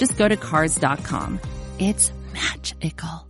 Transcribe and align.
just 0.00 0.16
go 0.16 0.26
to 0.26 0.36
Cars.com. 0.36 1.38
It's 1.78 2.10
magical. 2.32 3.28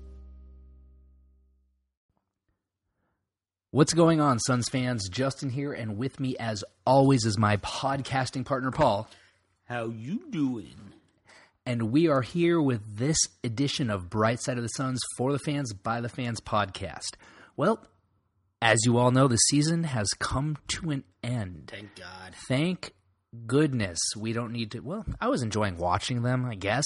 What's 3.72 3.92
going 3.92 4.20
on, 4.20 4.38
Suns 4.38 4.68
fans? 4.68 5.08
Justin 5.08 5.50
here, 5.50 5.72
and 5.72 5.98
with 5.98 6.20
me, 6.20 6.36
as 6.38 6.62
always, 6.86 7.24
is 7.24 7.36
my 7.36 7.56
podcasting 7.58 8.44
partner, 8.44 8.70
Paul. 8.70 9.08
How 9.64 9.86
you 9.86 10.22
doing? 10.30 10.92
And 11.66 11.90
we 11.90 12.08
are 12.08 12.22
here 12.22 12.60
with 12.60 12.98
this 12.98 13.18
edition 13.42 13.90
of 13.90 14.08
Bright 14.08 14.40
Side 14.40 14.56
of 14.56 14.62
the 14.62 14.68
Suns 14.68 15.00
for 15.16 15.32
the 15.32 15.38
fans, 15.40 15.72
by 15.72 16.00
the 16.00 16.08
fans 16.08 16.40
podcast. 16.40 17.16
Well, 17.56 17.84
as 18.62 18.78
you 18.84 18.96
all 18.96 19.10
know, 19.10 19.26
the 19.26 19.36
season 19.36 19.84
has 19.84 20.08
come 20.20 20.56
to 20.68 20.90
an 20.90 21.02
end. 21.22 21.70
Thank 21.72 21.96
God. 21.96 22.34
Thank 22.48 22.92
goodness 23.46 23.98
we 24.16 24.32
don't 24.32 24.52
need 24.52 24.72
to. 24.72 24.80
Well, 24.80 25.04
I 25.20 25.28
was 25.28 25.42
enjoying 25.42 25.76
watching 25.76 26.22
them, 26.22 26.44
I 26.44 26.54
guess, 26.56 26.84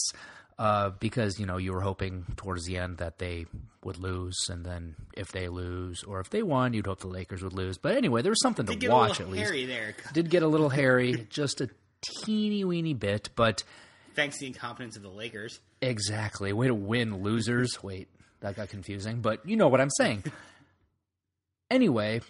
uh, 0.58 0.90
because 0.90 1.38
you 1.38 1.46
know 1.46 1.56
you 1.56 1.72
were 1.72 1.80
hoping 1.80 2.24
towards 2.36 2.64
the 2.64 2.76
end 2.78 2.98
that 2.98 3.18
they 3.18 3.46
would 3.82 3.98
lose, 3.98 4.36
and 4.48 4.64
then 4.64 4.94
if 5.14 5.32
they 5.32 5.48
lose 5.48 6.02
or 6.04 6.20
if 6.20 6.30
they 6.30 6.42
won, 6.42 6.72
you'd 6.72 6.86
hope 6.86 7.00
the 7.00 7.08
Lakers 7.08 7.42
would 7.42 7.52
lose. 7.52 7.76
But 7.78 7.96
anyway, 7.96 8.22
there 8.22 8.30
was 8.30 8.40
something 8.42 8.66
to 8.66 8.88
watch 8.88 9.20
at 9.20 9.28
least. 9.30 9.44
hairy 9.44 9.66
there. 9.66 9.94
Did 10.12 10.30
get 10.30 10.42
a 10.42 10.48
little 10.48 10.68
hairy, 10.70 11.26
just 11.30 11.60
a 11.60 11.68
teeny 12.24 12.64
weeny 12.64 12.94
bit, 12.94 13.30
but 13.34 13.62
Thanks 14.14 14.36
to 14.36 14.42
the 14.42 14.46
incompetence 14.46 14.96
of 14.96 15.02
the 15.02 15.08
Lakers. 15.08 15.58
exactly. 15.82 16.52
Way 16.52 16.68
to 16.68 16.74
win, 16.74 17.22
losers. 17.22 17.82
Wait, 17.82 18.08
that 18.40 18.54
got 18.54 18.68
confusing, 18.68 19.20
but 19.22 19.40
you 19.48 19.56
know 19.56 19.66
what 19.68 19.80
I'm 19.80 19.90
saying. 19.90 20.22
anyway, 21.70 22.20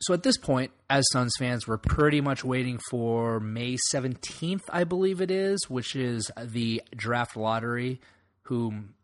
so 0.00 0.14
at 0.14 0.22
this 0.22 0.36
point, 0.36 0.70
as 0.90 1.04
Suns 1.12 1.32
fans, 1.38 1.66
we're 1.66 1.78
pretty 1.78 2.20
much 2.20 2.44
waiting 2.44 2.78
for 2.90 3.40
May 3.40 3.76
17th, 3.92 4.62
I 4.70 4.84
believe 4.84 5.20
it 5.20 5.30
is, 5.30 5.68
which 5.68 5.96
is 5.96 6.30
the 6.38 6.82
draft 6.94 7.36
lottery, 7.36 8.00
whom 8.42 8.94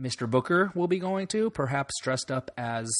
Mr. 0.00 0.28
Booker 0.28 0.72
will 0.74 0.88
be 0.88 0.98
going 0.98 1.26
to, 1.28 1.50
perhaps 1.50 1.94
dressed 2.02 2.30
up 2.30 2.50
as 2.58 2.90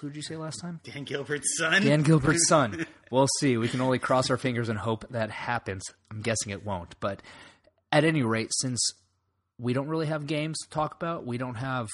who 0.00 0.08
did 0.08 0.16
you 0.16 0.22
say 0.22 0.36
last 0.36 0.60
time? 0.60 0.80
Dan 0.84 1.04
Gilbert's 1.04 1.58
son. 1.58 1.82
Dan 1.82 2.02
Gilbert's 2.02 2.48
son. 2.48 2.86
We'll 3.10 3.28
see. 3.40 3.56
We 3.56 3.68
can 3.68 3.80
only 3.80 3.98
cross 3.98 4.30
our 4.30 4.36
fingers 4.36 4.68
and 4.68 4.78
hope 4.78 5.04
that 5.10 5.30
happens. 5.30 5.82
I'm 6.10 6.22
guessing 6.22 6.52
it 6.52 6.64
won't. 6.64 6.94
But 7.00 7.20
at 7.92 8.04
any 8.04 8.22
rate, 8.22 8.50
since 8.52 8.80
we 9.58 9.72
don't 9.72 9.88
really 9.88 10.06
have 10.06 10.26
games 10.26 10.56
to 10.62 10.70
talk 10.70 10.94
about, 10.94 11.26
we 11.26 11.36
don't 11.36 11.56
have 11.56 11.88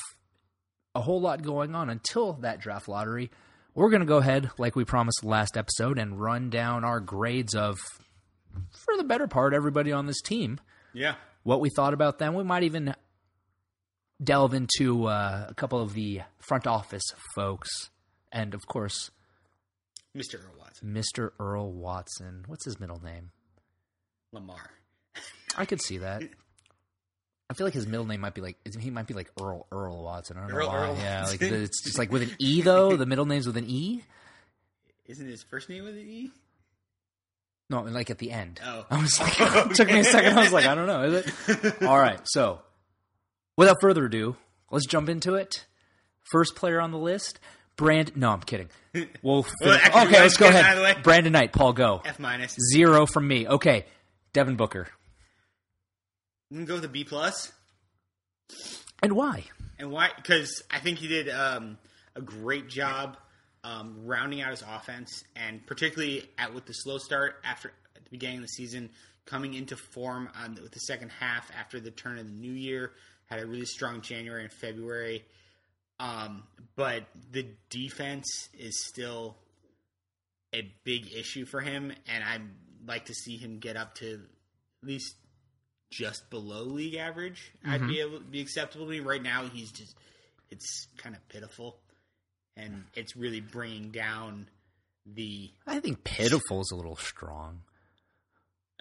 a 0.95 1.01
whole 1.01 1.21
lot 1.21 1.43
going 1.43 1.75
on 1.75 1.91
until 1.91 2.35
that 2.35 2.61
draft 2.61 2.89
lottery. 2.89 3.31
We're 3.75 3.91
going 3.91 4.01
to 4.01 4.07
go 4.07 4.19
ahead, 4.19 4.51
like 4.59 4.77
we 4.77 4.85
promised 4.85 5.25
last 5.25 5.57
episode, 5.57 5.99
and 5.99 6.21
run 6.21 6.49
down 6.51 6.85
our 6.85 7.01
grades 7.01 7.55
of, 7.55 7.77
for 8.71 8.97
the 8.97 9.05
better 9.05 9.27
part, 9.27 9.53
everybody 9.53 9.91
on 9.93 10.07
this 10.07 10.21
team. 10.21 10.61
yeah. 10.93 11.15
What 11.43 11.61
we 11.61 11.69
thought 11.69 11.93
about 11.93 12.19
them. 12.19 12.33
We 12.33 12.43
might 12.43 12.63
even 12.63 12.95
delve 14.23 14.55
into 14.55 15.05
uh, 15.07 15.47
a 15.49 15.53
couple 15.55 15.79
of 15.83 15.93
the 15.93 16.23
front 16.39 16.67
office 16.67 17.05
folks. 17.35 17.91
And 18.33 18.55
of 18.55 18.67
course, 18.67 19.11
Mr. 20.17 20.37
Earl 20.37 20.55
Watson. 20.59 20.95
Mr. 20.95 21.31
Earl 21.39 21.71
Watson. 21.73 22.45
What's 22.47 22.65
his 22.65 22.81
middle 22.81 23.03
name? 23.05 23.31
Lamar. 24.33 24.71
I 25.59 25.67
could 25.67 25.83
see 25.83 25.99
that. 25.99 26.23
I 27.51 27.55
feel 27.55 27.67
like 27.67 27.75
his 27.75 27.87
middle 27.87 28.07
name 28.07 28.21
might 28.21 28.35
be 28.35 28.41
like 28.41 28.57
he 28.81 28.91
might 28.91 29.07
be 29.07 29.15
like 29.15 29.31
Earl 29.41 29.67
Earl 29.71 30.03
Watson. 30.03 30.37
I 30.39 30.41
don't 30.43 30.51
know 30.51 30.57
Earl- 30.57 30.69
why. 30.69 30.77
Earl 30.89 30.97
yeah, 30.97 31.21
like 31.25 31.41
Watson. 31.41 31.63
it's 31.63 31.83
just 31.85 31.99
like 31.99 32.11
with 32.11 32.23
an 32.23 32.31
E 32.39 32.61
though. 32.63 32.97
The 32.97 33.07
middle 33.07 33.27
name's 33.27 33.47
with 33.47 33.57
an 33.57 33.67
E. 33.69 34.03
Isn't 35.07 35.27
his 35.29 35.43
first 35.43 35.69
name 35.69 35.85
with 35.85 35.95
an 35.95 36.01
E? 36.09 36.31
No, 37.71 37.83
like 37.83 38.11
at 38.11 38.19
the 38.19 38.31
end. 38.31 38.61
Oh. 38.65 38.87
I 38.91 39.01
was 39.01 39.19
like, 39.21 39.35
it 39.41 39.75
took 39.75 39.89
me 39.89 40.01
a 40.01 40.05
second. 40.05 40.39
I 40.39 40.43
was 40.43 40.53
like, 40.53 40.67
I 40.67 40.75
don't 40.75 40.87
know. 40.87 41.03
Is 41.05 41.27
it? 41.49 41.83
All 41.83 41.99
right. 41.99 42.21
So, 42.25 42.61
without 43.57 43.81
further 43.81 44.05
ado, 44.07 44.37
let's 44.71 44.87
jump 44.87 45.09
into 45.09 45.35
it. 45.35 45.67
First 46.23 46.57
player 46.57 46.81
on 46.81 46.91
the 46.91 46.99
list, 46.99 47.39
Brand. 47.77 48.17
No, 48.17 48.31
I'm 48.31 48.41
kidding. 48.41 48.69
We'll 49.23 49.47
Well, 49.61 49.79
okay, 50.05 50.21
let's 50.21 50.37
go 50.39 50.51
get 50.51 50.55
it 50.57 50.65
out 50.65 50.73
of 50.73 50.79
the 50.79 50.85
ahead. 50.85 50.97
way. 50.97 51.03
Brandon 51.03 51.33
Knight, 51.33 51.53
Paul, 51.53 51.73
go. 51.75 52.01
F. 52.05 52.19
Zero 52.73 53.05
from 53.07 53.27
me. 53.29 53.47
Okay, 53.47 53.85
Devin 54.33 54.57
Booker. 54.57 54.89
I'm 56.51 56.59
gonna 56.59 56.67
go 56.67 56.75
with 56.75 56.85
a 56.85 56.89
B 56.89 57.05
plus. 57.05 57.53
And 59.03 59.15
why? 59.15 59.45
And 59.79 59.91
why? 59.91 60.11
Because 60.17 60.63
I 60.71 60.79
think 60.79 60.99
he 60.99 61.09
did 61.09 61.29
um, 61.29 61.79
a 62.15 62.21
great 62.21 62.69
job 62.69 63.17
um, 63.65 64.03
rounding 64.05 64.41
out 64.43 64.51
his 64.51 64.63
offense, 64.63 65.25
and 65.35 65.67
particularly 65.67 66.29
at 66.39 66.55
with 66.55 66.67
the 66.67 66.75
slow 66.75 66.99
start 66.99 67.37
after 67.45 67.73
at 67.97 68.05
the 68.05 68.11
beginning 68.11 68.37
of 68.37 68.43
the 68.43 68.49
season, 68.49 68.91
coming 69.27 69.55
into 69.55 69.77
form 69.77 70.29
on 70.41 70.59
with 70.63 70.73
the 70.73 70.81
second 70.81 71.11
half 71.11 71.51
after 71.59 71.81
the 71.81 71.91
turn 71.91 72.19
of 72.19 72.27
the 72.27 72.33
new 72.33 72.53
year. 72.53 72.93
Had 73.27 73.41
a 73.41 73.47
really 73.47 73.65
strong 73.65 74.03
January 74.03 74.45
and 74.45 74.53
February, 74.53 75.25
um, 75.99 76.43
but 76.77 77.05
the 77.31 77.47
defense 77.71 78.51
is 78.53 78.85
still 78.85 79.37
a 80.55 80.71
big 80.85 81.13
issue 81.13 81.47
for 81.47 81.61
him, 81.61 81.91
and 82.07 82.23
I'd 82.23 82.43
like 82.87 83.07
to 83.07 83.15
see 83.15 83.39
him 83.39 83.59
get 83.59 83.77
up 83.79 83.95
to 83.97 84.21
at 84.83 84.89
least 84.89 85.17
just 85.91 86.29
below 86.31 86.63
league 86.65 86.95
average. 86.97 87.53
I'd 87.65 87.87
be 87.87 88.01
able 88.01 88.21
be 88.21 88.41
acceptable 88.41 88.87
to 88.87 88.91
me. 88.91 89.01
Right 89.01 89.23
now, 89.23 89.45
he's 89.47 89.71
just 89.73 89.97
it's 90.51 90.87
kind 90.97 91.15
of 91.15 91.27
pitiful, 91.29 91.77
and 92.57 92.85
it's 92.95 93.17
really 93.17 93.41
bringing 93.41 93.91
down 93.91 94.49
the 95.07 95.51
I 95.67 95.81
think 95.81 96.05
pitiful 96.05 96.61
is 96.61 96.71
a 96.73 96.77
little 96.77 96.97
strong. 96.97 97.61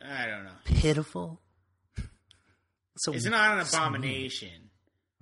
I 0.03 0.25
don't 0.25 0.43
know. 0.43 0.51
Pitiful. 0.65 1.39
So 2.95 3.11
It's 3.11 3.25
not 3.25 3.53
an 3.57 3.65
abomination, 3.67 4.69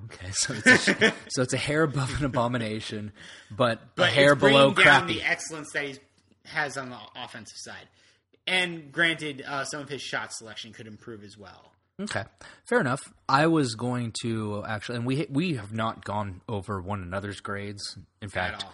Okay, 0.03 0.31
so 0.31 0.53
it's 0.65 0.87
a, 0.89 1.13
so 1.29 1.41
it's 1.43 1.53
a 1.53 1.57
hair 1.57 1.83
above 1.83 2.19
an 2.19 2.25
abomination, 2.25 3.13
but, 3.49 3.79
but 3.95 4.09
a 4.09 4.11
hair 4.11 4.35
below 4.35 4.73
down 4.73 4.83
crappy. 4.83 5.13
the 5.13 5.23
excellence 5.23 5.71
that 5.71 5.85
he 5.85 5.95
has 6.45 6.75
on 6.75 6.89
the 6.89 6.97
offensive 7.15 7.55
side. 7.57 7.87
And 8.47 8.91
granted, 8.91 9.43
uh, 9.47 9.63
some 9.63 9.79
of 9.81 9.87
his 9.87 10.01
shot 10.01 10.33
selection 10.33 10.73
could 10.73 10.85
improve 10.87 11.23
as 11.23 11.37
well. 11.37 11.70
Okay, 12.01 12.23
fair 12.67 12.79
enough. 12.79 13.01
I 13.27 13.47
was 13.47 13.75
going 13.75 14.13
to 14.21 14.63
actually, 14.67 14.97
and 14.97 15.05
we 15.05 15.27
we 15.29 15.55
have 15.55 15.73
not 15.73 16.03
gone 16.03 16.41
over 16.47 16.81
one 16.81 17.01
another's 17.01 17.39
grades. 17.39 17.97
In 18.21 18.29
fact. 18.29 18.65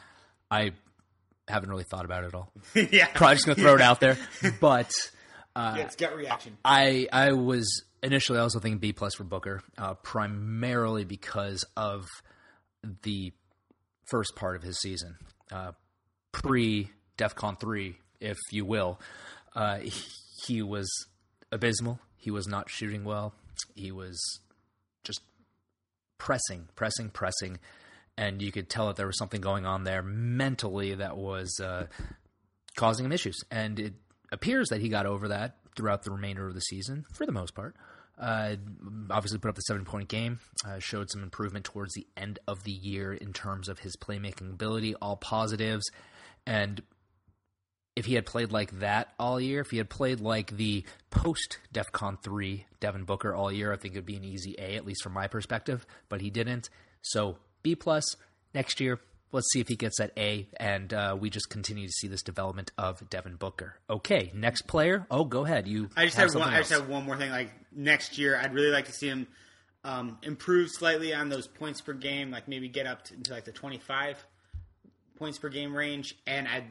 I 0.49 0.71
haven't 1.47 1.69
really 1.69 1.83
thought 1.83 2.05
about 2.05 2.23
it 2.23 2.27
at 2.27 2.35
all. 2.35 2.51
yeah, 2.91 3.07
Probably 3.13 3.35
just 3.35 3.45
gonna 3.45 3.55
throw 3.55 3.75
it 3.75 3.81
out 3.81 3.99
there, 3.99 4.17
but 4.61 4.91
yeah, 5.55 5.77
it's 5.77 5.95
gut 5.95 6.15
reaction. 6.15 6.57
I 6.63 7.07
I 7.11 7.31
was 7.33 7.83
initially 8.03 8.39
also 8.39 8.59
thinking 8.59 8.79
B 8.79 8.93
plus 8.93 9.15
for 9.15 9.23
Booker, 9.23 9.61
uh, 9.77 9.95
primarily 9.95 11.03
because 11.03 11.65
of 11.75 12.05
the 13.03 13.33
first 14.09 14.35
part 14.35 14.55
of 14.55 14.63
his 14.63 14.79
season, 14.79 15.17
uh, 15.51 15.71
pre 16.31 16.89
DefCon 17.17 17.59
three, 17.59 17.97
if 18.19 18.37
you 18.51 18.65
will. 18.65 18.99
Uh, 19.55 19.79
he, 19.79 19.91
he 20.45 20.61
was 20.61 20.87
abysmal. 21.51 21.99
He 22.27 22.31
was 22.31 22.45
not 22.45 22.69
shooting 22.69 23.05
well. 23.05 23.33
He 23.73 23.89
was 23.89 24.19
just 25.05 25.21
pressing, 26.17 26.67
pressing, 26.75 27.09
pressing, 27.09 27.57
and 28.17 28.41
you 28.41 28.51
could 28.51 28.69
tell 28.69 28.87
that 28.87 28.97
there 28.97 29.07
was 29.07 29.17
something 29.17 29.39
going 29.39 29.65
on 29.65 29.85
there 29.85 30.03
mentally 30.03 30.93
that 30.93 31.15
was 31.15 31.57
uh, 31.63 31.87
causing 32.75 33.05
him 33.05 33.13
issues. 33.13 33.39
And 33.49 33.79
it 33.79 33.93
appears 34.29 34.67
that 34.71 34.81
he 34.81 34.89
got 34.89 35.05
over 35.05 35.29
that 35.29 35.55
throughout 35.77 36.03
the 36.03 36.11
remainder 36.11 36.45
of 36.45 36.53
the 36.53 36.59
season, 36.59 37.05
for 37.13 37.25
the 37.25 37.31
most 37.31 37.55
part. 37.55 37.77
Uh, 38.19 38.57
obviously, 39.09 39.39
put 39.39 39.47
up 39.47 39.55
the 39.55 39.61
seven 39.61 39.85
point 39.85 40.09
game, 40.09 40.39
uh, 40.67 40.79
showed 40.79 41.09
some 41.09 41.23
improvement 41.23 41.63
towards 41.63 41.93
the 41.93 42.05
end 42.17 42.39
of 42.45 42.65
the 42.65 42.73
year 42.73 43.13
in 43.13 43.31
terms 43.31 43.69
of 43.69 43.79
his 43.79 43.95
playmaking 43.95 44.49
ability, 44.49 44.95
all 44.95 45.15
positives. 45.15 45.89
And 46.45 46.81
if 47.97 48.05
he 48.05 48.13
had 48.13 48.27
played 48.27 48.51
like 48.51 48.79
that 48.79 49.11
all 49.19 49.41
year, 49.41 49.59
if 49.61 49.71
he 49.71 49.77
had 49.77 49.89
played 49.89 50.19
like 50.19 50.55
the 50.55 50.83
post 51.09 51.57
DEFCON 51.73 52.21
3 52.21 52.67
Devin 52.79 53.05
Booker 53.05 53.33
all 53.33 53.51
year, 53.51 53.73
I 53.73 53.75
think 53.75 53.95
it 53.95 53.97
would 53.97 54.05
be 54.05 54.15
an 54.15 54.23
easy 54.23 54.53
A, 54.59 54.75
at 54.75 54.85
least 54.85 55.01
from 55.01 55.13
my 55.13 55.25
perspective, 55.25 55.83
but 56.07 56.21
he 56.21 56.29
didn't. 56.29 56.69
So 57.01 57.37
B 57.63 57.73
plus 57.73 58.15
next 58.53 58.79
year. 58.79 58.99
Let's 59.31 59.51
see 59.51 59.59
if 59.59 59.67
he 59.67 59.75
gets 59.75 59.97
that 59.97 60.11
A, 60.15 60.47
and 60.57 60.93
uh, 60.93 61.17
we 61.19 61.29
just 61.29 61.49
continue 61.49 61.85
to 61.85 61.91
see 61.91 62.07
this 62.07 62.21
development 62.21 62.71
of 62.77 63.09
Devin 63.09 63.35
Booker. 63.35 63.75
Okay, 63.89 64.31
next 64.33 64.67
player. 64.67 65.05
Oh, 65.11 65.25
go 65.25 65.43
ahead. 65.43 65.67
You. 65.67 65.89
I 65.97 66.05
just 66.05 66.15
have 66.15 66.29
have 66.29 66.35
one. 66.35 66.43
something 66.43 66.55
I 66.55 66.59
just 66.59 66.71
else. 66.71 66.81
have 66.81 66.89
one 66.89 67.03
more 67.03 67.17
thing. 67.17 67.31
Like 67.31 67.51
next 67.75 68.17
year, 68.17 68.39
I'd 68.39 68.53
really 68.53 68.71
like 68.71 68.85
to 68.85 68.93
see 68.93 69.07
him 69.07 69.27
um, 69.83 70.17
improve 70.21 70.69
slightly 70.69 71.13
on 71.13 71.27
those 71.27 71.45
points 71.45 71.81
per 71.81 71.93
game, 71.93 72.31
like 72.31 72.47
maybe 72.47 72.69
get 72.69 72.85
up 72.85 73.03
to, 73.05 73.15
into 73.15 73.33
like 73.33 73.43
the 73.43 73.51
25 73.51 74.23
points 75.17 75.39
per 75.39 75.49
game 75.49 75.75
range. 75.75 76.15
And 76.25 76.47
I, 76.47 76.63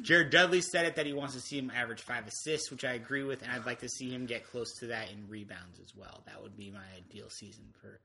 Jared 0.00 0.30
Dudley 0.30 0.60
said 0.60 0.86
it 0.86 0.96
that 0.96 1.06
he 1.06 1.12
wants 1.12 1.34
to 1.34 1.40
see 1.40 1.58
him 1.58 1.70
average 1.74 2.00
five 2.00 2.26
assists, 2.26 2.70
which 2.70 2.84
I 2.84 2.92
agree 2.94 3.22
with, 3.22 3.42
and 3.42 3.50
I'd 3.52 3.66
like 3.66 3.80
to 3.80 3.88
see 3.88 4.10
him 4.10 4.26
get 4.26 4.50
close 4.50 4.72
to 4.80 4.86
that 4.88 5.10
in 5.10 5.28
rebounds 5.28 5.78
as 5.80 5.94
well. 5.94 6.22
That 6.26 6.42
would 6.42 6.56
be 6.56 6.70
my 6.70 6.84
ideal 6.96 7.28
season 7.28 7.64
for 7.80 8.00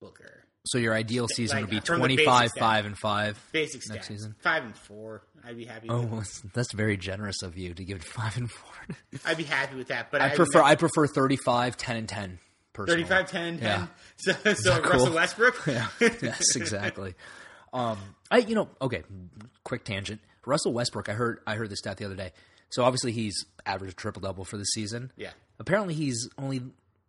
Booker. 0.00 0.44
So 0.66 0.78
your 0.78 0.94
ideal 0.94 1.28
season 1.28 1.56
like, 1.56 1.64
would 1.64 1.70
be 1.70 1.80
25, 1.80 2.50
stat. 2.50 2.60
5, 2.60 2.86
and 2.86 2.98
5 2.98 3.48
Basic 3.52 3.80
stats, 3.80 3.90
next 3.90 4.08
season. 4.08 4.34
five 4.40 4.64
and 4.64 4.76
four. 4.76 5.22
I'd 5.44 5.56
be 5.56 5.64
happy. 5.64 5.88
Oh, 5.88 5.98
well, 6.00 6.06
that's- 6.20 6.42
that's 6.54 6.72
very 6.72 6.96
generous 6.96 7.42
of 7.42 7.56
you 7.56 7.74
to 7.74 7.84
give 7.84 7.98
it 7.98 8.04
5 8.04 8.36
and 8.36 8.50
4. 8.50 8.70
I'd 9.26 9.36
be 9.36 9.44
happy 9.44 9.76
with 9.76 9.88
that. 9.88 10.10
But 10.10 10.20
I 10.20 10.32
I 10.32 10.34
prefer 10.36 10.62
I 10.62 10.74
prefer 10.76 11.06
35, 11.06 11.76
10, 11.76 11.96
and 11.96 12.08
10. 12.08 12.38
Personally. 12.72 13.02
35, 13.04 13.30
10, 13.30 13.44
and 13.44 13.60
10. 13.60 13.68
Yeah. 13.68 13.86
So, 14.16 14.32
so 14.32 14.70
that 14.74 14.82
cool? 14.82 14.92
Russell 14.92 15.14
Westbrook. 15.14 15.62
yeah. 15.66 15.88
yes, 16.00 16.56
exactly. 16.56 17.14
Um, 17.72 17.98
I 18.30 18.38
you 18.38 18.54
know 18.56 18.68
okay, 18.82 19.02
quick 19.64 19.84
tangent. 19.84 20.20
Russell 20.46 20.72
Westbrook. 20.72 21.08
I 21.08 21.12
heard 21.12 21.40
I 21.46 21.54
heard 21.54 21.70
this 21.70 21.78
stat 21.80 21.96
the 21.96 22.04
other 22.04 22.14
day. 22.16 22.32
So 22.70 22.84
obviously 22.84 23.12
he's 23.12 23.44
averaged 23.64 23.94
a 23.94 23.96
triple 23.96 24.20
double 24.20 24.44
for 24.44 24.56
the 24.58 24.64
season. 24.64 25.10
Yeah. 25.16 25.30
Apparently 25.58 25.94
he's 25.94 26.28
only 26.38 26.62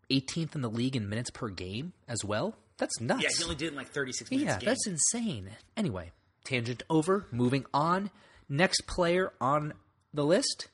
18th 0.09 0.55
in 0.55 0.61
the 0.61 0.69
league 0.69 0.95
in 0.95 1.09
minutes 1.09 1.29
per 1.29 1.49
game 1.49 1.93
as 2.07 2.23
well. 2.23 2.55
That's 2.77 2.99
nuts. 3.01 3.23
Yeah, 3.23 3.29
he 3.37 3.43
only 3.43 3.55
did 3.55 3.69
in 3.69 3.75
like 3.75 3.89
36 3.89 4.31
minutes. 4.31 4.45
Yeah, 4.47 4.55
a 4.55 4.59
game. 4.59 4.67
that's 4.67 4.87
insane. 4.87 5.49
Anyway, 5.75 6.11
tangent 6.45 6.81
over. 6.89 7.25
Moving 7.31 7.65
on. 7.73 8.09
Next 8.47 8.87
player 8.87 9.33
on 9.41 9.73
the 10.13 10.23
list, 10.23 10.69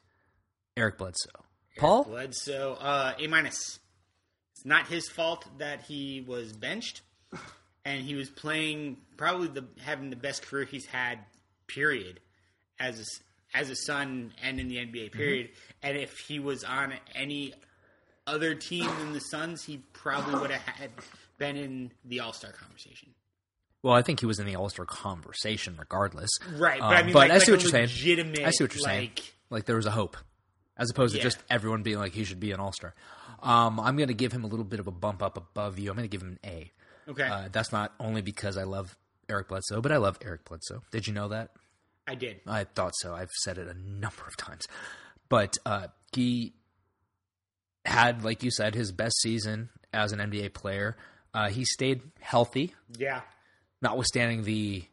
Eric 0.78 0.98
Bledsoe. 1.00 1.44
Paul. 1.78 2.04
Bledsoe, 2.06 2.78
uh, 2.80 3.14
A 3.20 3.28
minus. 3.28 3.80
It's 4.56 4.66
not 4.66 4.88
his 4.88 5.10
fault 5.10 5.46
that 5.58 5.82
he 5.82 6.24
was 6.26 6.54
benched, 6.54 7.02
and 7.84 8.02
he 8.06 8.16
was 8.16 8.30
playing 8.30 8.98
probably 9.18 9.48
the 9.50 9.66
having 9.84 10.10
the 10.10 10.16
best 10.16 10.44
career 10.44 10.64
he's 10.64 10.86
had, 10.86 11.20
period, 11.68 12.22
as 12.80 13.00
a, 13.00 13.58
as 13.58 13.70
a 13.70 13.76
Sun 13.76 14.34
and 14.44 14.60
in 14.60 14.68
the 14.68 14.78
NBA 14.78 15.12
period. 15.12 15.50
And 15.84 15.98
if 15.98 16.18
he 16.20 16.40
was 16.40 16.64
on 16.64 16.94
any 17.14 17.54
other 18.28 18.56
team 18.56 18.86
than 19.00 19.14
the 19.14 19.20
Suns, 19.20 19.64
he 19.64 19.78
probably 19.94 20.40
would 20.40 20.52
have 20.52 20.62
had 20.62 20.92
been 21.38 21.56
in 21.56 21.92
the 22.04 22.20
All 22.22 22.34
Star 22.34 22.52
conversation. 22.52 23.10
Well, 23.84 23.94
I 23.94 24.02
think 24.02 24.20
he 24.20 24.26
was 24.26 24.40
in 24.40 24.48
the 24.48 24.56
All 24.56 24.70
Star 24.70 24.86
conversation 24.86 25.76
regardless. 25.78 26.30
Right, 26.58 26.80
but 26.80 26.86
Um, 26.88 26.92
I 26.94 27.04
mean, 27.04 27.14
but 27.14 27.20
like, 27.20 27.32
I 27.32 27.34
like 27.36 27.44
see 27.44 27.52
a 27.52 27.56
what 27.56 27.62
you're 27.64 27.72
saying. 27.72 27.90
I 28.46 28.50
see 28.52 28.64
what 28.64 28.74
you're 28.74 28.82
saying. 28.84 29.00
like, 29.16 29.34
Like 29.52 29.66
there 29.66 29.76
was 29.76 29.86
a 29.86 29.92
hope, 29.92 30.18
as 30.78 30.90
opposed 30.90 31.16
to 31.16 31.22
just 31.22 31.38
everyone 31.50 31.84
being 31.84 32.00
like 32.00 32.14
he 32.14 32.24
should 32.24 32.40
be 32.40 32.52
an 32.52 32.60
All 32.60 32.72
Star. 32.74 32.94
Um, 33.44 33.80
I'm 33.80 33.96
going 33.96 34.08
to 34.08 34.16
give 34.16 34.32
him 34.32 34.44
a 34.44 34.48
little 34.48 34.66
bit 34.66 34.80
of 34.80 34.88
a 34.88 34.92
bump 34.92 35.22
up 35.22 35.38
above 35.38 35.78
you. 35.78 35.92
I'm 35.92 35.96
going 35.96 36.10
to 36.10 36.12
give 36.12 36.24
him 36.24 36.40
an 36.44 36.50
A. 36.50 36.72
Okay, 37.08 37.28
Uh, 37.28 37.48
that's 37.52 37.72
not 37.72 37.94
only 38.00 38.22
because 38.24 38.58
I 38.58 38.64
love 38.64 38.98
Eric 39.30 39.50
Bledsoe, 39.50 39.82
but 39.82 39.92
I 39.92 39.98
love 39.98 40.18
Eric 40.24 40.46
Bledsoe. 40.46 40.82
Did 40.90 41.06
you 41.06 41.14
know 41.14 41.28
that? 41.28 41.52
I 42.08 42.16
did. 42.16 42.42
I 42.48 42.66
thought 42.66 42.94
so. 42.96 43.14
I've 43.16 43.32
said 43.32 43.58
it 43.58 43.68
a 43.68 43.74
number 43.74 44.24
of 44.28 44.38
times. 44.38 44.66
But 45.30 45.58
uh, 45.66 45.88
he 46.14 46.54
had, 47.84 48.24
like 48.24 48.44
you 48.44 48.52
said, 48.52 48.76
his 48.76 48.92
best 48.92 49.20
season 49.22 49.70
as 49.94 50.12
an 50.12 50.20
NBA 50.20 50.54
player. 50.54 50.96
Uh, 51.34 51.50
he 51.50 51.66
stayed 51.66 52.02
healthy, 52.20 52.74
Yeah, 52.98 53.22
notwithstanding 53.82 54.44
the 54.44 54.84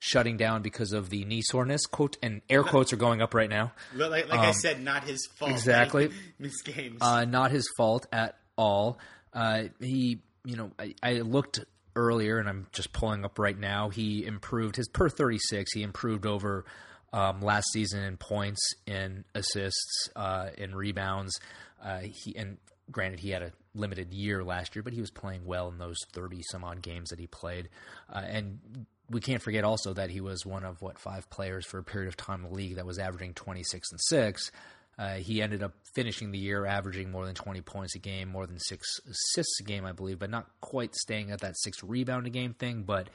shutting 0.00 0.36
down 0.36 0.62
because 0.62 0.92
of 0.92 1.10
the 1.10 1.24
knee 1.24 1.42
soreness. 1.42 1.86
Quote 1.86 2.16
and 2.22 2.42
air 2.50 2.64
quotes 2.64 2.92
are 2.92 2.96
going 2.96 3.22
up 3.22 3.34
right 3.34 3.48
now. 3.48 3.72
Like, 3.94 4.28
like 4.28 4.40
I 4.40 4.50
said, 4.52 4.82
not 4.82 5.04
his 5.04 5.26
fault. 5.36 5.50
Um, 5.50 5.54
exactly. 5.56 6.08
he 6.38 6.42
Missed 6.42 6.64
games. 6.64 6.98
Uh, 7.00 7.24
not 7.24 7.52
his 7.52 7.66
fault 7.76 8.06
at 8.12 8.36
all. 8.58 8.98
Uh, 9.32 9.64
he, 9.80 10.20
you 10.44 10.56
know, 10.56 10.72
I, 10.78 10.94
I 11.02 11.12
looked 11.20 11.60
earlier, 11.96 12.38
and 12.38 12.48
I'm 12.48 12.66
just 12.72 12.92
pulling 12.92 13.24
up 13.24 13.38
right 13.38 13.58
now. 13.58 13.88
He 13.88 14.24
improved 14.24 14.76
his 14.76 14.88
per 14.88 15.08
36. 15.08 15.72
He 15.72 15.82
improved 15.82 16.26
over 16.26 16.64
um, 17.12 17.40
last 17.40 17.66
season 17.72 18.02
in 18.02 18.16
points, 18.16 18.60
in 18.86 19.24
assists, 19.34 20.08
uh, 20.16 20.48
in 20.56 20.74
rebounds. 20.74 21.38
Uh, 21.82 22.00
he 22.00 22.36
and 22.36 22.58
granted 22.90 23.20
he 23.20 23.30
had 23.30 23.42
a 23.42 23.52
limited 23.74 24.12
year 24.12 24.44
last 24.44 24.74
year, 24.74 24.82
but 24.82 24.92
he 24.92 25.00
was 25.00 25.10
playing 25.10 25.44
well 25.44 25.68
in 25.68 25.78
those 25.78 25.96
30 26.12 26.40
some 26.50 26.64
odd 26.64 26.82
games 26.82 27.10
that 27.10 27.18
he 27.18 27.26
played. 27.26 27.68
Uh, 28.12 28.22
and 28.24 28.86
we 29.10 29.20
can't 29.20 29.42
forget 29.42 29.64
also 29.64 29.92
that 29.92 30.10
he 30.10 30.20
was 30.20 30.46
one 30.46 30.64
of 30.64 30.80
what 30.80 30.98
five 30.98 31.28
players 31.30 31.66
for 31.66 31.78
a 31.78 31.84
period 31.84 32.08
of 32.08 32.16
time 32.16 32.44
in 32.44 32.50
the 32.50 32.56
league 32.56 32.76
that 32.76 32.86
was 32.86 32.98
averaging 32.98 33.34
26 33.34 33.90
and 33.90 34.00
six. 34.00 34.50
Uh, 34.98 35.14
he 35.14 35.40
ended 35.42 35.62
up 35.62 35.72
finishing 35.94 36.30
the 36.32 36.38
year 36.38 36.66
averaging 36.66 37.10
more 37.10 37.24
than 37.26 37.34
20 37.34 37.60
points 37.62 37.94
a 37.94 37.98
game, 37.98 38.28
more 38.28 38.46
than 38.46 38.58
six 38.58 38.86
assists 39.08 39.58
a 39.60 39.64
game, 39.64 39.84
I 39.86 39.92
believe, 39.92 40.18
but 40.18 40.30
not 40.30 40.46
quite 40.60 40.94
staying 40.94 41.30
at 41.30 41.40
that 41.40 41.56
six 41.58 41.82
rebound 41.82 42.26
a 42.26 42.30
game 42.30 42.52
thing. 42.54 42.82
But 42.82 43.08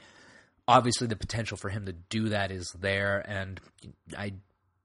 obviously, 0.66 1.06
the 1.06 1.16
potential 1.16 1.56
for 1.56 1.68
him 1.70 1.86
to 1.86 1.92
do 1.92 2.28
that 2.30 2.50
is 2.50 2.68
there, 2.78 3.24
and 3.28 3.60
I 4.16 4.34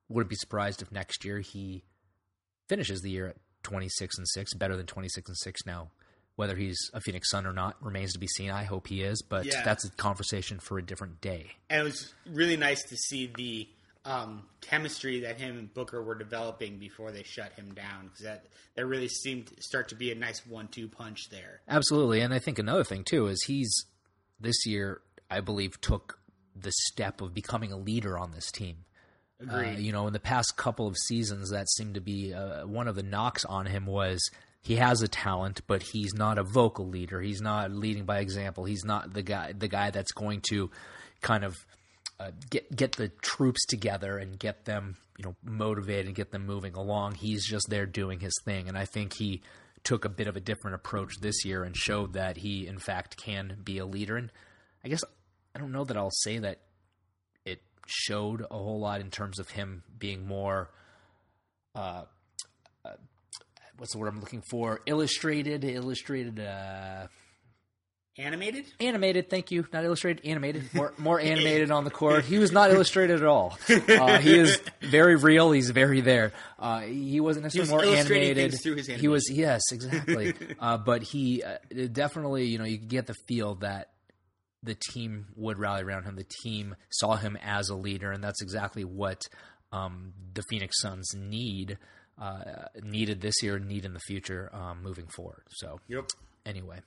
wouldn't 0.07 0.29
be 0.29 0.35
surprised 0.35 0.81
if 0.81 0.91
next 0.91 1.25
year 1.25 1.39
he 1.39 1.83
finishes 2.69 3.01
the 3.01 3.09
year 3.09 3.27
at 3.27 3.37
26 3.63 4.17
and 4.17 4.27
six, 4.29 4.53
better 4.53 4.77
than 4.77 4.85
26 4.85 5.29
and 5.29 5.37
six 5.37 5.65
now. 5.65 5.89
Whether 6.35 6.55
he's 6.55 6.77
a 6.93 7.01
Phoenix 7.01 7.29
Sun 7.29 7.45
or 7.45 7.53
not 7.53 7.75
remains 7.83 8.13
to 8.13 8.19
be 8.19 8.27
seen. 8.27 8.49
I 8.49 8.63
hope 8.63 8.87
he 8.87 9.01
is, 9.03 9.21
but 9.21 9.45
Yeah. 9.45 9.63
that's 9.63 9.85
a 9.85 9.89
conversation 9.91 10.59
for 10.59 10.77
a 10.79 10.83
different 10.85 11.21
day. 11.21 11.51
and 11.69 11.81
it 11.81 11.83
was 11.83 12.13
really 12.27 12.57
nice 12.57 12.83
to 12.85 12.95
see 12.97 13.31
the 13.35 13.67
um, 14.05 14.43
chemistry 14.61 15.21
that 15.21 15.39
him 15.39 15.57
and 15.57 15.73
Booker 15.73 16.03
were 16.03 16.15
developing 16.15 16.77
before 16.77 17.11
they 17.11 17.23
shut 17.23 17.53
him 17.53 17.73
down 17.73 18.07
because 18.07 18.25
that 18.25 18.45
that 18.75 18.85
really 18.85 19.07
seemed 19.07 19.47
to 19.47 19.61
start 19.61 19.89
to 19.89 19.95
be 19.95 20.11
a 20.11 20.15
nice 20.15 20.45
one-two 20.45 20.87
punch 20.87 21.29
there. 21.29 21.61
Absolutely, 21.67 22.21
and 22.21 22.33
I 22.33 22.39
think 22.39 22.59
another 22.59 22.83
thing 22.83 23.03
too 23.03 23.27
is 23.27 23.43
he's 23.43 23.85
this 24.39 24.65
year, 24.65 25.01
I 25.29 25.39
believe, 25.39 25.79
took 25.79 26.19
the 26.55 26.71
step 26.71 27.21
of 27.21 27.33
becoming 27.33 27.71
a 27.71 27.77
leader 27.77 28.17
on 28.17 28.31
this 28.31 28.51
team. 28.51 28.77
Uh, 29.51 29.61
you 29.61 29.91
know, 29.91 30.07
in 30.07 30.13
the 30.13 30.19
past 30.19 30.55
couple 30.55 30.87
of 30.87 30.95
seasons, 30.97 31.49
that 31.49 31.69
seemed 31.69 31.95
to 31.95 32.01
be 32.01 32.33
uh, 32.33 32.65
one 32.65 32.87
of 32.87 32.95
the 32.95 33.03
knocks 33.03 33.43
on 33.43 33.65
him 33.65 33.85
was 33.85 34.21
he 34.61 34.77
has 34.77 35.01
a 35.01 35.07
talent, 35.07 35.61
but 35.67 35.83
he's 35.83 36.13
not 36.13 36.37
a 36.37 36.43
vocal 36.43 36.87
leader. 36.87 37.19
He's 37.19 37.41
not 37.41 37.71
leading 37.71 38.05
by 38.05 38.19
example. 38.19 38.63
He's 38.63 38.85
not 38.85 39.13
the 39.13 39.21
guy 39.21 39.53
the 39.53 39.67
guy 39.67 39.91
that's 39.91 40.13
going 40.13 40.41
to 40.49 40.69
kind 41.21 41.43
of 41.43 41.65
uh, 42.19 42.31
get 42.49 42.75
get 42.75 42.93
the 42.93 43.09
troops 43.21 43.65
together 43.65 44.17
and 44.17 44.37
get 44.37 44.65
them 44.65 44.97
you 45.17 45.23
know 45.23 45.35
motivated 45.43 46.07
and 46.07 46.15
get 46.15 46.31
them 46.31 46.45
moving 46.45 46.73
along. 46.73 47.15
He's 47.15 47.45
just 47.45 47.67
there 47.69 47.85
doing 47.85 48.19
his 48.19 48.33
thing, 48.45 48.67
and 48.67 48.77
I 48.77 48.85
think 48.85 49.13
he 49.17 49.41
took 49.83 50.05
a 50.05 50.09
bit 50.09 50.27
of 50.27 50.35
a 50.35 50.39
different 50.39 50.75
approach 50.75 51.19
this 51.19 51.43
year 51.43 51.63
and 51.63 51.75
showed 51.75 52.13
that 52.13 52.37
he 52.37 52.67
in 52.67 52.79
fact 52.79 53.17
can 53.17 53.57
be 53.63 53.77
a 53.77 53.85
leader. 53.85 54.15
And 54.15 54.31
I 54.83 54.87
guess 54.87 55.03
I 55.55 55.59
don't 55.59 55.71
know 55.71 55.83
that 55.83 55.97
I'll 55.97 56.11
say 56.11 56.39
that 56.39 56.59
it 57.45 57.61
showed 57.85 58.41
a 58.41 58.57
whole 58.57 58.79
lot 58.79 59.01
in 59.01 59.09
terms 59.09 59.39
of 59.39 59.49
him 59.49 59.83
being 59.97 60.25
more. 60.25 60.71
Uh, 61.75 62.03
uh, 62.85 62.91
what's 63.77 63.93
the 63.93 63.99
word 63.99 64.07
I'm 64.07 64.19
looking 64.19 64.43
for? 64.49 64.81
Illustrated, 64.85 65.63
illustrated, 65.63 66.39
uh, 66.39 67.07
Animated? 68.17 68.65
animated. 68.79 69.29
Thank 69.29 69.49
you. 69.49 69.65
Not 69.73 69.85
illustrated, 69.85 70.23
animated. 70.25 70.71
More, 70.73 70.93
more 70.99 71.19
animated 71.19 71.71
on 71.71 71.83
the 71.83 71.89
court. 71.89 72.25
He 72.25 72.37
was 72.37 72.51
not 72.51 72.69
illustrated 72.69 73.21
at 73.21 73.25
all. 73.25 73.57
Uh, 73.67 74.19
he 74.19 74.37
is 74.37 74.59
very 74.81 75.15
real. 75.15 75.51
He's 75.51 75.71
very 75.71 76.01
there. 76.01 76.31
Uh, 76.59 76.81
he 76.81 77.19
wasn't 77.19 77.43
necessarily 77.45 77.87
was 77.87 77.87
more 77.87 77.95
animated. 77.95 78.53
through 78.61 78.75
his 78.75 78.85
he 78.87 79.07
was 79.07 79.31
yes, 79.31 79.61
exactly. 79.71 80.35
uh, 80.59 80.77
but 80.77 81.01
he 81.01 81.41
uh, 81.41 81.57
definitely, 81.91 82.45
you 82.45 82.59
know, 82.59 82.65
you 82.65 82.77
get 82.77 83.07
the 83.07 83.15
feel 83.27 83.55
that 83.55 83.89
the 84.61 84.75
team 84.91 85.25
would 85.35 85.57
rally 85.57 85.81
around 85.81 86.03
him. 86.03 86.15
The 86.15 86.23
team 86.43 86.75
saw 86.91 87.15
him 87.15 87.35
as 87.43 87.69
a 87.69 87.75
leader, 87.75 88.11
and 88.11 88.23
that's 88.23 88.43
exactly 88.43 88.83
what 88.83 89.23
um, 89.71 90.13
the 90.35 90.43
Phoenix 90.43 90.79
Suns 90.81 91.09
need. 91.15 91.77
Uh, 92.21 92.65
needed 92.83 93.21
this 93.21 93.41
year, 93.41 93.57
need 93.57 93.85
in 93.85 93.93
the 93.93 93.99
future, 94.01 94.47
um, 94.53 94.83
moving 94.83 95.07
forward. 95.07 95.41
So, 95.49 95.79
Yep. 95.87 96.11
anyway, 96.45 96.79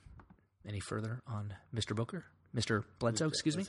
any 0.67 0.79
further 0.79 1.21
on 1.27 1.53
Mr. 1.75 1.95
Booker, 1.95 2.25
Mr. 2.55 2.83
Bledsoe? 2.99 3.27
excuse 3.27 3.55
me. 3.57 3.65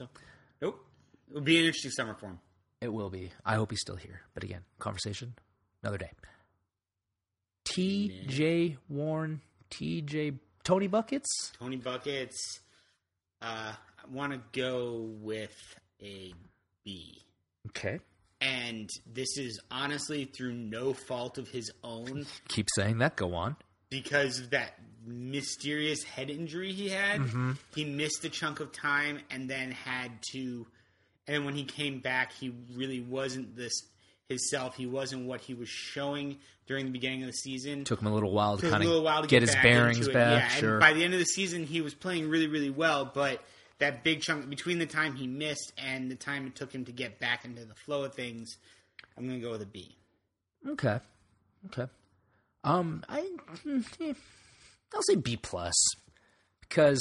Nope. 0.61 0.85
It'll 1.31 1.43
be 1.43 1.59
an 1.59 1.65
interesting 1.65 1.91
summer 1.93 2.15
for 2.15 2.27
him. 2.27 2.39
It 2.81 2.93
will 2.93 3.11
be. 3.11 3.31
I 3.45 3.55
hope 3.55 3.71
he's 3.71 3.81
still 3.81 3.97
here. 3.97 4.21
But 4.35 4.45
again, 4.45 4.63
conversation 4.79 5.35
another 5.83 5.99
day. 5.99 6.11
T.J. 7.65 8.77
Warren, 8.89 9.41
T.J. 9.71 10.33
Tony 10.65 10.87
buckets. 10.87 11.53
Tony 11.59 11.77
Buckets. 11.77 12.61
Uh, 13.41 13.73
I 13.75 14.11
want 14.13 14.33
to 14.33 14.41
go 14.53 15.07
with 15.21 15.55
a 16.03 16.33
B. 16.85 17.23
Okay. 17.69 18.01
And 18.41 18.89
this 19.07 19.37
is 19.37 19.61
honestly 19.71 20.25
through 20.25 20.55
no 20.55 20.93
fault 20.95 21.39
of 21.39 21.49
his 21.49 21.71
own 21.83 22.25
Keep 22.49 22.69
saying 22.75 22.99
that. 22.99 23.17
Go 23.17 23.35
on. 23.35 23.57
because 23.91 24.39
of 24.39 24.51
that 24.51 24.79
mysterious 25.09 26.03
head 26.03 26.31
injury 26.31 26.73
he 26.73 26.89
had. 26.89 27.21
Mm-hmm. 27.21 27.53
He 27.75 27.85
missed 27.85 28.25
a 28.25 28.29
chunk 28.29 28.61
of 28.61 28.73
time 28.73 29.21
and 29.31 29.49
then 29.49 29.73
had 29.73 30.11
to. 30.33 30.67
And 31.27 31.45
when 31.45 31.55
he 31.55 31.65
came 31.65 32.01
back, 32.01 32.33
he 32.33 32.55
really 32.75 33.01
wasn't 33.01 33.57
this 33.57 33.83
himself. 34.29 34.77
He 34.77 34.87
wasn't 34.87 35.27
what 35.27 35.41
he 35.41 35.55
was 35.55 35.69
showing 35.69 36.39
during 36.67 36.87
the 36.87 36.93
beginning 36.93 37.23
of 37.23 37.27
the 37.27 37.33
season. 37.35 37.85
Took 37.85 38.01
him 38.01 38.07
a 38.07 38.15
little 38.15 38.31
while 38.31 38.59
to 38.59 38.71
kind 38.71 38.85
of 38.85 39.03
while 39.03 39.23
to 39.23 39.29
get, 39.29 39.41
get, 39.41 39.43
his 39.43 39.57
bearings 39.63 40.09
back. 40.09 40.43
Yeah, 40.43 40.49
sure. 40.49 40.71
and 40.73 40.81
by 40.81 40.93
the 40.93 41.05
end 41.05 41.15
of 41.15 41.21
the 41.21 41.27
season, 41.27 41.65
he 41.65 41.81
was 41.81 41.95
playing 41.95 42.29
really, 42.29 42.47
really 42.47 42.71
well. 42.71 43.11
But 43.13 43.43
that 43.79 44.05
big 44.05 44.21
chunk 44.21 44.49
between 44.49 44.79
the 44.79 44.87
time 44.87 45.15
he 45.15 45.27
missed 45.27 45.73
and 45.79 46.11
the 46.11 46.15
time 46.15 46.47
it 46.47 46.55
took 46.55 46.73
him 46.73 46.85
to 46.85 46.93
get 46.93 47.19
back 47.19 47.45
into 47.45 47.65
the 47.65 47.75
flow 47.75 48.05
of 48.05 48.15
things, 48.15 48.57
I'm 49.17 49.27
going 49.27 49.41
to 49.41 49.45
go 49.45 49.53
with 49.53 49.63
a 49.63 49.67
B. 49.67 49.97
Okay. 50.67 51.01
Okay. 51.67 51.87
Um, 52.65 53.05
I 53.09 53.25
I'll 54.95 55.03
say 55.03 55.17
B 55.17 55.37
plus 55.37 55.75
because 56.61 57.01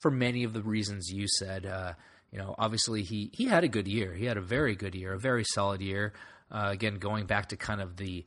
for 0.00 0.10
many 0.10 0.44
of 0.44 0.52
the 0.52 0.62
reasons 0.62 1.10
you 1.10 1.26
said, 1.38 1.66
uh, 1.66 1.92
you 2.30 2.38
know, 2.38 2.54
obviously 2.58 3.02
he 3.02 3.30
he 3.32 3.46
had 3.46 3.64
a 3.64 3.68
good 3.68 3.88
year. 3.88 4.14
He 4.14 4.26
had 4.26 4.36
a 4.36 4.42
very 4.42 4.74
good 4.74 4.94
year, 4.94 5.14
a 5.14 5.18
very 5.18 5.44
solid 5.54 5.80
year. 5.80 6.12
Uh, 6.50 6.68
again, 6.70 6.96
going 6.96 7.26
back 7.26 7.48
to 7.48 7.56
kind 7.56 7.80
of 7.80 7.96
the 7.96 8.24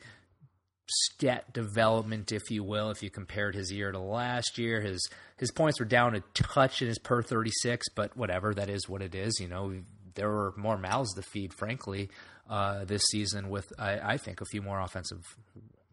stat 0.90 1.54
development, 1.54 2.32
if 2.32 2.50
you 2.50 2.64
will, 2.64 2.90
if 2.90 3.04
you 3.04 3.10
compared 3.10 3.56
his 3.56 3.72
year 3.72 3.92
to 3.92 4.00
last 4.00 4.58
year, 4.58 4.82
his 4.82 5.08
his 5.38 5.52
points 5.52 5.80
were 5.80 5.86
down 5.86 6.16
a 6.16 6.22
touch 6.34 6.82
in 6.82 6.88
his 6.88 7.00
per 7.00 7.22
thirty 7.22 7.52
six, 7.62 7.88
but 7.96 8.16
whatever, 8.18 8.54
that 8.54 8.70
is 8.70 8.90
what 8.90 9.02
it 9.02 9.16
is. 9.16 9.40
You 9.40 9.48
know, 9.48 9.74
there 10.16 10.30
were 10.30 10.54
more 10.58 10.78
mouths 10.78 11.14
to 11.14 11.22
feed, 11.22 11.54
frankly, 11.54 12.10
uh, 12.50 12.86
this 12.86 13.04
season 13.12 13.50
with 13.50 13.72
I, 13.78 14.14
I 14.14 14.18
think 14.18 14.42
a 14.42 14.46
few 14.46 14.62
more 14.62 14.80
offensive 14.80 15.24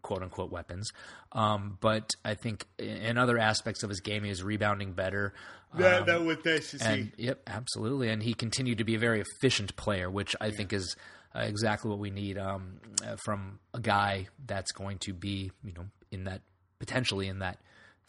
quote 0.06 0.22
unquote 0.22 0.52
weapons. 0.52 0.92
Um, 1.32 1.78
but 1.80 2.12
I 2.24 2.34
think 2.34 2.64
in 2.78 3.18
other 3.18 3.38
aspects 3.38 3.82
of 3.82 3.90
his 3.90 4.00
game, 4.00 4.22
he 4.22 4.30
was 4.30 4.42
rebounding 4.42 4.92
better. 4.92 5.34
That, 5.74 6.02
Um, 6.02 6.06
that 6.06 6.22
was 6.24 6.38
nice 6.44 6.70
to 6.70 6.78
see. 6.78 7.12
yep, 7.16 7.42
absolutely. 7.48 8.08
And 8.10 8.22
he 8.22 8.32
continued 8.32 8.78
to 8.78 8.84
be 8.84 8.94
a 8.94 8.98
very 9.00 9.20
efficient 9.20 9.74
player, 9.76 10.08
which 10.08 10.36
I 10.40 10.50
think 10.52 10.72
is 10.72 10.94
uh, 11.34 11.40
exactly 11.40 11.90
what 11.90 11.98
we 11.98 12.10
need 12.10 12.38
um, 12.38 12.78
uh, 13.04 13.16
from 13.24 13.58
a 13.74 13.80
guy 13.80 14.28
that's 14.46 14.70
going 14.72 14.98
to 15.00 15.12
be, 15.12 15.50
you 15.64 15.72
know, 15.72 15.86
in 16.12 16.24
that 16.24 16.40
potentially 16.78 17.26
in 17.26 17.40
that 17.40 17.58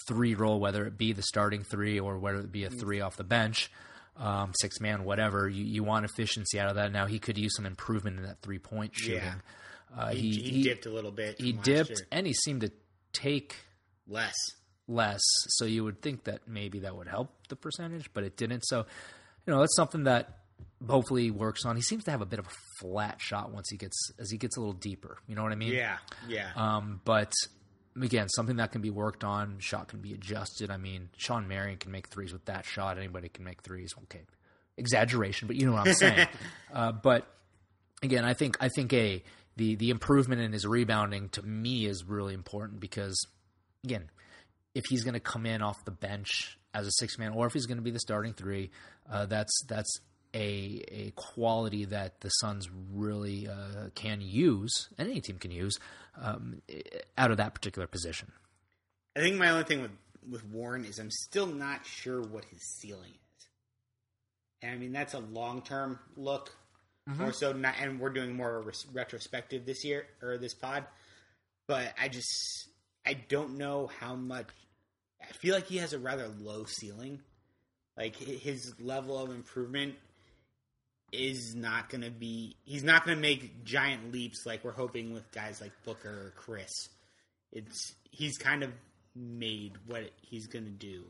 three 0.07 0.35
role, 0.35 0.59
whether 0.59 0.85
it 0.85 0.97
be 0.97 1.13
the 1.13 1.23
starting 1.23 1.63
three 1.63 1.99
or 1.99 2.19
whether 2.19 2.39
it 2.39 2.51
be 2.51 2.63
a 2.65 2.69
three 2.69 3.01
off 3.01 3.17
the 3.17 3.23
bench, 3.23 3.71
um, 4.17 4.53
six 4.61 4.79
man, 4.79 5.03
whatever. 5.03 5.49
You, 5.49 5.63
you 5.65 5.83
want 5.83 6.05
efficiency 6.05 6.59
out 6.59 6.69
of 6.69 6.75
that. 6.75 6.91
Now 6.91 7.07
he 7.07 7.17
could 7.17 7.37
use 7.39 7.55
some 7.55 7.65
improvement 7.65 8.17
in 8.17 8.23
that 8.23 8.39
three 8.43 8.59
point 8.59 8.91
shooting. 8.95 9.23
Yeah. 9.23 9.33
Uh, 9.95 10.09
he, 10.09 10.31
he, 10.31 10.49
he, 10.49 10.63
dipped 10.63 10.85
a 10.85 10.91
little 10.91 11.11
bit. 11.11 11.39
He 11.39 11.51
dipped, 11.51 11.89
year. 11.89 12.07
and 12.11 12.27
he 12.27 12.33
seemed 12.33 12.61
to 12.61 12.71
take 13.13 13.55
less. 14.07 14.35
less. 14.87 15.21
So 15.49 15.65
you 15.65 15.83
would 15.83 16.01
think 16.01 16.25
that 16.25 16.47
maybe 16.47 16.79
that 16.79 16.95
would 16.95 17.07
help 17.07 17.31
the 17.49 17.55
percentage, 17.55 18.11
but 18.13 18.23
it 18.23 18.37
didn't. 18.37 18.61
So, 18.61 18.85
you 19.45 19.53
know, 19.53 19.59
that's 19.59 19.75
something 19.75 20.03
that 20.03 20.39
hopefully 20.87 21.23
he 21.23 21.31
works 21.31 21.65
on. 21.65 21.75
He 21.75 21.81
seems 21.81 22.03
to 22.05 22.11
have 22.11 22.21
a 22.21 22.25
bit 22.25 22.39
of 22.39 22.47
a 22.47 22.51
flat 22.79 23.19
shot 23.19 23.51
once 23.51 23.69
he 23.69 23.77
gets 23.77 24.11
as 24.19 24.29
he 24.29 24.37
gets 24.37 24.57
a 24.57 24.59
little 24.59 24.73
deeper. 24.73 25.17
You 25.27 25.35
know 25.35 25.43
what 25.43 25.51
I 25.51 25.55
mean? 25.55 25.73
Yeah, 25.73 25.97
yeah. 26.27 26.49
Um, 26.55 27.01
but 27.03 27.33
again, 28.01 28.29
something 28.29 28.57
that 28.57 28.71
can 28.71 28.81
be 28.81 28.89
worked 28.89 29.23
on. 29.23 29.59
Shot 29.59 29.87
can 29.87 29.99
be 29.99 30.13
adjusted. 30.13 30.69
I 30.69 30.77
mean, 30.77 31.09
Shawn 31.17 31.47
Marion 31.47 31.77
can 31.77 31.91
make 31.91 32.07
threes 32.07 32.33
with 32.33 32.45
that 32.45 32.65
shot. 32.65 32.97
Anybody 32.97 33.29
can 33.29 33.43
make 33.43 33.63
threes. 33.63 33.93
Okay, 34.03 34.21
exaggeration, 34.77 35.47
but 35.47 35.55
you 35.55 35.65
know 35.65 35.73
what 35.73 35.87
I'm 35.87 35.93
saying. 35.93 36.27
uh, 36.73 36.91
but 36.91 37.27
again, 38.03 38.25
I 38.25 38.33
think 38.33 38.57
I 38.59 38.69
think 38.69 38.93
a 38.93 39.23
the 39.57 39.75
the 39.75 39.89
improvement 39.89 40.41
in 40.41 40.53
his 40.53 40.65
rebounding 40.65 41.29
to 41.29 41.41
me 41.41 41.85
is 41.85 42.05
really 42.05 42.33
important 42.33 42.79
because 42.79 43.27
again, 43.83 44.09
if 44.73 44.85
he's 44.89 45.03
going 45.03 45.15
to 45.15 45.19
come 45.19 45.45
in 45.45 45.61
off 45.61 45.83
the 45.85 45.91
bench 45.91 46.57
as 46.73 46.87
a 46.87 46.91
six 46.91 47.17
man, 47.17 47.31
or 47.33 47.47
if 47.47 47.53
he's 47.53 47.65
going 47.65 47.77
to 47.77 47.83
be 47.83 47.91
the 47.91 47.99
starting 47.99 48.33
three, 48.33 48.69
uh, 49.11 49.25
that's 49.25 49.63
that's 49.67 49.99
a 50.33 50.83
a 50.91 51.11
quality 51.15 51.85
that 51.85 52.21
the 52.21 52.29
Suns 52.29 52.69
really 52.93 53.47
uh, 53.47 53.89
can 53.95 54.21
use, 54.21 54.89
and 54.97 55.09
any 55.09 55.21
team 55.21 55.37
can 55.37 55.51
use, 55.51 55.79
um, 56.21 56.61
out 57.17 57.31
of 57.31 57.37
that 57.37 57.53
particular 57.53 57.87
position. 57.87 58.31
I 59.15 59.21
think 59.21 59.37
my 59.37 59.49
only 59.49 59.63
thing 59.63 59.81
with 59.81 59.91
with 60.29 60.45
Warren 60.45 60.85
is 60.85 60.99
I'm 60.99 61.11
still 61.11 61.47
not 61.47 61.85
sure 61.85 62.21
what 62.21 62.45
his 62.45 62.61
ceiling 62.79 63.13
is. 63.13 63.47
And 64.61 64.71
I 64.71 64.77
mean 64.77 64.91
that's 64.91 65.13
a 65.13 65.19
long 65.19 65.61
term 65.61 65.99
look, 66.15 66.55
Mm-hmm. 67.07 67.21
more 67.21 67.31
so. 67.31 67.53
Not, 67.53 67.75
and 67.79 67.99
we're 67.99 68.09
doing 68.09 68.35
more 68.35 68.57
of 68.57 68.63
a 68.63 68.67
res- 68.67 68.85
retrospective 68.93 69.65
this 69.65 69.85
year 69.85 70.05
or 70.21 70.37
this 70.37 70.53
pod. 70.53 70.85
But 71.67 71.93
I 71.99 72.07
just 72.07 72.67
I 73.05 73.13
don't 73.13 73.57
know 73.57 73.89
how 73.99 74.15
much. 74.15 74.47
I 75.21 75.31
feel 75.33 75.55
like 75.55 75.67
he 75.67 75.77
has 75.77 75.93
a 75.93 75.99
rather 75.99 76.27
low 76.27 76.65
ceiling. 76.65 77.19
Like 77.97 78.15
his 78.15 78.73
level 78.79 79.17
of 79.17 79.31
improvement 79.31 79.95
is 81.11 81.55
not 81.55 81.89
going 81.89 82.03
to 82.03 82.11
be. 82.11 82.55
He's 82.65 82.83
not 82.83 83.05
going 83.05 83.17
to 83.17 83.21
make 83.21 83.63
giant 83.63 84.11
leaps 84.11 84.45
like 84.45 84.63
we're 84.63 84.71
hoping 84.71 85.13
with 85.13 85.31
guys 85.31 85.61
like 85.61 85.71
Booker 85.85 86.09
or 86.09 86.33
Chriss. 86.39 86.89
It's 87.51 87.93
he's 88.11 88.37
kind 88.37 88.63
of 88.63 88.71
made 89.15 89.73
what 89.87 90.11
he's 90.21 90.47
going 90.47 90.65
to 90.65 90.71
do. 90.71 91.03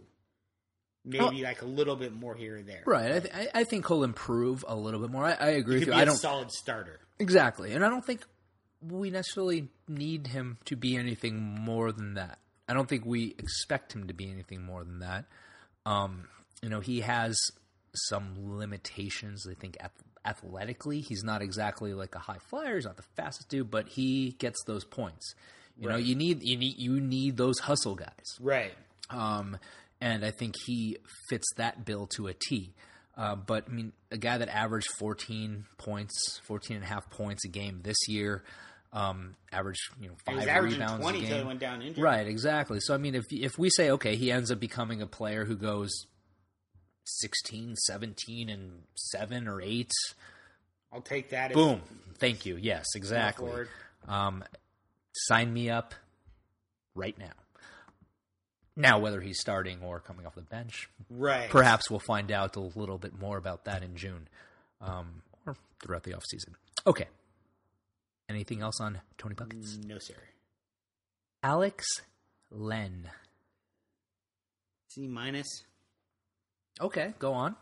Maybe 1.08 1.42
like 1.44 1.62
a 1.62 1.66
little 1.66 1.96
bit 1.96 2.14
more 2.14 2.36
here 2.36 2.58
and 2.58 2.68
there. 2.68 2.84
Right. 2.86 3.12
I, 3.12 3.20
th- 3.20 3.34
I 3.34 3.48
I 3.62 3.64
think 3.64 3.88
he'll 3.88 4.04
improve 4.04 4.64
a 4.68 4.76
little 4.76 5.00
bit 5.00 5.10
more. 5.10 5.24
I, 5.26 5.34
I 5.34 5.48
agree 5.52 5.80
with 5.80 5.88
you. 5.88 5.94
be 5.94 5.98
I 5.98 6.04
a 6.04 6.06
don't 6.06 6.16
solid 6.18 6.52
starter. 6.52 7.00
exactly, 7.20 7.74
and 7.74 7.86
I 7.86 7.90
don't 7.90 8.06
think 8.06 8.22
we 8.82 9.10
necessarily 9.10 9.70
need 9.88 10.28
him 10.28 10.58
to 10.66 10.76
be 10.76 10.96
anything 10.96 11.40
more 11.42 11.92
than 11.92 12.14
that. 12.16 12.40
I 12.68 12.74
don't 12.74 12.88
think 12.90 13.06
we 13.06 13.34
expect 13.40 13.94
him 13.96 14.08
to 14.08 14.14
be 14.14 14.30
anything 14.30 14.62
more 14.64 14.84
than 14.84 15.00
that. 15.00 15.26
Um, 15.86 16.28
you 16.62 16.70
know, 16.70 16.82
he 16.82 17.00
has 17.02 17.38
some 17.96 18.36
limitations. 18.58 19.48
I 19.50 19.54
think 19.56 19.78
ath- 19.80 19.92
athletically, 20.26 21.00
he's 21.02 21.24
not 21.24 21.42
exactly 21.42 21.94
like 21.94 22.14
a 22.16 22.20
high 22.20 22.40
flyer. 22.50 22.76
He's 22.76 22.86
not 22.86 22.98
the 22.98 23.04
fastest 23.16 23.50
dude, 23.50 23.72
but 23.72 23.88
he 23.88 24.32
gets 24.40 24.62
those 24.66 24.84
points. 24.84 25.34
You 25.80 25.90
know, 25.90 25.96
you 25.96 26.16
need 26.16 26.42
you 26.44 26.58
need 26.58 26.78
you 26.80 27.00
need 27.00 27.38
those 27.38 27.60
hustle 27.60 27.94
guys. 27.96 28.26
Right. 28.40 28.74
Um, 29.12 29.58
and 30.02 30.24
I 30.26 30.32
think 30.32 30.56
he 30.66 30.98
fits 31.30 31.48
that 31.58 31.86
bill 31.86 32.08
to 32.16 32.28
a 32.28 32.34
T. 32.34 32.74
Uh, 33.16 33.36
but 33.36 33.66
I 33.68 33.72
mean, 33.72 33.94
a 34.12 34.18
guy 34.18 34.38
that 34.38 34.48
averaged 34.50 34.90
14 35.00 35.66
points, 35.80 36.40
14 36.46 36.76
and 36.78 36.86
a 36.86 36.88
half 36.88 37.10
points 37.10 37.46
a 37.46 37.48
game 37.48 37.80
this 37.84 37.98
year, 38.08 38.44
um, 38.94 39.36
averaged 39.52 39.82
you 40.00 40.10
know 40.10 40.14
He 40.30 40.46
five 40.46 40.64
rebounds 40.64 41.02
twenty 41.04 41.20
a 41.20 41.22
until 41.22 41.36
he 41.36 41.40
game. 41.40 41.48
went 41.48 41.60
down 41.60 41.82
injured. 41.82 42.04
Right, 42.04 42.28
exactly. 42.28 42.80
So 42.80 42.94
I 42.94 42.98
mean, 42.98 43.16
if 43.16 43.26
if 43.32 43.58
we 43.58 43.70
say 43.72 43.90
okay, 43.92 44.16
he 44.16 44.32
ends 44.32 44.52
up 44.52 44.60
becoming 44.60 45.02
a 45.02 45.08
player 45.08 45.46
who 45.46 45.56
goes 45.56 45.92
16, 47.06 47.76
17, 47.76 48.50
and 48.50 48.82
seven 48.96 49.48
or 49.48 49.62
eight. 49.62 49.92
I'll 50.92 51.02
take 51.02 51.30
that. 51.30 51.54
Boom. 51.54 51.82
Thank 52.20 52.46
you. 52.46 52.58
Yes, 52.58 52.86
exactly. 52.96 53.52
Um, 54.08 54.44
sign 55.14 55.54
me 55.54 55.70
up 55.70 55.94
right 56.96 57.18
now. 57.18 57.32
Now, 58.80 59.00
whether 59.00 59.20
he's 59.22 59.40
starting 59.40 59.82
or 59.82 60.00
coming 60.00 60.26
off 60.28 60.36
the 60.36 60.42
bench, 60.44 60.88
Right. 61.10 61.50
perhaps 61.50 61.90
we'll 61.90 62.00
find 62.00 62.32
out 62.32 62.56
a 62.56 62.60
little 62.60 62.98
bit 63.00 63.18
more 63.20 63.38
about 63.38 63.66
that 63.66 63.82
in 63.84 63.96
June 63.98 64.28
um, 64.82 65.24
or 65.48 65.56
throughout 65.84 66.04
the 66.04 66.12
offseason. 66.12 66.54
Okay. 66.86 67.08
Anything 68.30 68.62
else 68.62 68.80
on 68.80 69.02
Tony 69.18 69.34
Buckets? 69.36 69.78
No, 69.84 69.98
sir. 69.98 70.14
Alex 71.42 71.86
Len. 72.52 73.10
C 74.90 75.08
minus. 75.08 75.48
Okay, 76.80 77.14
go 77.18 77.34
on. 77.34 77.56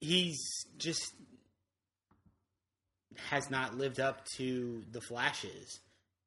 He's 0.00 0.40
just 0.78 1.14
has 3.30 3.48
not 3.50 3.76
lived 3.76 4.00
up 4.00 4.24
to 4.36 4.82
the 4.90 5.00
flashes. 5.00 5.78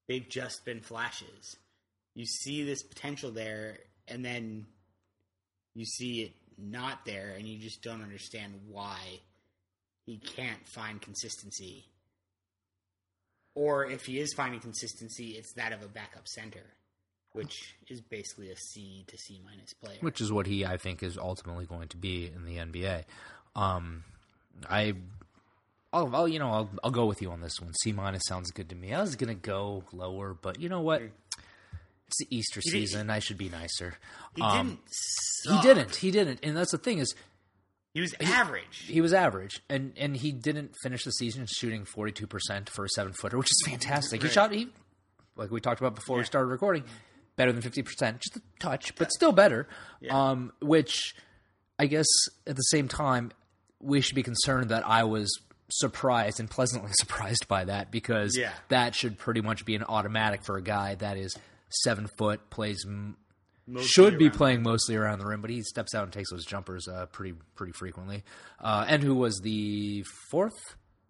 They've 0.08 0.27
just 0.30 0.63
been 0.63 0.82
flashes. 0.82 1.58
You 2.15 2.25
see 2.25 2.63
this 2.63 2.81
potential 2.81 3.29
there, 3.31 3.79
and 4.07 4.24
then 4.24 4.65
you 5.75 5.86
see 5.86 6.22
it 6.22 6.31
not 6.57 7.05
there, 7.05 7.36
and 7.38 7.48
you 7.48 7.60
just 7.60 7.81
don't 7.81 8.01
understand 8.01 8.53
why 8.69 8.98
he 10.05 10.17
can't 10.17 10.65
find 10.67 11.01
consistency. 11.01 11.86
Or 13.55 13.86
if 13.86 14.05
he 14.05 14.19
is 14.19 14.34
finding 14.34 14.60
consistency, 14.60 15.31
it's 15.31 15.53
that 15.53 15.72
of 15.72 15.81
a 15.81 15.88
backup 15.88 16.27
center, 16.27 16.63
which 17.31 17.75
is 17.89 18.01
basically 18.01 18.50
a 18.50 18.55
C 18.55 19.05
to 19.07 19.17
C 19.17 19.41
minus 19.45 19.74
player. 19.74 19.98
Which 20.01 20.22
is 20.22 20.31
what 20.31 20.45
he, 20.45 20.65
I 20.65 20.77
think, 20.77 21.03
is 21.03 21.17
ultimately 21.17 21.65
going 21.65 21.88
to 21.89 21.98
be 21.98 22.31
in 22.34 22.45
the 22.45 22.57
NBA. 22.57 23.03
Um, 23.55 24.03
I, 24.69 24.93
I'll, 25.93 26.13
I'll, 26.13 26.27
you 26.27 26.39
know, 26.39 26.51
I'll, 26.51 26.69
I'll 26.84 26.91
go 26.91 27.05
with 27.05 27.22
you 27.22 27.31
on 27.31 27.39
this 27.39 27.62
one. 27.62 27.74
C 27.74 27.93
minus 27.93 28.24
sounds 28.27 28.51
good 28.51 28.69
to 28.69 28.75
me. 28.75 28.93
I 28.93 29.01
was 29.01 29.15
gonna 29.15 29.36
go 29.36 29.84
lower, 29.93 30.34
but 30.34 30.60
you 30.62 30.67
know 30.67 30.81
what? 30.81 31.01
It's 32.19 32.29
the 32.29 32.36
Easter 32.36 32.62
did- 32.62 32.72
season. 32.72 33.10
I 33.10 33.19
should 33.19 33.38
be 33.38 33.50
nicer. 33.50 33.95
He 34.36 34.41
Um, 34.41 34.67
didn't. 34.67 34.79
He 35.43 35.62
didn't. 35.62 35.95
He 35.98 36.12
didn't. 36.12 36.39
And 36.43 36.55
that's 36.57 36.72
the 36.72 36.77
thing 36.77 37.00
is, 37.00 37.13
He 37.93 38.01
was 38.01 38.13
average. 38.19 38.84
he 38.88 39.00
was 39.01 39.13
average, 39.13 39.62
and 39.69 39.93
and 39.98 40.17
he 40.17 40.31
didn't 40.31 40.74
finish 40.84 41.03
the 41.03 41.12
season 41.12 41.45
shooting 41.48 41.86
forty 41.86 42.12
two 42.12 42.27
percent 42.27 42.69
for 42.69 42.86
a 42.86 42.89
seven 42.89 43.13
footer, 43.13 43.38
which 43.38 43.48
is 43.50 43.63
fantastic. 43.65 44.22
He 44.22 44.29
shot 44.29 44.51
he, 44.51 44.69
like 45.36 45.51
we 45.51 45.62
talked 45.62 45.79
about 45.79 45.95
before 45.95 46.17
we 46.17 46.24
started 46.25 46.48
recording, 46.48 46.84
better 47.38 47.51
than 47.53 47.62
fifty 47.62 47.84
percent, 47.84 48.19
just 48.22 48.36
a 48.38 48.41
touch, 48.60 48.95
but 48.95 49.12
still 49.12 49.31
better. 49.31 49.67
Um, 50.10 50.51
which 50.62 51.15
I 51.79 51.86
guess 51.88 52.07
at 52.48 52.55
the 52.55 52.62
same 52.63 52.88
time 52.88 53.31
we 53.79 54.01
should 54.01 54.15
be 54.15 54.24
concerned 54.24 54.69
that 54.72 54.86
I 54.88 55.03
was 55.03 55.29
surprised 55.69 56.39
and 56.39 56.50
pleasantly 56.50 56.91
surprised 57.00 57.48
by 57.48 57.65
that 57.65 57.91
because 57.91 58.36
Yeah. 58.38 58.51
that 58.69 58.93
should 58.95 59.17
pretty 59.17 59.41
much 59.41 59.65
be 59.65 59.75
an 59.75 59.84
automatic 59.84 60.43
for 60.43 60.57
a 60.57 60.62
guy 60.62 60.95
that 60.95 61.17
is 61.17 61.36
seven 61.84 62.08
foot, 62.17 62.50
plays 62.50 62.86
Mostly 63.67 63.88
should 63.88 64.17
be 64.20 64.29
playing 64.29 64.62
mostly 64.62 64.96
around 64.96 65.20
the 65.20 65.25
rim, 65.25 65.41
but 65.41 65.50
he 65.50 65.62
steps 65.63 65.96
out 65.96 66.03
and 66.03 66.13
takes 66.13 66.29
those 66.29 66.46
jumpers 66.46 66.88
uh, 66.88 67.08
pretty 67.08 67.34
pretty 67.55 67.74
frequently. 67.74 68.24
Uh, 68.60 68.86
and 68.88 69.01
who 69.01 69.15
was 69.15 69.39
the 69.41 70.03
fourth 70.29 70.53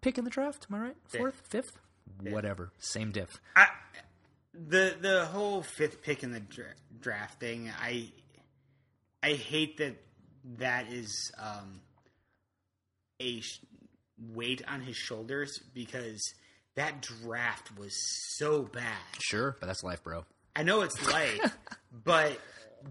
pick 0.00 0.16
in 0.16 0.24
the 0.24 0.30
draft? 0.30 0.66
Am 0.70 0.76
I 0.76 0.80
right? 0.80 0.96
Fourth, 1.06 1.42
fifth, 1.50 1.78
whatever, 2.22 2.72
same 2.78 3.12
diff. 3.12 3.28
I, 3.54 3.66
the 4.54 4.96
the 4.98 5.26
whole 5.26 5.62
fifth 5.62 6.02
pick 6.02 6.22
in 6.22 6.32
the 6.32 6.40
dra- 6.40 6.74
draft 6.98 7.40
thing, 7.40 7.70
I 7.78 8.10
I 9.22 9.32
hate 9.32 9.76
that 9.76 9.96
that 10.58 10.90
is 10.90 11.30
um, 11.38 11.80
a 13.20 13.40
sh- 13.40 13.60
weight 14.32 14.62
on 14.66 14.80
his 14.80 14.96
shoulders 14.96 15.60
because 15.74 16.22
that 16.74 17.02
draft 17.02 17.76
was 17.78 17.92
so 18.36 18.62
bad. 18.62 18.96
Sure, 19.20 19.56
but 19.60 19.66
that's 19.66 19.82
life, 19.82 20.02
bro. 20.02 20.24
I 20.56 20.62
know 20.62 20.80
it's 20.82 21.06
light, 21.12 21.40
but 22.04 22.38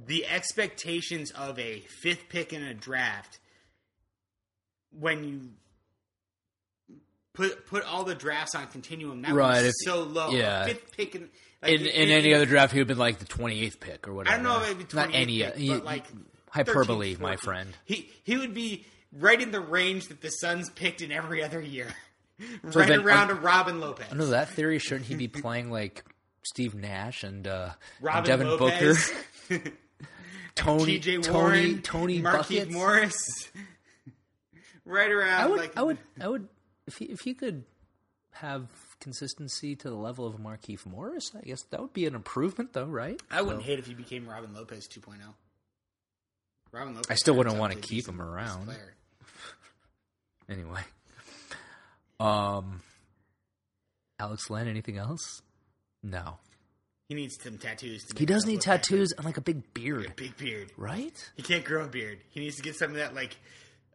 the 0.06 0.26
expectations 0.28 1.32
of 1.32 1.58
a 1.60 1.80
fifth 2.02 2.30
pick 2.30 2.54
in 2.54 2.62
a 2.64 2.74
draft 2.74 3.40
when 4.92 5.24
you 5.24 5.42
put 7.34 7.66
put 7.68 7.84
all 7.84 8.04
the 8.04 8.16
drafts 8.16 8.56
on 8.56 8.68
continuum 8.68 9.22
that 9.24 9.34
Right, 9.34 9.58
was 9.64 9.66
if- 9.68 9.74
so 9.84 10.04
low. 10.04 10.30
yeah. 10.32 10.66
fifth 10.66 10.96
pick 10.96 11.16
in 11.16 11.30
like, 11.62 11.74
In, 11.74 11.86
in 11.86 12.10
any 12.12 12.34
other 12.34 12.46
draft, 12.46 12.72
he 12.74 12.80
would 12.80 12.84
have 12.90 12.98
been 12.98 13.00
like 13.00 13.20
the 13.20 13.26
twenty 13.26 13.62
eighth 13.64 13.80
pick 13.80 14.08
or 14.08 14.14
whatever. 14.14 14.34
I 14.34 14.38
don't 14.38 14.44
know 14.46 14.62
if 14.64 14.72
it'd 14.72 14.90
be 14.90 14.96
not 14.96 15.10
any, 15.14 15.40
pick, 15.42 15.56
he- 15.56 15.70
but 15.70 15.84
like 15.86 16.06
hyperbole, 16.50 17.16
13th, 17.16 17.20
my 17.20 17.36
friend. 17.38 17.76
He 17.86 18.10
he 18.24 18.38
would 18.38 18.54
be 18.54 18.86
right 19.12 19.42
in 19.42 19.52
the 19.52 19.60
range 19.60 20.08
that 20.10 20.22
the 20.22 20.30
Suns 20.30 20.70
picked 20.70 21.02
in 21.02 21.12
every 21.12 21.44
other 21.44 21.60
year, 21.62 21.88
So 22.40 22.80
right 22.80 22.88
then- 22.88 23.02
around 23.02 23.32
a 23.32 23.36
Robin 23.36 23.80
Lopez. 23.80 24.08
Under 24.12 24.26
that 24.28 24.50
theory, 24.50 24.80
shouldn't 24.80 25.06
he 25.08 25.16
be 25.16 25.28
playing 25.28 25.72
like 25.72 26.04
Steve 26.46 26.76
Nash 26.76 27.24
and, 27.24 27.48
uh, 27.48 27.72
and 28.08 28.26
Devin 28.26 28.48
Lopez, 28.48 29.12
Booker, 29.50 29.72
Tony, 30.56 31.00
T.J. 31.00 31.18
Tony, 31.22 31.34
Warren, 31.38 31.82
Tony 31.82 32.22
Marquise? 32.22 32.70
Morris, 32.70 33.50
right 34.86 35.12
around. 35.12 35.42
I 35.42 35.48
would, 35.48 35.60
like, 35.60 35.78
I 35.78 35.82
would, 35.84 35.98
I 36.22 36.28
would, 36.28 36.48
if 36.88 36.98
he, 36.98 37.06
if 37.06 37.22
he 37.22 37.34
could 37.34 37.64
have 38.34 38.68
consistency 39.00 39.76
to 39.78 39.90
the 39.90 39.96
level 39.96 40.28
of 40.28 40.36
Markieff 40.36 40.86
Morris, 40.86 41.32
I 41.36 41.42
guess 41.42 41.64
that 41.72 41.82
would 41.82 41.94
be 41.94 42.06
an 42.06 42.16
improvement, 42.16 42.74
though, 42.74 42.86
right? 42.86 43.20
I 43.32 43.42
wouldn't 43.42 43.62
So- 43.64 43.68
hate 43.68 43.80
if 43.80 43.88
he 43.88 43.94
became 43.94 44.28
Robin 44.28 44.54
Lopez 44.54 44.88
2.0. 44.88 45.16
Robin 46.72 46.94
Lopez. 46.94 47.10
I 47.10 47.16
still 47.16 47.36
wouldn't 47.36 47.58
wanna 47.58 47.76
to 47.76 47.82
keep 47.82 48.08
him 48.08 48.22
around. 48.22 48.70
Anyway, 50.48 50.82
um, 52.20 52.82
Alex 54.20 54.48
Len, 54.52 54.68
anything 54.68 55.00
else? 55.00 55.42
No, 56.08 56.38
He 57.10 57.16
needs 57.16 57.42
some 57.42 57.58
tattoos. 57.58 58.04
To 58.06 58.20
he 58.20 58.26
does 58.28 58.46
need 58.46 58.62
tattoos 58.62 59.12
and 59.14 59.26
like 59.26 59.38
a 59.38 59.42
big 59.42 59.74
beard, 59.74 60.14
Big 60.16 60.38
beard. 60.38 60.72
right? 60.78 61.32
He 61.36 61.42
can't 61.42 61.66
grow 61.66 61.84
a 61.86 61.88
beard. 61.88 62.20
He 62.30 62.40
needs 62.40 62.58
to 62.58 62.62
get 62.62 62.76
some 62.76 62.92
of 62.92 62.98
that 62.98 63.16
like 63.16 63.36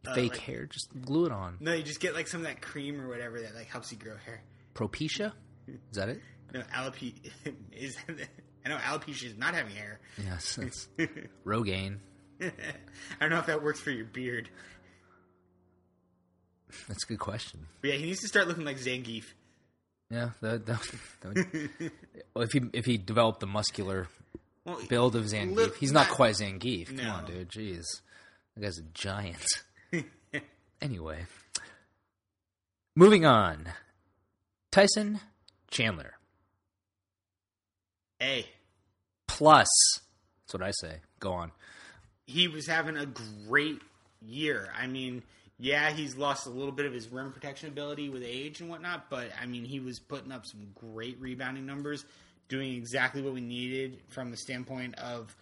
uh, 0.06 0.14
Fake 0.14 0.32
like- 0.32 0.40
hair, 0.40 0.66
just 0.66 0.88
glue 1.00 1.26
it 1.26 1.32
on. 1.32 1.56
No, 1.60 1.72
you 1.72 1.82
just 1.84 2.00
get 2.00 2.14
like 2.14 2.26
some 2.26 2.40
of 2.40 2.46
that 2.48 2.60
cream 2.60 3.00
or 3.00 3.08
whatever 3.08 3.40
that 3.42 3.54
like 3.54 3.68
helps 3.68 3.92
you 3.92 3.98
grow 3.98 4.16
hair. 4.26 4.42
Propecia, 4.74 5.32
is 5.68 5.78
that 5.92 6.08
it? 6.08 6.20
No, 6.52 6.62
alopecia 6.74 7.14
is. 7.72 7.96
I 8.66 8.68
know 8.70 8.76
alopecia 8.78 9.26
is 9.26 9.36
not 9.38 9.54
having 9.54 9.72
hair. 9.76 10.00
Yes, 10.18 10.58
it's 10.62 10.88
Rogaine. 11.46 11.98
I 12.40 12.50
don't 13.20 13.30
know 13.30 13.38
if 13.38 13.46
that 13.46 13.62
works 13.62 13.78
for 13.78 13.92
your 13.92 14.06
beard. 14.06 14.48
That's 16.88 17.04
a 17.04 17.06
good 17.06 17.18
question. 17.20 17.66
But 17.80 17.90
yeah, 17.90 17.96
he 17.98 18.06
needs 18.06 18.20
to 18.20 18.26
start 18.28 18.48
looking 18.48 18.64
like 18.64 18.78
Zangief. 18.78 19.24
Yeah, 20.10 20.30
that, 20.40 20.66
that, 20.66 20.80
that 21.20 21.34
would, 21.34 21.92
if 22.44 22.52
he 22.52 22.60
if 22.72 22.84
he 22.84 22.98
developed 22.98 23.40
the 23.40 23.46
muscular 23.46 24.08
Well, 24.64 24.80
build 24.88 25.14
of 25.16 25.24
Zangief, 25.26 25.76
he's 25.76 25.92
not 25.92 26.08
that- 26.08 26.14
quite 26.16 26.34
Zangief. 26.34 26.88
Come 26.88 26.96
No. 26.96 27.10
on, 27.12 27.26
dude. 27.26 27.48
Jeez, 27.50 27.84
that 28.56 28.62
guy's 28.62 28.78
a 28.78 28.82
giant. 28.92 29.44
anyway, 30.82 31.26
moving 32.96 33.25
on. 33.25 33.68
Tyson 34.73 35.20
Chandler 35.70 36.14
Hey, 38.18 38.46
plus. 39.26 39.68
That's 40.46 40.54
what 40.54 40.62
I 40.62 40.70
say. 40.73 40.96
Go 41.20 41.32
on. 41.32 41.52
he 42.26 42.49
was 42.49 42.66
having 42.66 42.96
a 42.96 43.06
great 43.49 43.80
year. 44.20 44.68
I 44.76 44.86
mean, 44.86 45.23
yeah, 45.60 45.90
he's 45.90 46.16
lost 46.16 46.46
a 46.46 46.50
little 46.50 46.73
bit 46.73 46.86
of 46.86 46.92
his 46.92 47.08
rim 47.12 47.32
protection 47.32 47.68
ability 47.68 48.08
with 48.08 48.23
age 48.25 48.60
and 48.60 48.70
whatnot, 48.70 49.10
but 49.10 49.30
I 49.40 49.44
mean, 49.46 49.64
he 49.64 49.78
was 49.78 49.99
putting 49.99 50.32
up 50.32 50.46
some 50.46 50.66
great 50.75 51.20
rebounding 51.20 51.66
numbers, 51.66 52.04
doing 52.49 52.75
exactly 52.75 53.20
what 53.20 53.34
we 53.34 53.42
needed 53.42 54.00
from 54.08 54.30
the 54.30 54.38
standpoint 54.38 54.99
of 54.99 55.36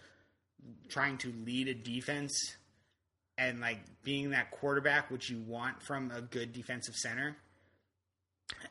trying 0.89 1.17
to 1.19 1.33
lead 1.45 1.69
a 1.69 1.73
defense 1.73 2.33
and 3.37 3.61
like 3.61 3.79
being 4.03 4.31
that 4.31 4.51
quarterback 4.51 5.09
which 5.09 5.29
you 5.29 5.39
want 5.39 5.81
from 5.81 6.11
a 6.11 6.19
good 6.21 6.51
defensive 6.51 6.95
center. 6.95 7.37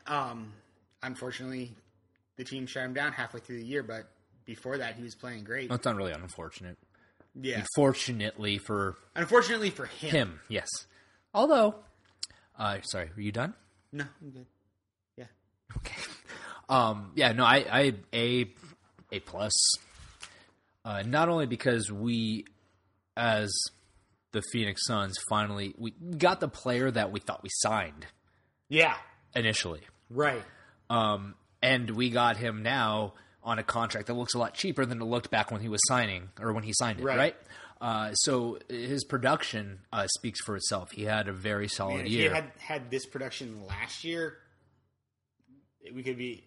Um, 0.05 0.53
unfortunately, 1.01 1.75
the 2.37 2.43
team 2.43 2.67
shut 2.67 2.83
him 2.83 2.93
down 2.93 3.11
halfway 3.11 3.39
through 3.39 3.57
the 3.57 3.65
year, 3.65 3.81
but 3.81 4.07
before 4.45 4.77
that, 4.77 4.95
he 4.95 5.01
was 5.03 5.15
playing 5.15 5.43
great. 5.45 5.69
That's 5.69 5.85
not 5.85 5.95
really 5.95 6.11
unfortunate. 6.11 6.77
Yeah, 7.41 7.59
Unfortunately 7.59 8.57
for 8.57 8.97
unfortunately 9.15 9.69
for 9.69 9.85
him. 9.85 10.09
him, 10.09 10.39
yes. 10.49 10.67
Although, 11.33 11.75
uh, 12.57 12.77
sorry, 12.81 13.09
were 13.15 13.21
you 13.21 13.31
done? 13.31 13.53
No, 13.91 14.05
I'm 14.21 14.29
good. 14.31 14.45
Yeah. 15.17 15.25
Okay. 15.77 15.95
Um, 16.67 17.11
yeah, 17.15 17.31
no, 17.31 17.43
I, 17.45 17.65
I 17.71 17.93
a 18.13 18.51
a 19.11 19.19
plus. 19.21 19.53
Uh, 20.85 21.03
not 21.05 21.29
only 21.29 21.45
because 21.45 21.91
we, 21.91 22.45
as 23.17 23.51
the 24.31 24.41
Phoenix 24.53 24.81
Suns, 24.85 25.17
finally 25.29 25.73
we 25.77 25.91
got 25.91 26.39
the 26.39 26.47
player 26.47 26.89
that 26.91 27.11
we 27.11 27.19
thought 27.19 27.43
we 27.43 27.49
signed 27.51 28.05
Yeah. 28.69 28.95
initially, 29.35 29.81
Right. 30.09 30.43
um, 30.89 31.35
and 31.61 31.89
we 31.91 32.09
got 32.11 32.37
him 32.37 32.63
now 32.63 33.13
on 33.43 33.57
a 33.59 33.63
contract 33.63 34.07
that 34.07 34.13
looks 34.13 34.35
a 34.35 34.37
lot 34.37 34.53
cheaper 34.53 34.85
than 34.85 35.01
it 35.01 35.05
looked 35.05 35.31
back 35.31 35.51
when 35.51 35.61
he 35.61 35.67
was 35.69 35.79
signing 35.87 36.29
or 36.39 36.53
when 36.53 36.63
he 36.63 36.71
signed 36.73 36.99
it, 36.99 37.03
Right. 37.03 37.17
right? 37.17 37.35
Uh, 37.81 38.13
so 38.13 38.57
his 38.69 39.03
production 39.05 39.79
uh, 39.93 40.05
speaks 40.17 40.41
for 40.43 40.55
itself. 40.57 40.91
He 40.91 41.03
had 41.05 41.27
a 41.29 41.33
very 41.33 41.67
solid 41.69 41.97
Man, 41.97 42.05
if 42.07 42.11
year. 42.11 42.29
he 42.29 42.35
had 42.35 42.51
had 42.59 42.91
this 42.91 43.05
production 43.05 43.65
last 43.67 44.03
year, 44.03 44.37
we 45.93 46.03
could 46.03 46.17
be 46.17 46.43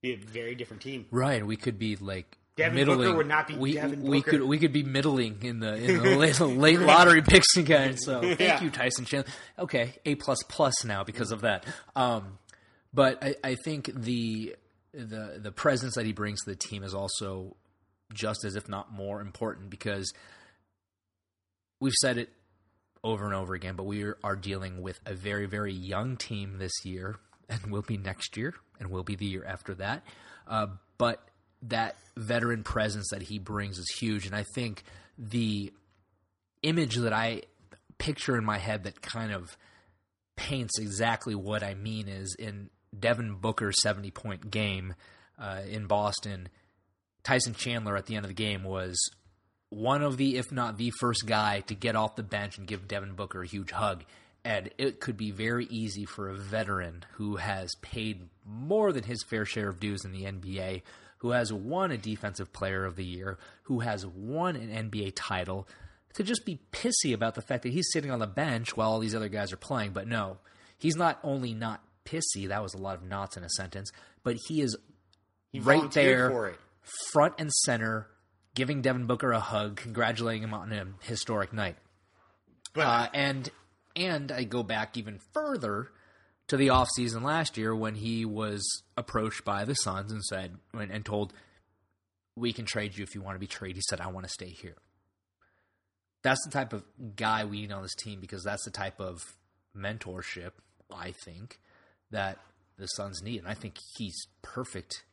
be 0.00 0.12
a 0.14 0.16
very 0.16 0.54
different 0.54 0.82
team. 0.82 1.06
Right, 1.10 1.44
we 1.46 1.56
could 1.56 1.78
be 1.78 1.96
like 1.96 2.38
Devin 2.56 2.74
middling. 2.74 2.98
Booker 3.00 3.16
would 3.18 3.28
not 3.28 3.46
be 3.48 3.56
we, 3.56 3.74
Devin 3.74 4.02
we 4.02 4.18
Booker. 4.18 4.30
could 4.30 4.42
we 4.44 4.58
could 4.58 4.72
be 4.72 4.82
middling 4.82 5.38
in 5.42 5.60
the 5.60 5.74
in 5.74 6.02
the 6.02 6.16
late, 6.16 6.40
late 6.40 6.80
lottery 6.80 7.22
picks 7.22 7.56
again. 7.56 7.96
So 7.98 8.20
thank 8.22 8.40
Yeah. 8.40 8.62
you, 8.62 8.70
Tyson 8.70 9.04
Chandler. 9.04 9.30
Okay, 9.58 9.94
A 10.06 10.14
plus 10.16 10.38
plus 10.48 10.84
now 10.84 11.04
because 11.04 11.32
of 11.32 11.42
that. 11.42 11.66
Um, 11.94 12.38
but 12.94 13.22
I, 13.22 13.36
I 13.44 13.54
think 13.56 13.90
the 13.94 14.56
the 14.94 15.38
the 15.40 15.52
presence 15.52 15.94
that 15.96 16.06
he 16.06 16.12
brings 16.12 16.42
to 16.44 16.50
the 16.50 16.56
team 16.56 16.82
is 16.82 16.94
also 16.94 17.56
just 18.12 18.44
as 18.44 18.56
if 18.56 18.68
not 18.68 18.92
more 18.92 19.20
important 19.20 19.70
because 19.70 20.12
we've 21.82 21.92
said 22.00 22.16
it 22.16 22.30
over 23.02 23.24
and 23.24 23.34
over 23.34 23.54
again, 23.54 23.74
but 23.74 23.82
we 23.82 24.04
are, 24.04 24.36
dealing 24.36 24.80
with 24.80 25.00
a 25.04 25.14
very, 25.14 25.46
very 25.46 25.72
young 25.72 26.16
team 26.16 26.58
this 26.58 26.72
year, 26.84 27.16
and 27.48 27.72
will 27.72 27.82
be 27.82 27.96
next 27.96 28.36
year, 28.36 28.54
and 28.78 28.88
will 28.90 29.02
be 29.02 29.16
the 29.16 29.26
year 29.26 29.44
after 29.44 29.74
that. 29.74 30.04
Uh, 30.46 30.68
but 30.96 31.20
that 31.62 31.96
veteran 32.16 32.62
presence 32.62 33.08
that 33.10 33.22
he 33.22 33.40
brings 33.40 33.78
is 33.78 33.96
huge, 33.98 34.26
and 34.26 34.34
I 34.34 34.44
think 34.54 34.84
the 35.18 35.72
image 36.62 36.94
that 36.94 37.12
I 37.12 37.42
picture 37.98 38.36
in 38.36 38.44
my 38.44 38.58
head 38.58 38.84
that 38.84 39.02
kind 39.02 39.32
of 39.32 39.56
paints 40.36 40.78
exactly 40.78 41.34
what 41.34 41.64
I 41.64 41.74
mean 41.74 42.06
is 42.06 42.36
in 42.38 42.70
Devin 42.96 43.36
Booker's 43.40 43.80
70 43.82 44.12
point 44.12 44.50
game 44.50 44.94
uh, 45.36 45.62
in 45.68 45.86
Boston, 45.86 46.48
Tyson 47.24 47.54
Chandler 47.54 47.96
at 47.96 48.06
the 48.06 48.14
end 48.14 48.24
of 48.24 48.28
the 48.28 48.34
game 48.34 48.62
was 48.62 49.10
one 49.72 50.02
of 50.02 50.16
the, 50.18 50.36
if 50.36 50.52
not 50.52 50.76
the 50.76 50.90
first 51.00 51.26
guy 51.26 51.60
to 51.60 51.74
get 51.74 51.96
off 51.96 52.14
the 52.16 52.22
bench 52.22 52.58
and 52.58 52.66
give 52.66 52.86
Devin 52.86 53.14
Booker 53.14 53.42
a 53.42 53.46
huge 53.46 53.70
hug. 53.70 54.04
And 54.44 54.70
it 54.76 55.00
could 55.00 55.16
be 55.16 55.30
very 55.30 55.66
easy 55.66 56.04
for 56.04 56.28
a 56.28 56.34
veteran 56.36 57.04
who 57.12 57.36
has 57.36 57.74
paid 57.80 58.28
more 58.44 58.92
than 58.92 59.04
his 59.04 59.22
fair 59.22 59.44
share 59.44 59.68
of 59.68 59.78
dues 59.80 60.04
in 60.04 60.12
the 60.12 60.24
NBA, 60.24 60.82
who 61.18 61.30
has 61.30 61.52
won 61.52 61.90
a 61.92 61.96
Defensive 61.96 62.52
Player 62.52 62.84
of 62.84 62.96
the 62.96 63.04
Year, 63.04 63.38
who 63.64 63.80
has 63.80 64.04
won 64.04 64.56
an 64.56 64.90
NBA 64.90 65.12
title, 65.14 65.68
to 66.14 66.24
just 66.24 66.44
be 66.44 66.60
pissy 66.72 67.14
about 67.14 67.34
the 67.36 67.40
fact 67.40 67.62
that 67.62 67.72
he's 67.72 67.90
sitting 67.92 68.10
on 68.10 68.18
the 68.18 68.26
bench 68.26 68.76
while 68.76 68.90
all 68.90 68.98
these 68.98 69.14
other 69.14 69.28
guys 69.28 69.52
are 69.52 69.56
playing. 69.56 69.92
But 69.92 70.08
no, 70.08 70.38
he's 70.76 70.96
not 70.96 71.18
only 71.22 71.54
not 71.54 71.80
pissy, 72.04 72.48
that 72.48 72.62
was 72.62 72.74
a 72.74 72.78
lot 72.78 72.96
of 72.96 73.04
knots 73.04 73.36
in 73.36 73.44
a 73.44 73.48
sentence, 73.48 73.92
but 74.24 74.36
he 74.48 74.60
is 74.60 74.76
He 75.52 75.60
right 75.60 75.90
there 75.92 76.30
for 76.30 76.48
it. 76.48 76.58
front 77.12 77.34
and 77.38 77.50
center, 77.52 78.08
giving 78.54 78.82
Devin 78.82 79.06
Booker 79.06 79.32
a 79.32 79.40
hug, 79.40 79.76
congratulating 79.76 80.42
him 80.42 80.54
on 80.54 80.72
a 80.72 80.86
historic 81.02 81.52
night. 81.52 81.76
But 82.74 82.86
Uh, 82.86 83.08
and 83.12 83.50
and 83.94 84.32
I 84.32 84.44
go 84.44 84.62
back 84.62 84.96
even 84.96 85.18
further 85.32 85.92
to 86.48 86.56
the 86.56 86.68
offseason 86.68 87.22
last 87.22 87.56
year 87.56 87.74
when 87.74 87.94
he 87.94 88.24
was 88.24 88.62
approached 88.96 89.44
by 89.44 89.64
the 89.64 89.74
Suns 89.74 90.10
and 90.10 90.24
said 90.24 90.58
and 90.72 91.04
told, 91.04 91.32
"We 92.34 92.52
can 92.52 92.64
trade 92.64 92.96
you 92.96 93.02
if 93.02 93.14
you 93.14 93.20
want 93.22 93.36
to 93.36 93.40
be 93.40 93.46
traded." 93.46 93.76
He 93.76 93.82
said, 93.82 94.00
"I 94.00 94.08
want 94.08 94.26
to 94.26 94.32
stay 94.32 94.48
here." 94.48 94.76
That's 96.22 96.42
the 96.44 96.50
type 96.52 96.72
of 96.72 96.84
guy 97.16 97.44
we 97.44 97.62
need 97.62 97.72
on 97.72 97.82
this 97.82 97.94
team 97.94 98.20
because 98.20 98.44
that's 98.44 98.64
the 98.64 98.70
type 98.70 99.00
of 99.00 99.36
mentorship 99.76 100.52
I 100.90 101.12
think 101.12 101.58
that 102.10 102.38
the 102.76 102.86
Suns 102.86 103.22
need, 103.22 103.38
and 103.38 103.48
I 103.48 103.54
think 103.54 103.78
he's 103.96 104.26
perfect 104.40 105.04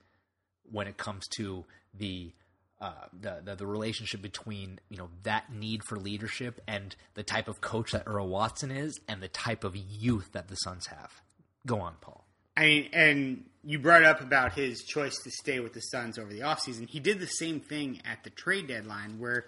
when 0.63 0.87
it 0.87 0.97
comes 0.97 1.27
to 1.29 1.65
the 1.93 2.33
uh, 2.81 2.93
the, 3.19 3.41
the, 3.43 3.55
the 3.55 3.67
relationship 3.67 4.21
between 4.21 4.79
you 4.89 4.97
know 4.97 5.09
that 5.23 5.51
need 5.53 5.83
for 5.83 5.97
leadership 5.97 6.61
and 6.67 6.95
the 7.13 7.23
type 7.23 7.47
of 7.47 7.61
coach 7.61 7.91
that 7.91 8.03
Earl 8.05 8.29
Watson 8.29 8.71
is, 8.71 8.99
and 9.07 9.21
the 9.21 9.27
type 9.27 9.63
of 9.63 9.75
youth 9.75 10.31
that 10.33 10.47
the 10.47 10.55
Suns 10.55 10.87
have. 10.87 11.21
Go 11.65 11.79
on, 11.81 11.95
Paul. 12.01 12.25
I 12.55 12.61
mean, 12.63 12.89
and 12.93 13.45
you 13.63 13.79
brought 13.79 14.03
up 14.03 14.21
about 14.21 14.53
his 14.53 14.83
choice 14.83 15.17
to 15.23 15.31
stay 15.31 15.59
with 15.59 15.73
the 15.73 15.81
Suns 15.81 16.17
over 16.17 16.31
the 16.31 16.41
offseason. 16.41 16.89
He 16.89 16.99
did 16.99 17.19
the 17.19 17.27
same 17.27 17.59
thing 17.59 18.01
at 18.09 18.23
the 18.23 18.29
trade 18.29 18.67
deadline 18.67 19.19
where 19.19 19.45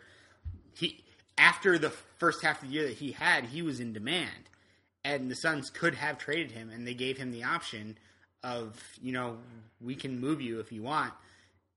he 0.78 1.04
after 1.38 1.78
the 1.78 1.90
first 2.20 2.44
half 2.44 2.62
of 2.62 2.70
the 2.70 2.74
year 2.74 2.88
that 2.88 2.98
he 2.98 3.12
had, 3.12 3.46
he 3.46 3.62
was 3.62 3.80
in 3.80 3.94
demand. 3.94 4.30
And 5.04 5.32
the 5.32 5.36
Suns 5.36 5.70
could 5.70 5.96
have 5.96 6.20
traded 6.20 6.52
him 6.52 6.70
and 6.70 6.88
they 6.88 6.94
gave 6.94 7.18
him 7.18 7.32
the 7.32 7.44
option 7.44 7.98
of, 8.44 8.80
you 9.02 9.12
know, 9.12 9.38
we 9.80 9.96
can 9.96 10.20
move 10.20 10.42
you 10.42 10.60
if 10.60 10.72
you 10.72 10.84
want. 10.84 11.14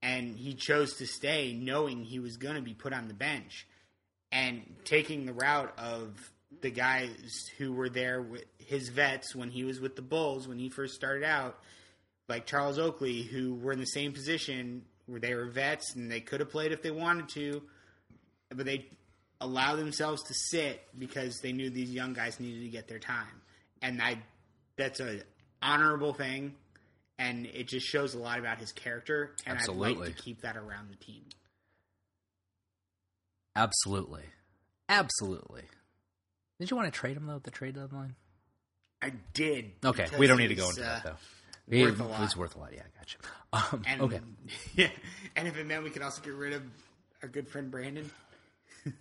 And 0.05 0.37
he 0.37 0.55
chose 0.55 0.95
to 0.99 1.07
stay 1.07 1.57
knowing 1.59 2.05
he 2.05 2.19
was 2.19 2.37
going 2.37 2.57
to 2.57 2.63
be 2.63 2.75
put 2.75 2.93
on 2.93 3.09
the 3.09 3.15
bench. 3.15 3.67
And 4.31 4.63
taking 4.85 5.25
the 5.25 5.33
route 5.33 5.73
of 5.79 6.31
the 6.61 6.71
guys 6.71 7.51
who 7.59 7.73
were 7.73 7.89
there 7.89 8.21
with 8.23 8.45
his 8.59 8.91
vets 8.91 9.35
when 9.35 9.51
he 9.51 9.65
was 9.65 9.81
with 9.81 9.97
the 9.97 10.03
Bulls 10.03 10.47
when 10.47 10.59
he 10.59 10.69
first 10.69 10.95
started 10.95 11.25
out, 11.25 11.59
like 12.29 12.47
Charles 12.47 12.79
Oakley, 12.79 13.23
who 13.23 13.55
were 13.55 13.73
in 13.73 13.81
the 13.81 13.87
same 13.87 14.13
position 14.13 14.83
where 15.07 15.21
they 15.21 15.35
were 15.35 15.47
vets 15.47 15.95
and 15.95 16.11
they 16.11 16.21
could 16.21 16.41
have 16.41 16.51
played 16.51 16.73
if 16.73 16.83
they 16.83 16.91
wanted 16.91 17.29
to, 17.31 17.63
but 18.51 18.67
they 18.67 18.87
allowed 19.41 19.77
themselves 19.77 20.23
to 20.25 20.35
sit 20.35 20.83
because 20.99 21.41
they 21.41 21.53
knew 21.53 21.71
these 21.71 21.91
young 21.91 22.13
guys 22.13 22.41
needed 22.41 22.63
to 22.63 22.69
get 22.69 22.89
their 22.89 22.99
time, 22.99 23.43
and 23.83 24.01
I 24.01 24.19
that's 24.77 25.01
a 25.01 25.21
honorable 25.63 26.15
thing, 26.15 26.55
and 27.19 27.47
it 27.47 27.69
just 27.69 27.87
shows 27.87 28.15
a 28.15 28.19
lot 28.19 28.39
about 28.39 28.59
his 28.59 28.73
character, 28.73 29.35
and 29.47 29.59
I'd 29.59 29.69
like 29.69 30.03
to 30.05 30.13
keep 30.13 30.43
that 30.43 30.57
around 30.57 30.91
the 30.91 30.97
team. 30.97 31.23
Absolutely, 33.57 34.25
absolutely. 34.89 35.63
Did 36.59 36.71
you 36.71 36.77
want 36.77 36.93
to 36.93 36.99
trade 36.99 37.17
him 37.17 37.27
though 37.27 37.37
at 37.37 37.45
the 37.45 37.51
trade 37.51 37.75
deadline? 37.75 38.15
I 39.03 39.13
did. 39.33 39.73
Okay, 39.85 40.07
we 40.19 40.27
don't 40.27 40.39
need 40.39 40.49
to 40.49 40.55
go 40.55 40.69
into 40.71 40.83
uh, 40.83 40.87
that 40.87 41.05
though. 41.05 41.17
He- 41.71 41.83
worth 41.83 42.01
a 42.01 42.05
lot. 42.05 42.21
He's 42.21 42.37
worth 42.37 42.57
a 42.57 42.59
lot. 42.59 42.73
Yeah, 42.75 42.83
I 42.83 42.99
got 42.99 43.15
you. 43.15 43.19
Um, 43.79 43.83
And 43.87 44.01
okay, 44.03 44.21
yeah, 44.75 44.91
and 45.37 45.47
if 45.49 45.57
it 45.57 45.67
meant 45.67 45.83
we 45.85 45.91
could 45.91 46.03
also 46.03 46.21
get 46.21 46.35
rid 46.35 46.53
of 46.53 46.63
our 47.23 47.29
good 47.29 47.49
friend 47.49 47.71
Brandon, 47.71 48.11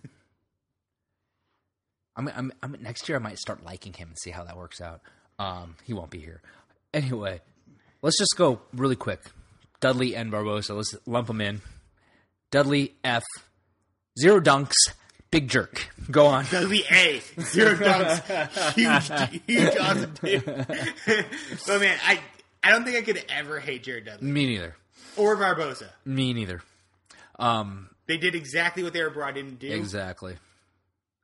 I'm, 2.16 2.28
I'm, 2.28 2.52
I'm 2.62 2.76
next 2.80 3.08
year. 3.08 3.18
I 3.18 3.20
might 3.20 3.38
start 3.38 3.64
liking 3.64 3.92
him 3.92 4.08
and 4.08 4.18
see 4.18 4.30
how 4.30 4.44
that 4.44 4.56
works 4.56 4.80
out. 4.80 5.00
Um, 5.38 5.76
he 5.84 5.92
won't 5.92 6.10
be 6.10 6.20
here 6.20 6.40
anyway. 6.92 7.40
Let's 8.04 8.18
just 8.18 8.36
go 8.36 8.60
really 8.74 8.96
quick. 8.96 9.20
Dudley 9.80 10.14
and 10.14 10.30
Barbosa. 10.30 10.76
Let's 10.76 10.94
lump 11.06 11.26
them 11.28 11.40
in. 11.40 11.62
Dudley 12.50 12.94
F. 13.02 13.22
Zero 14.20 14.40
dunks. 14.40 14.74
Big 15.30 15.48
jerk. 15.48 15.88
Go 16.10 16.26
on. 16.26 16.44
Dudley 16.50 16.84
A 16.90 17.22
zero 17.40 17.74
dunks, 17.74 18.74
huge, 18.74 19.42
huge, 19.46 19.76
awesome 19.78 20.12
dude. 20.22 20.44
but 21.66 21.80
man, 21.80 21.98
I 22.04 22.20
I 22.62 22.70
don't 22.72 22.84
think 22.84 22.98
I 22.98 23.02
could 23.02 23.24
ever 23.30 23.58
hate 23.58 23.82
Jared 23.84 24.04
Dudley 24.04 24.30
Me 24.30 24.44
neither. 24.46 24.76
or 25.16 25.36
Barbosa. 25.38 25.88
Me 26.04 26.34
neither. 26.34 26.60
Um, 27.38 27.88
They 28.06 28.18
did 28.18 28.34
exactly 28.34 28.82
what 28.82 28.92
they 28.92 29.02
were 29.02 29.08
brought 29.10 29.38
in 29.38 29.46
to 29.46 29.54
do. 29.56 29.72
exactly. 29.72 30.36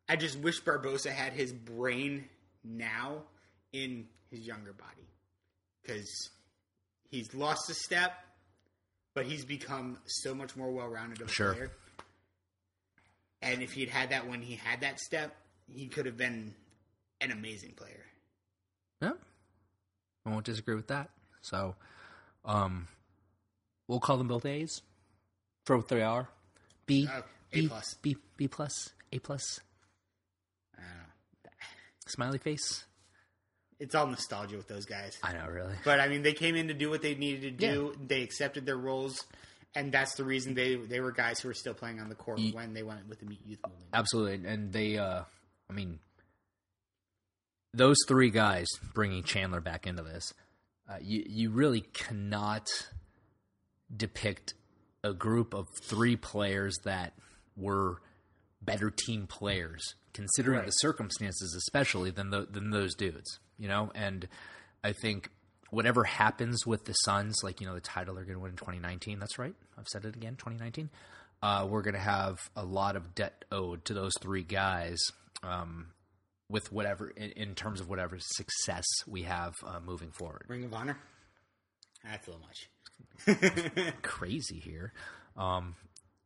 I 0.08 0.16
just 0.16 0.38
wish 0.38 0.62
Barbosa 0.62 1.10
had 1.10 1.34
his 1.34 1.52
brain 1.52 2.24
now 2.64 3.18
in 3.74 4.06
his 4.30 4.40
younger 4.46 4.72
body 4.72 5.06
because 5.82 6.30
he's 7.10 7.34
lost 7.34 7.68
a 7.70 7.74
step, 7.74 8.12
but 9.14 9.26
he's 9.26 9.44
become 9.44 9.98
so 10.06 10.34
much 10.34 10.56
more 10.56 10.70
well-rounded 10.70 11.20
of 11.20 11.28
a 11.28 11.30
Sure. 11.32 11.52
player. 11.54 11.70
And 13.42 13.62
if 13.62 13.72
he'd 13.72 13.88
had 13.88 14.10
that 14.10 14.28
when 14.28 14.42
he 14.42 14.56
had 14.56 14.80
that 14.82 15.00
step, 15.00 15.34
he 15.66 15.88
could 15.88 16.06
have 16.06 16.16
been 16.16 16.54
an 17.20 17.30
amazing 17.30 17.72
player. 17.72 18.04
Yeah. 19.00 19.12
I 20.26 20.30
won't 20.30 20.44
disagree 20.44 20.74
with 20.74 20.88
that. 20.88 21.10
So, 21.40 21.74
um, 22.44 22.86
we'll 23.88 24.00
call 24.00 24.18
them 24.18 24.28
both 24.28 24.44
A's 24.44 24.82
for 25.64 25.76
what 25.78 25.88
they 25.88 26.02
are. 26.02 26.28
B, 26.86 27.08
Oh, 27.10 27.22
A 27.52 27.60
B, 27.62 27.68
plus. 27.68 27.94
B, 28.02 28.16
B 28.36 28.46
plus, 28.48 28.90
A 29.12 29.18
plus, 29.18 29.60
I 30.76 30.82
don't 30.82 30.88
know. 30.98 31.50
smiley 32.06 32.38
face. 32.38 32.84
It's 33.80 33.94
all 33.94 34.06
nostalgia 34.06 34.56
with 34.56 34.68
those 34.68 34.84
guys. 34.84 35.18
I 35.22 35.32
know, 35.32 35.46
really. 35.48 35.74
But 35.84 36.00
I 36.00 36.08
mean, 36.08 36.22
they 36.22 36.34
came 36.34 36.54
in 36.54 36.68
to 36.68 36.74
do 36.74 36.90
what 36.90 37.00
they 37.00 37.14
needed 37.14 37.58
to 37.58 37.66
do. 37.66 37.94
They 38.06 38.22
accepted 38.22 38.66
their 38.66 38.76
roles, 38.76 39.24
and 39.74 39.90
that's 39.90 40.14
the 40.14 40.24
reason 40.24 40.54
they 40.54 40.76
they 40.76 41.00
were 41.00 41.12
guys 41.12 41.40
who 41.40 41.48
were 41.48 41.54
still 41.54 41.74
playing 41.74 41.98
on 41.98 42.10
the 42.10 42.14
court 42.14 42.38
Ye- 42.38 42.52
when 42.52 42.74
they 42.74 42.82
went 42.82 43.08
with 43.08 43.20
the 43.20 43.26
youth 43.26 43.60
movement. 43.66 43.88
Absolutely, 43.94 44.46
and 44.48 44.70
they, 44.70 44.98
uh, 44.98 45.22
I 45.68 45.72
mean, 45.72 45.98
those 47.72 47.96
three 48.06 48.30
guys 48.30 48.66
bringing 48.92 49.22
Chandler 49.22 49.62
back 49.62 49.86
into 49.86 50.02
this, 50.02 50.34
uh, 50.88 50.96
you 51.00 51.24
you 51.26 51.50
really 51.50 51.80
cannot 51.80 52.68
depict 53.94 54.54
a 55.02 55.14
group 55.14 55.54
of 55.54 55.66
three 55.82 56.16
players 56.16 56.76
that 56.84 57.14
were 57.56 58.02
better 58.60 58.90
team 58.90 59.26
players, 59.26 59.94
considering 60.14 60.58
Right. 60.58 60.66
the 60.66 60.72
circumstances, 60.72 61.54
especially 61.54 62.10
than 62.10 62.30
the, 62.30 62.46
than 62.50 62.70
those 62.70 62.94
dudes. 62.94 63.38
You 63.58 63.68
know, 63.68 63.90
and 63.94 64.26
I 64.82 64.92
think 64.92 65.30
whatever 65.70 66.04
happens 66.04 66.66
with 66.66 66.84
the 66.86 66.92
Suns, 66.94 67.36
like 67.42 67.60
you 67.60 67.66
know 67.66 67.74
the 67.74 67.80
title 67.80 68.14
they're 68.14 68.24
going 68.24 68.36
to 68.36 68.40
win 68.42 68.50
in 68.52 68.56
2019. 68.56 69.18
That's 69.18 69.38
right. 69.38 69.54
I've 69.78 69.88
said 69.88 70.04
it 70.04 70.16
again. 70.16 70.36
2019. 70.36 70.90
Uh, 71.42 71.66
we're 71.70 71.82
going 71.82 71.94
to 71.94 72.00
have 72.00 72.38
a 72.54 72.64
lot 72.64 72.96
of 72.96 73.14
debt 73.14 73.44
owed 73.50 73.84
to 73.86 73.94
those 73.94 74.12
three 74.20 74.42
guys. 74.42 74.98
Um, 75.42 75.88
with 76.50 76.72
whatever 76.72 77.08
in, 77.10 77.30
in 77.30 77.54
terms 77.54 77.80
of 77.80 77.88
whatever 77.88 78.16
success 78.18 78.84
we 79.06 79.22
have 79.22 79.54
uh, 79.64 79.78
moving 79.86 80.10
forward. 80.10 80.42
Ring 80.48 80.64
of 80.64 80.74
Honor. 80.74 80.98
That's 82.04 82.26
a 82.26 82.30
little 82.32 82.44
much. 82.44 83.92
Crazy 84.02 84.58
here. 84.58 84.92
Um, 85.36 85.76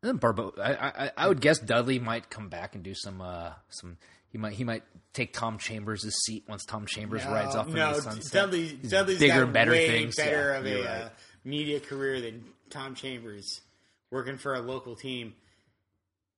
and 0.04 0.10
then 0.10 0.16
Barbo, 0.18 0.52
I, 0.62 0.74
I, 1.06 1.10
I 1.16 1.28
would 1.28 1.40
guess 1.40 1.58
Dudley 1.58 1.98
might 1.98 2.28
come 2.28 2.50
back 2.50 2.74
and 2.74 2.84
do 2.84 2.92
some 2.94 3.22
uh, 3.22 3.52
some. 3.70 3.96
He 4.28 4.36
might 4.36 4.52
he 4.52 4.62
might 4.62 4.82
take 5.14 5.32
Tom 5.32 5.56
Chambers' 5.56 6.06
seat 6.26 6.44
once 6.46 6.66
Tom 6.66 6.84
Chambers 6.84 7.24
rides 7.24 7.54
off 7.54 7.68
no, 7.68 7.88
into 7.88 7.96
the 7.96 8.02
sunset. 8.02 8.32
Dudley, 8.32 8.66
He's 8.66 8.90
Dudley's 8.90 9.18
bigger 9.18 9.44
got 9.46 9.54
better 9.54 9.70
way 9.70 9.86
things. 9.88 10.16
better 10.16 10.50
Yeah, 10.52 10.58
of 10.58 10.66
a 10.66 10.80
right. 10.82 11.02
uh, 11.04 11.08
media 11.44 11.80
career 11.80 12.20
than 12.20 12.44
Tom 12.68 12.94
Chambers, 12.94 13.62
working 14.10 14.36
for 14.36 14.52
a 14.52 14.60
local 14.60 14.94
team. 14.94 15.32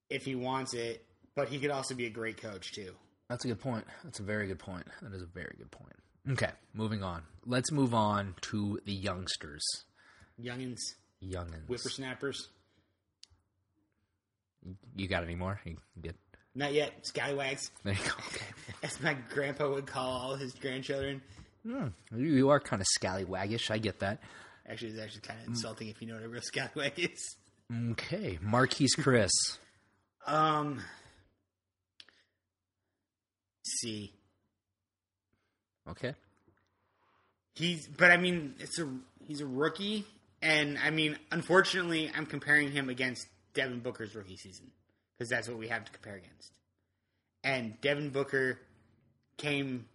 If 0.08 0.24
he 0.24 0.36
wants 0.36 0.72
it, 0.72 1.04
but 1.34 1.48
he 1.48 1.58
could 1.58 1.72
also 1.72 1.96
be 1.96 2.06
a 2.06 2.10
great 2.10 2.40
coach 2.40 2.70
too. 2.72 2.92
That's 3.28 3.44
a 3.44 3.48
good 3.48 3.58
point. 3.58 3.84
That's 4.04 4.20
a 4.20 4.22
very 4.22 4.46
good 4.46 4.60
point. 4.60 4.86
That 5.02 5.12
is 5.12 5.22
a 5.22 5.26
very 5.26 5.56
good 5.58 5.72
point. 5.72 5.94
Okay, 6.30 6.52
moving 6.72 7.02
on. 7.02 7.22
Let's 7.44 7.72
move 7.72 7.94
on 7.94 8.36
to 8.42 8.78
the 8.84 8.92
youngsters. 8.92 9.64
Youngins, 10.40 10.78
Youngins. 11.20 11.66
whippersnappers. 11.66 12.48
You 14.96 15.08
got 15.08 15.22
any 15.24 15.34
more? 15.34 15.60
You 15.64 15.76
get 16.00 16.16
Not 16.54 16.72
yet. 16.72 16.92
Scallywags, 17.06 17.70
there. 17.84 17.94
You 17.94 18.00
go. 18.04 18.10
Okay. 18.28 18.46
as 18.82 19.00
my 19.02 19.14
grandpa 19.14 19.68
would 19.70 19.86
call 19.86 20.10
all 20.10 20.36
his 20.36 20.52
grandchildren. 20.54 21.22
Hmm, 21.66 21.88
you, 22.14 22.26
you 22.26 22.48
are 22.50 22.60
kind 22.60 22.80
of 22.80 22.86
scallywaggish. 23.00 23.70
I 23.70 23.78
get 23.78 23.98
that. 24.00 24.20
Actually, 24.68 24.92
it's 24.92 25.00
actually 25.00 25.20
kind 25.22 25.40
of 25.42 25.46
insulting 25.48 25.88
if 25.88 26.00
you 26.00 26.08
know 26.08 26.14
what 26.14 26.24
a 26.24 26.28
real 26.28 26.42
scallywag 26.42 26.92
is. 26.98 27.36
Okay, 27.92 28.38
Marquese 28.44 28.96
Chriss. 28.98 29.30
Um, 30.28 30.82
see, 33.64 34.12
Okay. 35.88 36.14
he's 37.54 37.86
but 37.86 38.10
I 38.10 38.16
mean 38.16 38.54
it's 38.58 38.78
a 38.80 38.88
he's 39.24 39.40
a 39.40 39.46
rookie, 39.46 40.04
and 40.42 40.78
I 40.78 40.90
mean 40.90 41.16
unfortunately 41.30 42.10
I'm 42.12 42.26
comparing 42.26 42.72
him 42.72 42.88
against 42.88 43.26
Devin 43.56 43.80
Booker's 43.80 44.14
rookie 44.14 44.36
season 44.36 44.70
because 45.16 45.28
that's 45.28 45.48
what 45.48 45.58
we 45.58 45.66
have 45.68 45.84
to 45.84 45.90
compare 45.90 46.14
against. 46.14 46.52
And 47.42 47.80
Devin 47.80 48.10
Booker 48.10 48.60
came, 49.38 49.86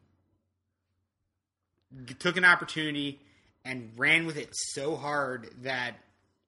took 2.20 2.36
an 2.36 2.44
opportunity 2.44 3.22
and 3.64 3.92
ran 3.96 4.26
with 4.26 4.36
it 4.36 4.50
so 4.52 4.96
hard 4.96 5.50
that 5.62 5.96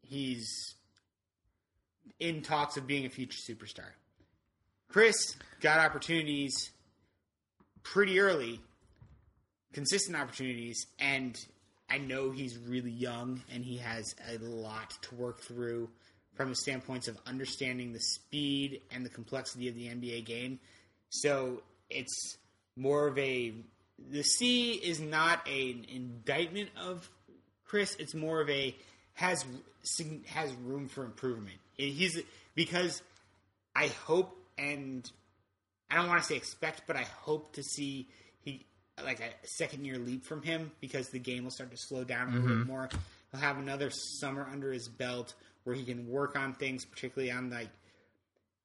he's 0.01 0.75
in 2.19 2.41
talks 2.41 2.77
of 2.77 2.87
being 2.87 3.05
a 3.05 3.09
future 3.09 3.39
superstar. 3.39 3.91
Chriss 4.91 5.35
got 5.61 5.79
opportunities 5.79 6.71
pretty 7.83 8.19
early, 8.19 8.59
consistent 9.73 10.17
opportunities, 10.17 10.87
and 10.99 11.37
I 11.89 11.99
know 11.99 12.31
he's 12.31 12.57
really 12.57 12.91
young 12.91 13.43
and 13.53 13.63
he 13.63 13.77
has 13.77 14.15
a 14.31 14.37
lot 14.39 14.97
to 15.03 15.15
work 15.15 15.41
through 15.41 15.89
from 16.35 16.49
the 16.49 16.55
standpoints 16.55 17.07
of 17.07 17.17
understanding 17.27 17.93
the 17.93 17.99
speed 17.99 18.81
and 18.91 19.05
the 19.05 19.09
complexity 19.09 19.67
of 19.67 19.75
the 19.75 19.87
NBA 19.87 20.25
game. 20.25 20.59
So 21.09 21.61
it's 21.89 22.37
more 22.75 23.07
of 23.07 23.17
a 23.19 23.53
the 24.09 24.23
C 24.23 24.73
is 24.73 24.99
not 24.99 25.47
an 25.47 25.85
indictment 25.87 26.69
of 26.81 27.07
Chriss. 27.69 27.95
It's 27.99 28.15
more 28.15 28.41
of 28.41 28.49
a 28.49 28.75
has 29.13 29.45
has 30.27 30.53
room 30.65 30.87
for 30.87 31.03
improvement. 31.05 31.57
He's 31.77 32.19
because 32.55 33.01
I 33.75 33.87
hope 33.87 34.35
and 34.57 35.09
I 35.91 35.95
don't 35.97 36.07
want 36.07 36.21
to 36.21 36.27
say 36.27 36.35
expect, 36.35 36.83
but 36.87 36.95
I 36.95 37.03
hope 37.21 37.53
to 37.53 37.63
see 37.63 38.07
he 38.41 38.65
like 39.03 39.19
a 39.19 39.47
second 39.47 39.85
year 39.85 39.97
leap 39.99 40.25
from 40.25 40.41
him 40.41 40.71
because 40.81 41.09
the 41.09 41.19
game 41.19 41.43
will 41.43 41.51
start 41.51 41.69
to 41.71 41.77
slow 41.77 42.03
down 42.03 42.27
a 42.29 42.31
little 42.31 42.47
Mm-hmm. 42.47 42.57
bit 42.59 42.67
more. 42.67 42.89
He'll 43.31 43.41
have 43.41 43.57
another 43.57 43.89
summer 43.91 44.47
under 44.51 44.71
his 44.71 44.87
belt 44.87 45.33
where 45.63 45.75
he 45.75 45.83
can 45.83 46.07
work 46.07 46.37
on 46.37 46.53
things, 46.53 46.85
particularly 46.85 47.31
on 47.31 47.49
like 47.49 47.69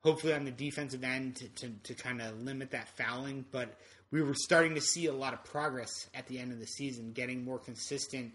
hopefully 0.03 0.33
on 0.33 0.45
the 0.45 0.51
defensive 0.51 1.05
end 1.05 1.37
to, 1.37 1.49
to, 1.49 1.71
to 1.83 1.95
kind 1.95 2.21
of 2.21 2.41
limit 2.43 2.71
that 2.71 2.89
fouling. 2.97 3.45
But 3.51 3.79
we 4.11 4.23
were 4.23 4.35
starting 4.35 4.75
to 4.75 4.81
see 4.81 5.07
a 5.07 5.13
lot 5.13 5.35
of 5.35 5.45
progress 5.45 6.09
at 6.15 6.27
the 6.27 6.39
end 6.39 6.53
of 6.53 6.61
the 6.61 6.67
season, 6.67 7.13
getting 7.13 7.45
more 7.45 7.59
consistent, 7.59 8.33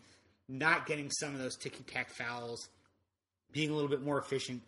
not 0.47 0.85
getting 0.85 1.09
some 1.09 1.33
of 1.33 1.39
those 1.39 1.55
ticky 1.55 1.83
tack 1.83 2.09
fouls, 2.09 2.69
being 3.51 3.69
a 3.69 3.73
little 3.73 3.89
bit 3.89 4.01
more 4.01 4.19
efficient. 4.19 4.61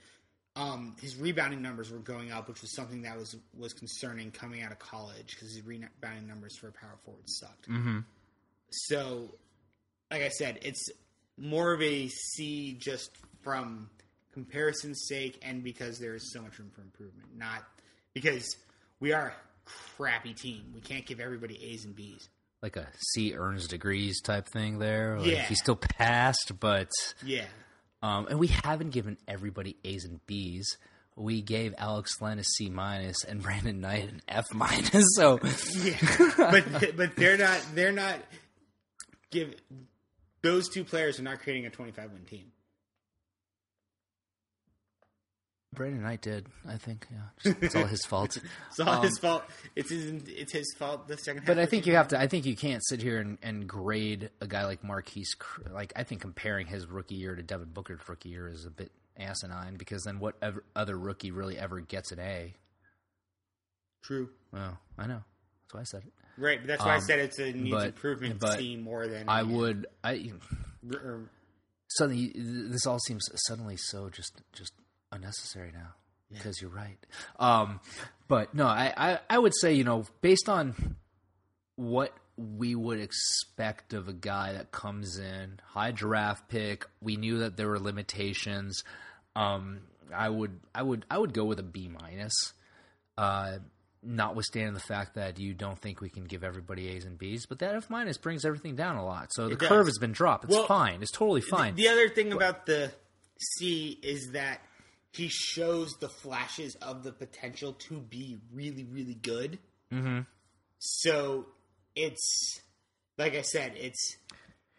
Um, 0.55 0.95
his 1.01 1.17
rebounding 1.17 1.61
numbers 1.61 1.91
were 1.91 1.99
going 1.99 2.31
up, 2.31 2.47
which 2.47 2.61
was 2.61 2.73
something 2.73 3.01
that 3.01 3.17
was 3.17 3.35
was 3.57 3.73
concerning 3.73 4.31
coming 4.31 4.63
out 4.63 4.71
of 4.71 4.79
college 4.79 5.31
because 5.31 5.53
his 5.53 5.65
rebounding 5.65 6.27
numbers 6.27 6.57
for 6.57 6.69
a 6.69 6.71
power 6.71 6.95
forward 7.03 7.23
sucked. 7.25 7.69
Mm-hmm. 7.69 7.99
So, 8.69 9.35
like 10.09 10.21
I 10.21 10.29
said, 10.29 10.59
it's 10.61 10.89
more 11.37 11.73
of 11.73 11.81
a 11.81 12.07
C 12.07 12.73
just 12.79 13.11
from 13.43 13.89
comparison's 14.33 15.05
sake 15.07 15.39
and 15.43 15.63
because 15.63 15.97
there 15.99 16.13
is 16.15 16.31
so 16.33 16.41
much 16.41 16.57
room 16.59 16.71
for 16.73 16.81
improvement. 16.81 17.29
Not 17.37 17.63
because 18.13 18.45
we 18.99 19.13
are 19.13 19.27
a 19.29 19.33
crappy 19.97 20.33
team. 20.33 20.71
We 20.73 20.81
can't 20.81 21.05
give 21.05 21.19
everybody 21.19 21.61
A's 21.71 21.85
and 21.85 21.95
B's. 21.95 22.29
Like 22.61 22.77
a 22.77 22.87
C 23.13 23.35
earns 23.35 23.67
degrees 23.67 24.21
type 24.21 24.47
thing 24.47 24.79
there. 24.79 25.19
Like 25.19 25.29
Yeah. 25.31 25.43
He 25.43 25.55
still 25.55 25.75
passed, 25.75 26.53
but 26.59 26.89
Yeah. 27.23 27.45
um, 28.01 28.27
and 28.27 28.39
we 28.39 28.47
haven't 28.47 28.89
given 28.91 29.17
everybody 29.27 29.77
A's 29.83 30.05
and 30.05 30.25
B's. 30.25 30.77
We 31.17 31.41
gave 31.41 31.73
Alex 31.77 32.19
Len 32.21 32.39
a 32.39 32.43
C 32.43 32.69
minus 32.69 33.23
and 33.23 33.41
Brandon 33.43 33.79
Knight 33.79 34.09
an 34.09 34.21
F 34.27 34.45
minus. 34.53 35.05
So 35.15 35.39
Yeah. 35.75 35.97
but 36.37 36.95
but 36.97 37.15
they're 37.15 37.37
not 37.37 37.61
they're 37.73 37.91
not 37.91 38.19
give 39.31 39.53
those 40.45 40.69
two 40.69 40.83
players 40.83 41.19
are 41.19 41.23
not 41.23 41.39
creating 41.41 41.65
a 41.65 41.69
25 41.69 42.11
win 42.11 42.23
team. 42.25 42.51
Brandon 45.73 46.03
Knight 46.03 46.21
did, 46.21 46.47
I 46.65 46.77
think. 46.77 47.05
Yeah, 47.11 47.17
Just- 47.51 47.63
it's 47.63 47.75
all 47.75 47.85
his 47.85 48.05
fault. 48.05 48.37
It's 48.69 48.79
all 48.79 49.01
his 49.01 49.17
fault. 49.19 49.43
It's 49.75 49.89
his 49.89 50.05
it's 50.27 50.53
his 50.53 50.73
fault 50.77 51.07
the 51.09 51.17
second 51.17 51.41
half. 51.41 51.49
Um, 51.49 51.55
But 51.57 51.61
I 51.61 51.65
think 51.65 51.85
you 51.85 51.95
have 51.95 52.07
to. 52.09 52.19
I 52.19 52.27
think 52.27 52.45
you 52.45 52.55
can't 52.55 52.81
sit 52.85 53.01
here 53.01 53.19
and, 53.19 53.37
and 53.43 53.67
grade 53.67 54.29
a 54.39 54.47
guy 54.47 54.65
like 54.65 54.83
Marquese. 54.83 55.35
Like 55.71 55.91
I 55.97 56.03
think 56.03 56.21
comparing 56.21 56.67
his 56.67 56.87
rookie 56.87 57.15
year 57.15 57.35
to 57.35 57.43
Devin 57.43 57.71
Booker's 57.73 57.99
rookie 58.07 58.29
year 58.29 58.47
is 58.47 58.65
a 58.65 58.69
bit 58.69 58.91
asinine 59.17 59.75
because 59.75 60.03
then 60.03 60.19
what 60.19 60.35
ever, 60.41 60.63
other 60.77 60.97
rookie 60.97 61.31
really 61.31 61.57
ever 61.57 61.81
gets 61.81 62.11
an 62.13 62.19
A? 62.19 62.53
true. 64.01 64.29
Well, 64.53 64.77
I 64.97 65.07
know. 65.07 65.23
That's 65.63 65.73
why 65.73 65.79
I 65.81 65.83
said 65.83 66.03
it. 66.05 66.13
Right, 66.37 66.59
but 66.59 66.67
that's 66.67 66.83
why 66.83 66.93
I 66.93 66.95
Um, 66.95 67.01
said 67.01 67.19
it's 67.19 67.39
a 67.39 67.51
needs 67.53 67.71
but- 67.75 67.87
improvement 67.87 68.39
but 68.39 68.57
team 68.59 68.81
more 68.81 69.07
than 69.07 69.29
I 69.29 69.43
would. 69.43 69.87
I 70.03 70.31
or- 70.93 71.29
suddenly 71.89 72.31
this 72.35 72.85
all 72.85 72.99
seems 72.99 73.27
suddenly 73.47 73.77
so 73.77 74.09
just 74.09 74.41
just 74.53 74.73
unnecessary 75.11 75.71
now 75.71 75.93
because 76.31 76.61
you're 76.61 76.71
right. 76.71 76.97
Um, 77.39 77.79
but 78.27 78.53
no, 78.53 78.65
I, 78.67 78.93
I 78.97 79.19
I 79.29 79.39
would 79.39 79.53
say 79.61 79.73
you 79.73 79.83
know 79.83 80.05
based 80.21 80.49
on 80.49 80.97
what 81.77 82.13
we 82.37 82.75
would 82.75 82.99
expect 82.99 83.93
of 83.93 84.09
a 84.09 84.13
guy 84.13 84.51
that 84.53 84.71
comes 84.71 85.17
in 85.17 85.59
high 85.67 85.91
draft 85.91 86.49
pick. 86.49 86.85
We 87.01 87.15
knew 87.15 87.39
that 87.39 87.55
there 87.55 87.69
were 87.69 87.79
limitations. 87.79 88.83
Um, 89.37 89.81
I 90.13 90.27
would 90.29 90.59
I 90.73 90.81
would 90.83 91.05
I 91.09 91.17
would 91.17 91.33
go 91.33 91.45
with 91.45 91.59
a 91.59 91.63
B 91.63 91.87
minus. 91.87 92.33
Uh, 93.17 93.59
notwithstanding 94.05 94.73
the 94.73 94.79
fact 94.79 95.15
that 95.15 95.39
you 95.39 95.53
don't 95.53 95.77
think 95.79 95.99
we 96.01 96.09
can 96.09 96.25
give 96.25 96.43
everybody 96.43 96.87
A's 96.89 97.05
and 97.05 97.17
B's, 97.17 97.45
but 97.45 97.59
that 97.59 97.75
F 97.75 97.89
minus 97.89 98.17
brings 98.17 98.45
everything 98.45 98.75
down 98.75 98.95
a 98.97 99.05
lot. 99.05 99.33
So 99.33 99.49
the 99.49 99.55
curve 99.55 99.87
has 99.87 99.97
been 99.97 100.11
dropped. 100.11 100.45
It's 100.45 100.53
Well, 100.53 100.65
fine. 100.67 101.01
It's 101.01 101.11
totally 101.11 101.41
fine. 101.41 101.75
The 101.75 101.87
other 101.89 102.09
thing 102.09 102.31
about 102.33 102.65
the 102.65 102.91
C 103.57 103.99
is 104.03 104.31
that 104.33 104.61
he 105.11 105.27
shows 105.29 105.91
the 105.99 106.09
flashes 106.09 106.75
of 106.81 107.03
the 107.03 107.11
potential 107.11 107.73
to 107.87 107.99
be 107.99 108.37
really, 108.53 108.83
really 108.83 109.15
good. 109.15 109.59
Mm-hmm. 109.93 110.21
So 110.79 111.45
it's 111.95 112.59
like 113.17 113.35
I 113.35 113.41
said, 113.41 113.73
it's 113.77 114.17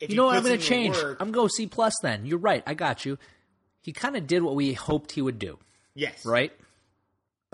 if 0.00 0.10
you 0.10 0.16
know 0.16 0.26
what? 0.26 0.36
I'm 0.36 0.42
going 0.44 0.58
to 0.58 0.64
change. 0.64 0.96
work- 0.96 1.18
I'm 1.20 1.32
going 1.32 1.48
to 1.48 1.54
C 1.54 1.66
plus. 1.66 1.94
Then 2.02 2.26
you're 2.26 2.38
right. 2.38 2.62
I 2.66 2.74
got 2.74 3.04
you. 3.04 3.18
He 3.82 3.92
kind 3.92 4.16
of 4.16 4.26
did 4.26 4.42
what 4.42 4.54
we 4.54 4.72
hoped 4.72 5.12
he 5.12 5.22
would 5.22 5.38
do. 5.38 5.58
yes, 5.94 6.24
right? 6.26 6.52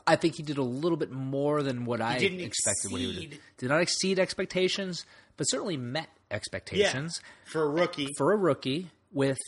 I 0.07 0.17
think 0.17 0.35
he 0.37 0.43
did 0.43 0.59
a 0.59 0.63
little 0.63 0.97
bit 0.97 1.11
more 1.11 1.63
than 1.63 1.85
what 1.85 2.01
I 2.01 2.19
didn't 2.19 2.41
expected. 2.41 2.91
What 2.93 3.01
he 3.01 3.07
would 3.07 3.39
Did 3.59 3.69
not 3.69 3.81
exceed 3.81 4.19
expectations, 4.19 5.05
but 5.37 5.45
certainly 5.45 5.77
met 5.77 6.09
Yeah, 6.31 6.37
expectations 6.37 7.21
for 7.45 7.63
a 7.63 7.69
rookie. 7.69 8.09
for 8.17 8.33
a 8.33 8.37
rookie 8.37 8.91
with 9.13 9.39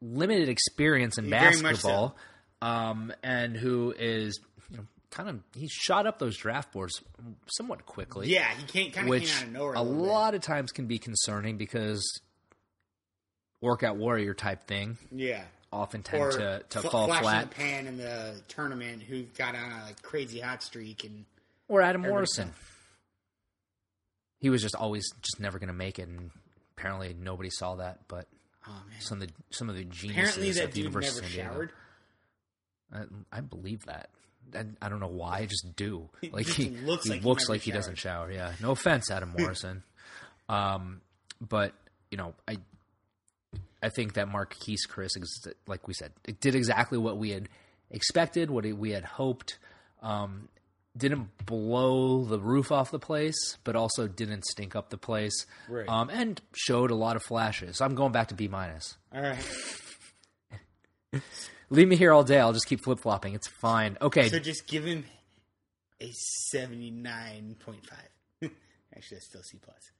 limited 0.00 0.48
experience 0.48 1.18
in 1.18 1.28
basketball, 1.30 2.16
um, 2.62 3.12
and 3.22 3.56
who 3.56 3.94
is 3.98 4.40
you 4.70 4.78
know 4.78 4.86
kind 5.10 5.28
of 5.28 5.40
he 5.54 5.68
shot 5.68 6.06
up 6.06 6.18
those 6.18 6.36
draft 6.36 6.72
boards 6.72 7.02
somewhat 7.58 7.84
quickly. 7.84 8.28
yeah, 8.28 8.48
he 8.54 8.64
can't 8.64 8.92
kind 8.94 9.06
of 9.06 9.10
which 9.10 9.30
came 9.32 9.36
out 9.38 9.42
of 9.48 9.52
nowhere. 9.52 9.74
a 9.74 9.80
A, 9.80 9.82
little 9.82 10.02
bit. 10.04 10.10
lot 10.12 10.34
of 10.34 10.40
times 10.40 10.72
can 10.72 10.86
be 10.86 10.98
concerning 10.98 11.56
because 11.56 12.02
workout 13.60 13.96
warrior 13.96 14.32
type 14.34 14.64
thing 14.66 14.96
yeah. 15.12 15.42
Often 15.72 16.02
tend 16.02 16.22
Or 16.22 16.30
to, 16.32 16.62
to 16.70 16.80
fl- 16.82 16.88
fall 16.88 17.06
flash 17.06 17.18
in 17.18 17.22
flat. 17.24 17.48
the 17.50 17.54
pan 17.56 17.86
in 17.86 17.96
the 17.96 18.40
tournament, 18.48 19.02
who 19.02 19.22
got 19.38 19.54
on 19.54 19.70
a 19.70 19.84
like, 19.86 20.02
crazy 20.02 20.40
hot 20.40 20.62
streak 20.62 21.04
and 21.04 21.24
Or 21.68 21.80
Adam 21.82 22.02
Morrison. 22.02 22.52
He 24.40 24.48
was 24.50 24.62
just 24.62 24.74
always 24.74 25.04
just 25.22 25.38
never 25.40 25.58
going 25.58 25.68
to 25.68 25.74
make 25.74 25.98
it, 25.98 26.08
and 26.08 26.30
apparently 26.76 27.14
nobody 27.18 27.50
saw 27.50 27.76
that. 27.76 28.00
But 28.08 28.26
oh 28.66 28.70
man, 28.88 29.00
some 29.00 29.20
of 29.20 29.28
the 29.28 29.34
some 29.50 29.68
of 29.68 29.76
the 29.76 29.84
geniuses 29.84 30.36
apparently 30.36 30.52
that 30.52 30.62
at 30.64 30.68
the 30.72 30.74
dude 30.76 30.84
University 30.84 31.16
never 31.20 31.26
of 31.26 31.32
San 31.32 31.42
Diego, 31.44 31.52
showered. 31.52 31.72
I, 33.32 33.38
I 33.38 33.40
believe 33.42 33.84
that. 33.86 34.08
I, 34.54 34.64
I 34.82 34.88
don't 34.88 34.98
know 35.00 35.08
why. 35.08 35.40
I 35.40 35.46
just 35.46 35.76
do. 35.76 36.08
Like 36.32 36.46
just 36.46 36.56
he 36.58 36.70
looks 36.70 37.04
he 37.04 37.10
like 37.10 37.20
he 37.20 37.26
looks 37.28 37.42
never 37.44 37.52
like 37.52 37.60
he 37.62 37.70
doesn't 37.70 37.98
shower. 37.98 38.32
Yeah. 38.32 38.52
No 38.62 38.70
offense, 38.72 39.10
Adam 39.10 39.34
Morrison. 39.38 39.82
um, 40.48 41.02
but 41.46 41.74
you 42.10 42.16
know, 42.16 42.34
I 42.48 42.56
I 43.82 43.88
think 43.88 44.14
that 44.14 44.28
Marquese 44.28 44.88
Chriss, 44.88 45.16
ex- 45.16 45.54
like 45.66 45.88
we 45.88 45.94
said, 45.94 46.12
it 46.26 46.40
did 46.40 46.54
exactly 46.54 46.98
what 46.98 47.16
we 47.16 47.30
had 47.30 47.48
expected, 47.90 48.50
what 48.50 48.64
we 48.64 48.90
had 48.90 49.04
hoped. 49.04 49.58
Um, 50.02 50.48
didn't 50.96 51.28
blow 51.46 52.24
the 52.24 52.40
roof 52.40 52.72
off 52.72 52.90
the 52.90 52.98
place, 52.98 53.56
but 53.64 53.76
also 53.76 54.08
didn't 54.08 54.44
stink 54.44 54.74
up 54.74 54.90
the 54.90 54.98
place. 54.98 55.46
Right. 55.68 55.88
Um, 55.88 56.10
and 56.10 56.40
showed 56.54 56.90
a 56.90 56.94
lot 56.96 57.16
of 57.16 57.22
flashes. 57.22 57.80
I'm 57.80 57.94
going 57.94 58.12
back 58.12 58.28
to 58.28 58.34
B 58.34 58.48
minus. 58.48 58.96
All 59.14 59.22
right. 59.22 59.38
Leave 61.70 61.86
me 61.86 61.96
here 61.96 62.12
all 62.12 62.24
day. 62.24 62.38
I'll 62.40 62.52
just 62.52 62.66
keep 62.66 62.82
flip 62.82 62.98
flopping. 63.00 63.34
It's 63.34 63.48
fine. 63.48 63.96
Okay. 64.02 64.28
So 64.28 64.40
just 64.40 64.66
give 64.66 64.84
him 64.84 65.04
a 66.00 66.10
seventy 66.12 66.90
nine 66.90 67.56
point 67.64 67.86
five. 67.86 68.50
Actually, 68.96 69.16
that's 69.16 69.26
still 69.26 69.42
C 69.42 69.58
plus. 69.62 69.92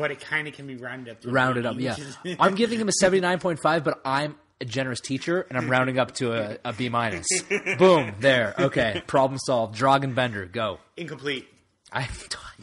But 0.00 0.10
it 0.12 0.20
kind 0.20 0.48
of 0.48 0.54
can 0.54 0.66
be 0.66 0.76
rounded 0.76 1.10
up. 1.10 1.18
rounded 1.26 1.66
up. 1.66 1.76
Yeah, 1.78 1.94
I'm 2.40 2.54
giving 2.54 2.80
him 2.80 2.88
a 2.88 3.04
79.5, 3.04 3.84
but 3.84 4.00
I'm 4.02 4.34
a 4.62 4.64
generous 4.64 5.00
teacher, 5.00 5.42
and 5.42 5.58
I'm 5.58 5.68
rounding 5.68 5.98
up 5.98 6.12
to 6.14 6.32
a, 6.32 6.56
a 6.64 6.72
B 6.72 6.88
minus. 6.88 7.26
Boom, 7.78 8.14
there. 8.18 8.54
Okay, 8.58 9.02
problem 9.06 9.38
solved. 9.38 9.78
Dragan 9.78 10.14
Bender, 10.14 10.46
go. 10.46 10.78
incomplete. 10.96 11.46
I 11.92 12.08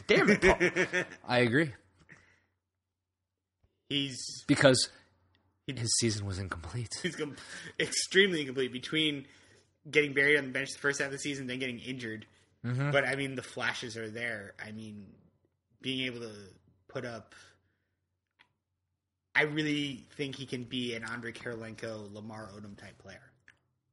damn 0.08 0.30
it, 0.30 0.40
Paul. 0.42 1.04
I 1.28 1.38
agree 1.40 1.72
He's 3.88 4.18
because 4.46 4.88
his 5.66 5.96
season 5.98 6.26
was 6.26 6.38
incomplete. 6.38 6.88
he's 7.02 7.14
com- 7.14 7.36
extremely 7.78 8.40
incomplete 8.40 8.72
between 8.72 9.26
getting 9.90 10.12
buried 10.12 10.38
on 10.38 10.46
the 10.46 10.50
bench 10.50 10.70
the 10.72 10.78
first 10.78 10.98
half 10.98 11.06
of 11.06 11.12
the 11.12 11.18
season, 11.18 11.46
then 11.46 11.58
getting 11.58 11.78
injured. 11.78 12.26
Mm-hmm. 12.66 12.90
But 12.90 13.06
I 13.06 13.14
mean, 13.16 13.34
the 13.34 13.42
flashes 13.42 13.96
are 13.96 14.10
there. 14.10 14.54
I 14.64 14.72
mean, 14.72 15.06
being 15.80 16.06
able 16.06 16.20
to 16.20 16.32
put 16.88 17.04
up. 17.04 17.34
I 19.34 19.42
really 19.42 20.04
think 20.16 20.34
he 20.34 20.46
can 20.46 20.64
be 20.64 20.94
an 20.94 21.04
Andrei 21.04 21.32
Kirilenko, 21.32 22.12
Lamar 22.12 22.48
Odom 22.56 22.76
type 22.76 22.98
player, 22.98 23.22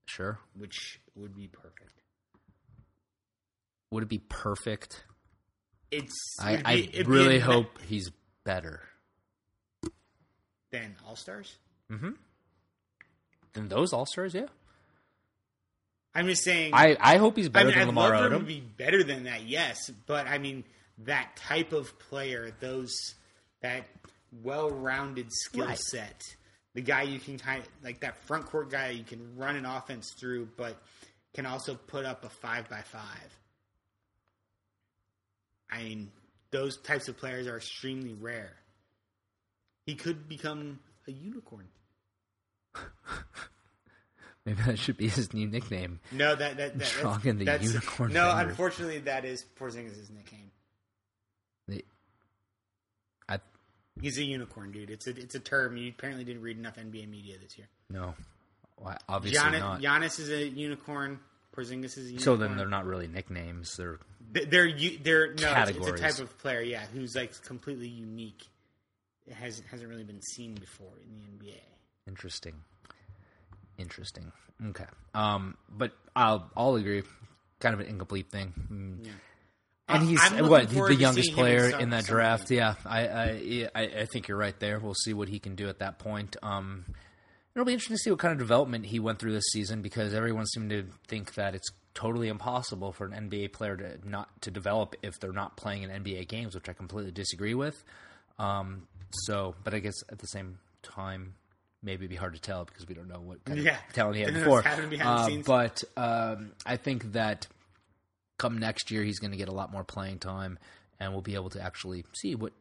Sure. 0.08 0.40
which 0.58 1.00
would 1.16 1.36
be 1.36 1.48
perfect. 1.48 2.02
Would 3.92 4.04
it 4.04 4.10
be 4.10 4.20
perfect 4.28 5.04
it's. 5.92 6.14
I, 6.42 6.56
be- 6.58 6.62
I 6.66 6.76
be 6.88 7.04
really 7.04 7.40
hope 7.40 7.68
he's 7.88 8.10
better 8.44 8.82
than 10.72 10.96
All 11.08 11.16
Stars. 11.16 11.56
Mm 11.92 12.00
hmm. 12.00 12.10
Than 13.54 13.70
those 13.70 13.94
All 13.94 14.06
Stars. 14.08 14.34
Yeah, 14.34 14.48
I'm 16.16 16.26
just 16.28 16.44
saying. 16.44 16.74
I, 16.74 16.98
I 17.00 17.18
hope 17.18 17.38
he's 17.38 17.50
better 17.50 17.68
I 17.68 17.70
mean, 17.70 17.80
than 17.80 17.82
I'd 17.84 17.88
Lamar 17.88 18.10
love 18.10 18.32
him 18.32 18.40
Odom. 18.40 18.42
to 18.42 18.46
be 18.48 18.60
better 18.62 19.04
than 19.04 19.24
that, 19.26 19.44
yes. 19.48 19.92
But 20.08 20.28
I 20.28 20.40
mean, 20.40 20.64
that 21.00 21.36
type 21.36 21.74
of 21.74 21.98
player, 22.00 22.52
those 22.60 23.16
that 23.62 23.86
well-rounded 24.44 25.28
skill 25.32 25.66
Right. 25.68 25.78
set, 25.80 26.22
the 26.74 26.82
guy 26.82 27.04
you 27.04 27.20
can 27.20 27.38
kind 27.38 27.62
of 27.62 27.70
like 27.84 28.02
that 28.02 28.18
front 28.26 28.46
court 28.46 28.70
guy 28.70 28.90
you 28.90 29.04
can 29.04 29.36
run 29.38 29.56
an 29.56 29.66
offense 29.66 30.14
through, 30.20 30.50
but 30.58 30.82
can 31.34 31.46
also 31.46 31.76
put 31.76 32.06
up 32.06 32.24
a 32.26 32.30
five 32.30 32.70
by 32.70 32.82
five. 32.82 33.40
I 35.70 35.84
mean, 35.84 36.12
those 36.52 36.78
types 36.82 37.08
of 37.08 37.18
players 37.18 37.48
are 37.48 37.58
extremely 37.58 38.14
rare. 38.14 38.54
He 39.86 39.96
could 39.96 40.28
become 40.30 40.80
a 41.08 41.12
unicorn. 41.12 41.68
Maybe 44.46 44.62
that 44.64 44.78
should 44.78 44.98
be 44.98 45.08
his 45.08 45.34
new 45.34 45.48
nickname. 45.48 46.00
No, 46.12 46.36
that 46.36 46.58
that, 46.58 46.78
that 46.78 46.88
Dragan 46.88 47.40
the 47.40 47.46
that's, 47.46 47.64
Unicorn 47.64 48.14
No, 48.14 48.32
Bender. 48.36 48.50
unfortunately, 48.52 49.00
that 49.00 49.26
is 49.26 49.44
Porzingis' 49.60 50.12
nickname. 50.12 50.52
The- 51.68 51.84
I 53.28 53.40
He's 54.02 54.18
a 54.18 54.24
unicorn, 54.24 54.72
dude. 54.72 54.90
It's 54.90 55.08
a 55.08 55.12
it's 55.12 55.36
a 55.36 55.40
term. 55.40 55.78
You 55.78 55.90
apparently 55.90 56.24
didn't 56.26 56.42
read 56.42 56.58
enough 56.58 56.76
NBA 56.76 57.10
media 57.10 57.38
this 57.42 57.58
year. 57.58 57.68
no, 57.90 58.14
Why, 58.78 58.98
obviously 59.08 59.40
Giannis, 59.40 59.60
not. 59.60 59.82
Giannis 59.82 60.20
is 60.20 60.30
a 60.30 60.48
unicorn. 60.48 61.20
Porzingis 61.56 61.86
is 61.86 61.98
a 61.98 62.00
unicorn. 62.02 62.20
so 62.20 62.36
then 62.36 62.58
they're 62.58 62.68
not 62.68 62.86
really 62.86 63.08
nicknames. 63.08 63.78
They're 63.78 64.00
Th- 64.34 64.50
they're 64.50 64.66
u- 64.66 65.00
they're 65.02 65.28
no. 65.36 65.54
It's, 65.56 65.78
it's 65.78 65.88
a 65.88 65.94
type 65.94 66.20
of 66.20 66.38
player, 66.40 66.62
yeah, 66.62 66.84
who's 66.94 67.16
like 67.16 67.42
completely 67.44 67.88
unique. 67.88 68.44
It 69.28 69.34
has 69.34 69.62
hasn't 69.72 69.90
really 69.90 70.04
been 70.04 70.22
seen 70.22 70.56
before 70.56 70.92
in 71.02 71.18
the 71.40 71.46
NBA. 71.46 71.56
Interesting. 72.08 72.56
Interesting. 73.78 74.32
Okay. 74.68 74.86
Um, 75.14 75.58
but 75.70 75.94
I'll 76.16 76.50
I'll 76.56 76.76
agree. 76.76 77.04
Kind 77.60 77.74
of 77.74 77.80
an 77.80 77.88
incomplete 77.88 78.30
thing. 78.30 78.54
Mm. 78.72 79.06
Yeah. 79.06 79.12
And 79.88 80.04
he's 80.04 80.20
what 80.42 80.70
forward 80.72 80.90
the 80.90 80.96
youngest 80.96 81.34
player 81.34 81.78
in 81.80 81.92
that 81.92 82.06
draft. 82.06 82.50
Yeah, 82.50 82.74
I, 82.86 83.08
I 83.08 83.70
I 83.76 84.06
think 84.06 84.28
you're 84.28 84.38
right 84.38 84.58
there. 84.60 84.80
We'll 84.80 84.96
see 84.96 85.14
what 85.14 85.30
he 85.30 85.40
can 85.40 85.56
do 85.56 85.68
at 85.70 85.80
that 85.80 86.00
point. 86.00 86.36
Um, 86.42 86.86
it'll 87.54 87.66
be 87.66 87.74
interesting 87.74 87.96
to 87.98 88.02
see 88.02 88.10
what 88.10 88.20
kind 88.20 88.32
of 88.32 88.40
development 88.40 88.88
he 88.88 89.00
went 89.00 89.20
through 89.20 89.34
this 89.34 89.46
season 89.52 89.82
because 89.84 90.14
everyone 90.14 90.46
seemed 90.48 90.72
to 90.72 90.86
think 91.08 91.36
that 91.36 91.54
it's 91.56 91.68
totally 91.94 92.28
impossible 92.30 92.92
for 92.92 93.06
an 93.06 93.30
NBA 93.30 93.54
player 93.54 93.78
to 93.78 94.10
not 94.10 94.30
to 94.42 94.52
develop 94.52 94.96
if 95.04 95.20
they're 95.20 95.32
not 95.32 95.56
playing 95.56 95.84
in 95.84 95.92
NBA 95.92 96.28
games, 96.28 96.56
which 96.56 96.68
I 96.68 96.74
completely 96.74 97.12
disagree 97.12 97.54
with. 97.54 97.82
Um, 98.40 98.88
so, 99.12 99.56
but 99.64 99.74
I 99.74 99.80
guess 99.80 99.96
at 100.12 100.18
the 100.20 100.28
same 100.28 100.58
time, 100.82 101.36
maybe 101.84 102.02
it'd 102.06 102.10
be 102.10 102.16
hard 102.16 102.34
to 102.34 102.42
tell 102.42 102.66
because 102.66 102.88
we 102.88 102.96
don't 102.96 103.08
know 103.08 103.22
what 103.22 103.46
kind 103.46 103.60
Yeah. 103.62 103.78
of 103.88 103.94
talent 103.94 104.16
he 104.18 104.24
had 104.24 104.34
before. 104.34 104.56
what's 104.56 104.68
happening 104.68 104.90
behind 104.90 105.44
the 105.46 105.52
Uh, 105.54 105.56
but 105.56 105.84
um, 105.96 106.52
I 106.66 106.76
think 106.78 107.14
that 107.14 107.48
come 108.38 108.58
next 108.58 108.92
year, 108.92 109.04
he's 109.04 109.20
going 109.20 109.32
to 109.32 109.38
get 109.38 109.48
a 109.50 109.54
lot 109.54 109.72
more 109.72 109.84
playing 109.84 110.20
time, 110.20 110.60
and 111.00 111.12
we'll 111.12 111.22
be 111.22 111.36
able 111.36 111.50
to 111.52 111.62
actually 111.62 112.06
see 112.14 112.36
what 112.36 112.54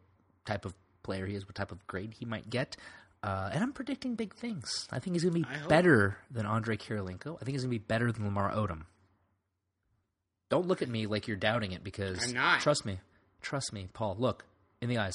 type 0.45 0.65
of 0.65 0.75
player 1.03 1.27
he 1.27 1.35
is, 1.35 1.47
what 1.47 1.55
type 1.55 1.73
of 1.73 1.87
grade 1.87 2.15
he 2.19 2.25
might 2.25 2.49
get. 2.51 2.77
Uh, 3.23 3.51
and 3.53 3.63
I'm 3.63 3.73
predicting 3.73 4.15
big 4.17 4.35
things. 4.35 4.87
I 4.93 4.99
think 4.99 5.15
he's 5.15 5.25
going 5.25 5.43
to 5.43 5.49
be 5.49 5.67
better 5.69 6.19
than 6.31 6.45
Andrei 6.47 6.77
Kirilenko. 6.77 7.37
I 7.37 7.45
think 7.45 7.55
he's 7.55 7.63
going 7.63 7.71
to 7.73 7.79
be 7.79 7.85
better 7.87 8.13
than 8.13 8.25
Lamar 8.25 8.53
Odom. 8.53 8.83
Don't 10.51 10.67
look 10.67 10.83
at 10.83 10.89
me 10.89 11.07
like 11.07 11.27
you're 11.27 11.37
doubting 11.37 11.73
it 11.73 11.83
because 11.83 12.29
I'm 12.29 12.35
not. 12.35 12.61
trust 12.61 12.85
me, 12.85 13.01
trust 13.41 13.73
me, 13.73 13.89
Paul. 13.93 14.17
Look 14.19 14.45
in 14.83 14.89
the 14.89 14.99
eyes. 14.99 15.15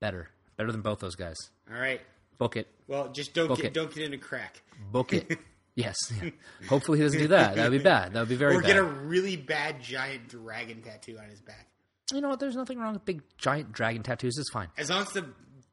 Better, 0.00 0.30
better 0.56 0.72
than 0.72 0.80
both 0.80 1.00
those 1.00 1.14
guys. 1.14 1.36
All 1.72 1.78
right. 1.78 2.00
Book 2.38 2.56
it, 2.56 2.66
Well, 2.88 3.08
just 3.10 3.34
don't 3.34 3.46
Book 3.46 3.58
get 3.58 3.66
it. 3.66 3.74
don't 3.74 3.94
get 3.94 4.02
into 4.04 4.18
crack, 4.18 4.62
book 4.90 5.12
it. 5.12 5.38
yes. 5.74 5.96
yeah. 6.22 6.30
Hopefully 6.68 6.98
he 6.98 7.04
doesn't 7.04 7.18
do 7.18 7.28
that. 7.28 7.56
That 7.56 7.70
would 7.70 7.78
be 7.78 7.82
bad. 7.84 8.12
That 8.12 8.20
would 8.20 8.28
be 8.28 8.36
very 8.36 8.52
bad. 8.52 8.58
or 8.58 8.62
bad. 8.62 8.66
get 8.68 8.76
a 8.76 8.82
really 8.82 9.36
bad 9.36 9.80
giant 9.82 10.28
dragon 10.28 10.82
tattoo 10.82 11.18
on 11.18 11.28
his 11.28 11.40
back. 11.40 11.68
you 12.12 12.20
know 12.20 12.28
what? 12.28 12.40
There's 12.40 12.56
nothing 12.56 12.78
wrong 12.78 12.92
with 12.94 13.04
big 13.04 13.22
giant 13.38 13.72
dragon 13.72 14.02
tattoos. 14.02 14.36
It's 14.38 14.50
fine. 14.50 14.68
As 14.78 14.90
long 14.90 15.02
as 15.02 15.10
the 15.12 15.26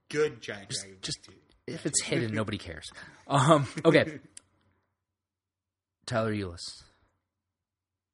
good 0.10 0.42
giant 0.42 0.70
dragon 0.70 0.98
Just 1.02 1.24
tattoo. 1.24 1.38
if 1.68 1.86
it's 1.86 2.02
hidden, 2.04 2.32
nobody 2.36 2.58
cares. 2.58 2.90
Um, 3.28 3.68
okay. 3.86 4.20
Tyler 6.06 6.34
Ulis. 6.34 6.84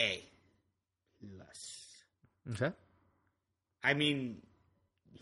A 0.01 0.23
plus. 1.37 2.61
Okay. 2.61 2.75
I 3.83 3.93
mean, 3.93 4.41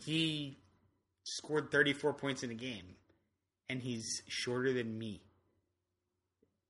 he 0.04 0.58
scored 1.22 1.70
34 1.70 2.14
points 2.14 2.42
in 2.42 2.50
a 2.50 2.54
game, 2.54 2.96
and 3.68 3.80
he's 3.80 4.22
shorter 4.26 4.72
than 4.72 4.98
me. 4.98 5.22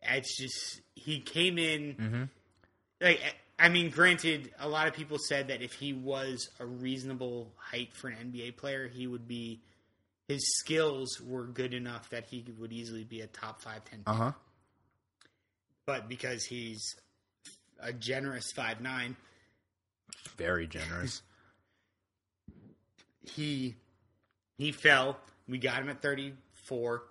It's 0.06 0.36
just 0.36 0.80
he 0.94 1.20
came 1.20 1.58
in 1.58 1.94
Mhm. 1.96 2.30
like 3.00 3.20
I 3.58 3.68
mean, 3.68 3.90
granted, 3.90 4.52
a 4.58 4.68
lot 4.68 4.88
of 4.88 4.94
people 4.94 5.16
said 5.18 5.46
that 5.48 5.62
if 5.62 5.74
he 5.74 5.92
was 5.92 6.48
a 6.58 6.66
reasonable 6.66 7.52
height 7.56 7.94
for 7.94 8.08
an 8.08 8.32
NBA 8.32 8.56
player, 8.56 8.88
he 8.88 9.06
would 9.06 9.28
be. 9.28 9.60
His 10.26 10.56
skills 10.58 11.20
were 11.20 11.44
good 11.44 11.74
enough 11.74 12.08
that 12.10 12.24
he 12.24 12.44
would 12.58 12.72
easily 12.72 13.04
be 13.04 13.20
a 13.20 13.26
top 13.26 13.60
five, 13.60 13.84
ten. 13.84 14.02
Uh 14.06 14.14
huh. 14.14 14.32
But 15.86 16.08
because 16.08 16.44
he's 16.46 16.96
a 17.78 17.92
generous 17.92 18.50
five 18.50 18.80
nine, 18.80 19.16
Very 20.38 20.66
generous. 20.66 21.20
he 23.22 23.76
he 24.56 24.72
fell. 24.72 25.18
We 25.46 25.58
got 25.58 25.82
him 25.82 25.90
at 25.90 26.00
34, 26.00 27.02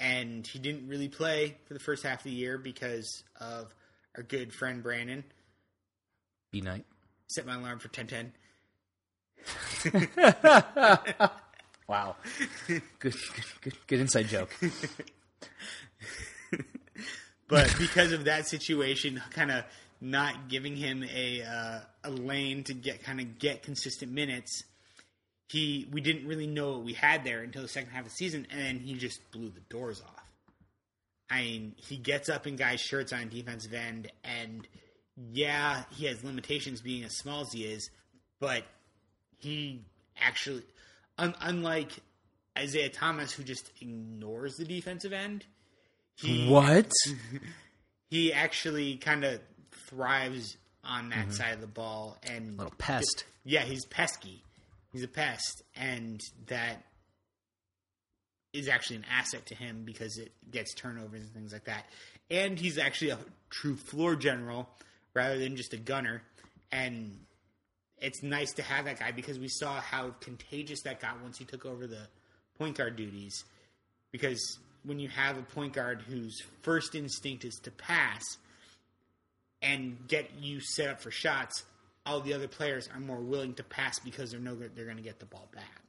and 0.00 0.46
he 0.46 0.58
didn't 0.58 0.88
really 0.88 1.08
play 1.08 1.56
for 1.66 1.74
the 1.74 1.80
first 1.80 2.02
half 2.02 2.18
of 2.20 2.24
the 2.24 2.30
year 2.30 2.58
because 2.58 3.24
of 3.40 3.74
our 4.16 4.22
good 4.22 4.52
friend 4.52 4.82
Brandon. 4.82 5.24
B 6.52 6.60
night. 6.60 6.84
Set 7.28 7.46
my 7.46 7.56
alarm 7.56 7.78
for 7.78 7.88
10:10. 7.88 8.32
Wow. 11.88 12.16
good, 12.66 12.82
good, 12.98 13.14
good, 13.60 13.74
good 13.86 14.00
inside 14.00 14.26
joke. 14.26 14.50
But 17.48 17.72
because 17.78 18.12
of 18.12 18.24
that 18.24 18.48
situation, 18.48 19.22
kind 19.30 19.50
of 19.52 19.64
not 20.00 20.48
giving 20.48 20.76
him 20.76 21.04
a 21.04 21.42
uh, 21.42 21.80
a 22.04 22.10
lane 22.10 22.64
to 22.64 22.74
get 22.74 23.04
kind 23.04 23.20
of 23.20 23.38
get 23.38 23.62
consistent 23.62 24.10
minutes, 24.12 24.64
he 25.48 25.86
we 25.92 26.00
didn't 26.00 26.26
really 26.26 26.46
know 26.46 26.72
what 26.72 26.84
we 26.84 26.92
had 26.92 27.24
there 27.24 27.42
until 27.42 27.62
the 27.62 27.68
second 27.68 27.90
half 27.90 28.04
of 28.04 28.10
the 28.10 28.14
season, 28.14 28.46
and 28.50 28.60
then 28.60 28.78
he 28.80 28.94
just 28.94 29.30
blew 29.30 29.48
the 29.50 29.60
doors 29.68 30.00
off. 30.00 30.24
I 31.30 31.42
mean, 31.42 31.74
he 31.76 31.96
gets 31.96 32.28
up 32.28 32.46
in 32.46 32.56
guys' 32.56 32.80
shirts 32.80 33.12
on 33.12 33.28
defensive 33.28 33.74
end, 33.74 34.10
and 34.24 34.66
yeah, 35.32 35.84
he 35.96 36.06
has 36.06 36.22
limitations 36.22 36.80
being 36.80 37.04
as 37.04 37.16
small 37.16 37.42
as 37.42 37.52
he 37.52 37.64
is, 37.64 37.90
but 38.40 38.64
he 39.38 39.82
actually, 40.20 40.62
un- 41.18 41.34
unlike 41.40 41.92
Isaiah 42.58 42.88
Thomas, 42.88 43.32
who 43.32 43.42
just 43.42 43.70
ignores 43.80 44.56
the 44.56 44.64
defensive 44.64 45.12
end, 45.12 45.44
he 46.16 46.48
What? 46.48 46.90
he 48.10 48.32
actually 48.32 48.96
kind 48.96 49.24
of 49.24 49.40
thrives 49.88 50.56
on 50.84 51.10
that 51.10 51.18
mm-hmm. 51.18 51.30
side 51.32 51.54
of 51.54 51.60
the 51.60 51.66
ball 51.66 52.16
and 52.22 52.54
a 52.54 52.62
Little 52.62 52.74
pest. 52.78 53.24
yeah, 53.44 53.62
he's 53.62 53.84
pesky. 53.86 54.42
He's 54.96 55.04
a 55.04 55.08
pest, 55.08 55.62
and 55.76 56.22
that 56.46 56.82
is 58.54 58.66
actually 58.66 58.96
an 58.96 59.04
asset 59.12 59.44
to 59.44 59.54
him 59.54 59.82
because 59.84 60.16
it 60.16 60.32
gets 60.50 60.72
turnovers 60.72 61.20
and 61.20 61.30
things 61.34 61.52
like 61.52 61.64
that. 61.64 61.84
And 62.30 62.58
he's 62.58 62.78
actually 62.78 63.10
a 63.10 63.18
true 63.50 63.76
floor 63.76 64.16
general 64.16 64.70
rather 65.12 65.38
than 65.38 65.54
just 65.54 65.74
a 65.74 65.76
gunner. 65.76 66.22
And 66.72 67.14
it's 68.00 68.22
nice 68.22 68.54
to 68.54 68.62
have 68.62 68.86
that 68.86 68.98
guy 68.98 69.12
because 69.12 69.38
we 69.38 69.48
saw 69.48 69.82
how 69.82 70.14
contagious 70.20 70.80
that 70.84 70.98
got 70.98 71.20
once 71.22 71.36
he 71.36 71.44
took 71.44 71.66
over 71.66 71.86
the 71.86 72.08
point 72.58 72.78
guard 72.78 72.96
duties. 72.96 73.44
Because 74.12 74.58
when 74.82 74.98
you 74.98 75.10
have 75.10 75.36
a 75.36 75.42
point 75.42 75.74
guard 75.74 76.00
whose 76.08 76.42
first 76.62 76.94
instinct 76.94 77.44
is 77.44 77.56
to 77.64 77.70
pass 77.70 78.38
and 79.60 80.08
get 80.08 80.30
you 80.40 80.60
set 80.60 80.88
up 80.88 81.02
for 81.02 81.10
shots, 81.10 81.64
all 82.06 82.20
the 82.20 82.32
other 82.32 82.48
players 82.48 82.88
are 82.94 83.00
more 83.00 83.20
willing 83.20 83.54
to 83.54 83.62
pass 83.64 83.98
because 83.98 84.30
they're 84.30 84.40
know 84.40 84.54
that 84.54 84.74
they're 84.74 84.84
going 84.84 84.96
to 84.96 85.02
get 85.02 85.18
the 85.18 85.26
ball 85.26 85.48
back. 85.54 85.82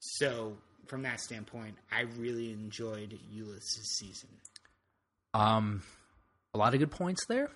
So, 0.00 0.56
from 0.86 1.02
that 1.02 1.20
standpoint, 1.20 1.76
I 1.92 2.02
really 2.18 2.52
enjoyed 2.52 3.18
Ulis's 3.34 3.96
season. 3.98 4.28
Um, 5.34 5.82
a 6.54 6.58
lot 6.58 6.74
of 6.74 6.80
good 6.80 6.90
points 6.90 7.26
there. 7.28 7.50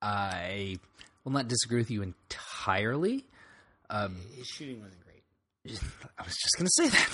I 0.00 0.76
will 1.24 1.32
not 1.32 1.48
disagree 1.48 1.78
with 1.78 1.90
you 1.90 2.02
entirely. 2.02 3.26
His 4.36 4.46
shooting 4.46 4.80
wasn't 4.80 5.02
great. 5.04 5.80
I 6.18 6.24
was 6.24 6.34
just 6.34 6.56
going 6.56 6.66
to 6.66 6.70
say 6.70 6.88
that. 6.88 7.12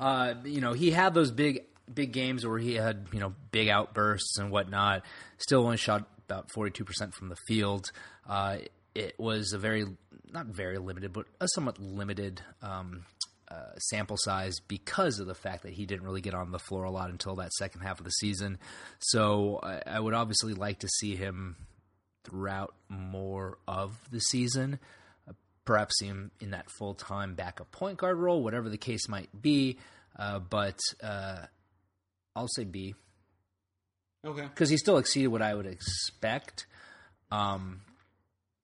Uh, 0.00 0.34
you 0.44 0.60
know, 0.60 0.72
he 0.72 0.90
had 0.90 1.14
those 1.14 1.30
big, 1.30 1.64
big 1.92 2.12
games 2.12 2.46
where 2.46 2.58
he 2.58 2.74
had 2.74 3.06
you 3.12 3.20
know 3.20 3.34
big 3.50 3.68
outbursts 3.68 4.38
and 4.38 4.50
whatnot. 4.50 5.02
Still 5.38 5.64
only 5.64 5.76
shot 5.76 6.08
about 6.28 6.50
forty 6.52 6.70
two 6.70 6.84
percent 6.84 7.14
from 7.14 7.28
the 7.28 7.36
field. 7.46 7.90
Uh, 8.28 8.58
it 8.94 9.18
was 9.18 9.52
a 9.52 9.58
very 9.58 9.84
not 10.32 10.46
very 10.46 10.78
limited, 10.78 11.12
but 11.12 11.26
a 11.40 11.48
somewhat 11.54 11.78
limited 11.78 12.40
um, 12.62 13.04
uh, 13.50 13.74
sample 13.90 14.16
size 14.18 14.54
because 14.66 15.18
of 15.18 15.26
the 15.26 15.34
fact 15.34 15.62
that 15.64 15.72
he 15.72 15.84
didn't 15.84 16.04
really 16.04 16.20
get 16.22 16.32
on 16.34 16.50
the 16.52 16.58
floor 16.58 16.84
a 16.84 16.90
lot 16.90 17.10
until 17.10 17.36
that 17.36 17.52
second 17.52 17.82
half 17.82 17.98
of 17.98 18.04
the 18.04 18.10
season. 18.10 18.58
So 18.98 19.60
I, 19.62 19.82
I 19.86 20.00
would 20.00 20.14
obviously 20.14 20.54
like 20.54 20.78
to 20.80 20.88
see 20.88 21.16
him 21.16 21.56
throughout 22.24 22.74
more 22.88 23.58
of 23.68 23.98
the 24.10 24.20
season. 24.20 24.78
Uh, 25.28 25.32
perhaps 25.64 25.98
see 25.98 26.06
him 26.06 26.30
in 26.40 26.50
that 26.52 26.70
full 26.70 26.94
time 26.94 27.34
backup 27.34 27.70
point 27.72 27.98
guard 27.98 28.16
role, 28.16 28.42
whatever 28.42 28.68
the 28.70 28.78
case 28.78 29.08
might 29.08 29.28
be. 29.40 29.78
Uh, 30.18 30.38
but 30.38 30.78
uh, 31.02 31.38
I'll 32.34 32.48
say 32.48 32.64
B 32.64 32.94
Okay. 34.24 34.42
because 34.42 34.70
he 34.70 34.76
still 34.76 34.98
exceeded 34.98 35.30
what 35.30 35.42
I 35.42 35.54
would 35.54 35.66
expect. 35.66 36.66
Um, 37.30 37.80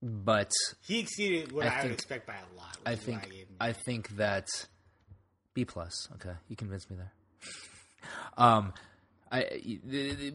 but 0.03 0.53
He 0.87 1.01
exceeded 1.01 1.53
what 1.53 1.67
I 1.67 1.81
I, 1.81 1.83
would 1.85 1.93
expect 1.93 2.27
by 2.27 2.35
a 2.35 2.57
lot. 2.57 2.77
I 2.87 2.95
think 2.95 3.25
him- 3.33 3.47
I 3.61 3.73
think 3.73 4.17
that 4.17 4.47
B 5.55 5.65
plus. 5.65 6.09
Okay, 6.15 6.35
you 6.49 6.57
convinced 6.57 6.91
me 6.91 6.97
there. 6.97 7.13
um, 8.37 8.73
I 9.31 9.61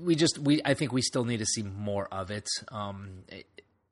we 0.02 0.16
just 0.16 0.38
we 0.38 0.62
I 0.66 0.74
think 0.74 0.92
we 0.92 1.02
still 1.02 1.26
need 1.26 1.38
to 1.38 1.46
see 1.46 1.64
more 1.64 2.08
of 2.12 2.30
it. 2.30 2.48
Um, 2.72 3.24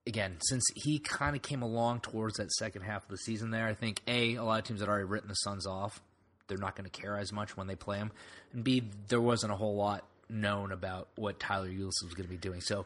again, 0.05 0.37
since 0.41 0.63
he 0.75 0.99
kind 0.99 1.35
of 1.35 1.41
came 1.41 1.61
along 1.61 2.01
towards 2.01 2.37
that 2.37 2.51
second 2.51 2.83
half 2.83 3.03
of 3.03 3.09
the 3.09 3.17
season, 3.17 3.51
there, 3.51 3.67
I 3.67 3.73
think 3.73 4.01
a 4.07 4.35
a 4.35 4.43
lot 4.43 4.59
of 4.59 4.65
teams 4.65 4.81
had 4.81 4.89
already 4.89 5.05
written 5.05 5.29
the 5.29 5.35
Suns 5.35 5.65
off. 5.65 6.01
They're 6.47 6.57
not 6.57 6.75
going 6.75 6.89
to 6.89 7.01
care 7.01 7.17
as 7.17 7.31
much 7.31 7.55
when 7.55 7.67
they 7.67 7.75
play 7.75 7.97
him, 7.97 8.11
and 8.53 8.63
b 8.63 8.83
there 9.07 9.21
wasn't 9.21 9.53
a 9.53 9.55
whole 9.55 9.75
lot 9.75 10.05
known 10.29 10.71
about 10.71 11.07
what 11.15 11.39
Tyler 11.39 11.67
Ulis 11.67 12.03
was 12.03 12.13
going 12.13 12.25
to 12.27 12.31
be 12.31 12.37
doing. 12.37 12.61
So 12.61 12.85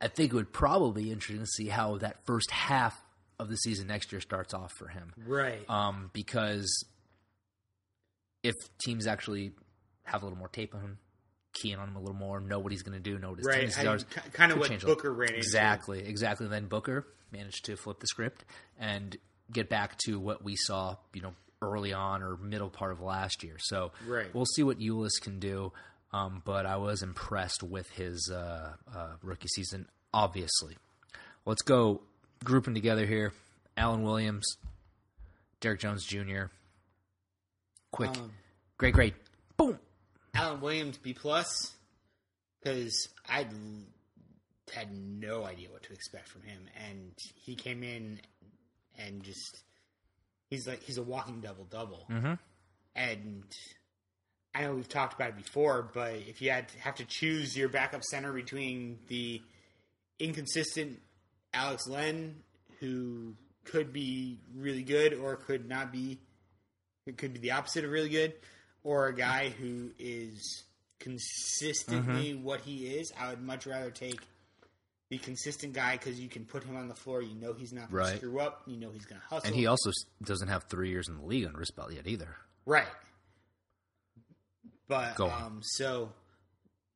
I 0.00 0.08
think 0.08 0.32
it 0.32 0.36
would 0.36 0.52
probably 0.52 1.04
be 1.04 1.10
interesting 1.12 1.40
to 1.40 1.46
see 1.46 1.68
how 1.68 1.98
that 1.98 2.24
first 2.26 2.50
half 2.50 3.00
of 3.38 3.48
the 3.48 3.56
season 3.56 3.86
next 3.88 4.12
year 4.12 4.20
starts 4.20 4.54
off 4.54 4.72
for 4.78 4.88
him 4.88 5.12
right. 5.26 5.68
um, 5.68 6.10
because 6.12 6.84
if 8.42 8.54
teams 8.78 9.06
actually 9.06 9.52
have 10.04 10.22
a 10.22 10.26
little 10.26 10.38
more 10.38 10.48
tape 10.48 10.74
on 10.74 10.80
him, 10.80 10.98
key 11.52 11.72
in 11.72 11.78
on 11.78 11.88
him 11.88 11.96
a 11.96 12.00
little 12.00 12.14
more, 12.14 12.40
know 12.40 12.58
what 12.58 12.72
he's 12.72 12.82
going 12.82 13.00
to 13.00 13.00
do, 13.10 13.18
know 13.18 13.30
what 13.30 13.38
his 13.38 13.46
Right, 13.46 13.70
tendencies 13.70 13.86
are, 13.86 13.98
ki- 13.98 14.30
kinda 14.34 14.56
what 14.56 14.80
Booker 14.82 15.12
ran 15.12 15.28
into. 15.30 15.38
Exactly, 15.38 16.00
exactly. 16.06 16.46
Then 16.48 16.66
Booker 16.66 17.06
managed 17.32 17.64
to 17.66 17.76
flip 17.76 18.00
the 18.00 18.06
script 18.06 18.44
and 18.78 19.16
get 19.52 19.68
back 19.68 19.96
to 20.06 20.18
what 20.18 20.44
we 20.44 20.56
saw, 20.56 20.96
you 21.12 21.22
know, 21.22 21.34
early 21.62 21.92
on 21.92 22.22
or 22.22 22.36
middle 22.36 22.68
part 22.70 22.92
of 22.92 23.00
last 23.00 23.42
year. 23.42 23.56
So 23.58 23.92
Right. 24.06 24.32
we'll 24.34 24.44
see 24.46 24.62
what 24.62 24.78
Ulis 24.78 25.20
can 25.22 25.38
do. 25.38 25.72
Um, 26.14 26.42
but 26.44 26.64
I 26.64 26.76
was 26.76 27.02
impressed 27.02 27.64
with 27.64 27.90
his 27.90 28.30
uh, 28.32 28.74
uh, 28.94 29.08
rookie 29.20 29.48
season, 29.48 29.88
obviously. 30.12 30.76
Let's 31.44 31.62
go 31.62 32.02
grouping 32.44 32.72
together 32.74 33.04
here. 33.04 33.32
Alan 33.76 34.04
Williams, 34.04 34.46
Derek 35.60 35.80
Jones 35.80 36.04
Jr. 36.04 36.44
Quick, 37.90 38.10
Um, 38.16 38.32
great, 38.78 38.94
great, 38.94 39.14
boom. 39.56 39.78
Alan 40.34 40.60
Williams 40.60 40.98
B 40.98 41.14
plus 41.14 41.74
because 42.62 43.08
I 43.28 43.46
had 44.72 44.96
no 44.96 45.44
idea 45.44 45.68
what 45.70 45.82
to 45.84 45.92
expect 45.92 46.28
from 46.28 46.42
him, 46.42 46.60
and 46.88 47.12
he 47.34 47.56
came 47.56 47.82
in 47.82 48.20
and 48.98 49.22
just 49.24 49.62
he's 50.48 50.66
like 50.68 50.80
he's 50.84 50.98
a 50.98 51.02
walking 51.02 51.40
double 51.40 51.64
double, 51.64 52.06
Mhm. 52.08 52.38
and 52.94 53.44
I 54.54 54.62
know 54.62 54.74
we've 54.74 54.88
talked 54.88 55.14
about 55.14 55.30
it 55.30 55.36
before, 55.36 55.90
but 55.92 56.14
if 56.14 56.40
you 56.40 56.50
had 56.50 56.68
to 56.68 56.78
have 56.78 56.94
to 56.96 57.04
choose 57.04 57.56
your 57.56 57.68
backup 57.68 58.04
center 58.04 58.32
between 58.32 58.98
the 59.08 59.42
inconsistent 60.18 61.00
Alex 61.52 61.86
Len, 61.88 62.36
who 62.80 63.34
could 63.64 63.92
be 63.92 64.38
really 64.56 64.82
good 64.82 65.14
or 65.14 65.36
could 65.36 65.68
not 65.68 65.90
be, 65.92 66.18
it 67.06 67.16
could 67.18 67.32
be 67.32 67.40
the 67.40 67.50
opposite 67.52 67.84
of 67.84 67.90
really 67.90 68.08
good, 68.10 68.34
or 68.84 69.06
a 69.08 69.14
guy 69.14 69.48
who 69.48 69.90
is 69.98 70.64
consistently 71.00 72.32
Mm-hmm. 72.32 72.44
what 72.44 72.60
he 72.60 72.86
is, 72.86 73.12
I 73.18 73.30
would 73.30 73.42
much 73.42 73.66
rather 73.66 73.90
take 73.90 74.20
the 75.10 75.18
consistent 75.18 75.72
guy 75.74 75.92
because 75.96 76.18
you 76.20 76.28
can 76.28 76.44
put 76.44 76.64
him 76.64 76.76
on 76.76 76.88
the 76.88 76.94
floor. 76.94 77.22
You 77.22 77.34
know 77.34 77.52
he's 77.52 77.72
not 77.72 77.90
going 77.90 78.04
Right. 78.04 78.10
to 78.12 78.16
screw 78.18 78.40
up. 78.40 78.62
You 78.66 78.76
know 78.78 78.90
he's 78.90 79.04
going 79.04 79.20
to 79.20 79.26
hustle. 79.26 79.46
And 79.48 79.54
he 79.54 79.66
also 79.66 79.90
doesn't 80.22 80.48
have 80.48 80.64
three 80.64 80.90
years 80.90 81.08
in 81.08 81.16
the 81.18 81.24
league 81.24 81.46
on 81.46 81.54
his 81.58 81.70
belt 81.70 81.92
yet 81.92 82.06
either. 82.06 82.36
right. 82.66 82.86
But 84.88 85.16
Go 85.16 85.26
on. 85.28 85.42
um, 85.42 85.60
so 85.62 86.12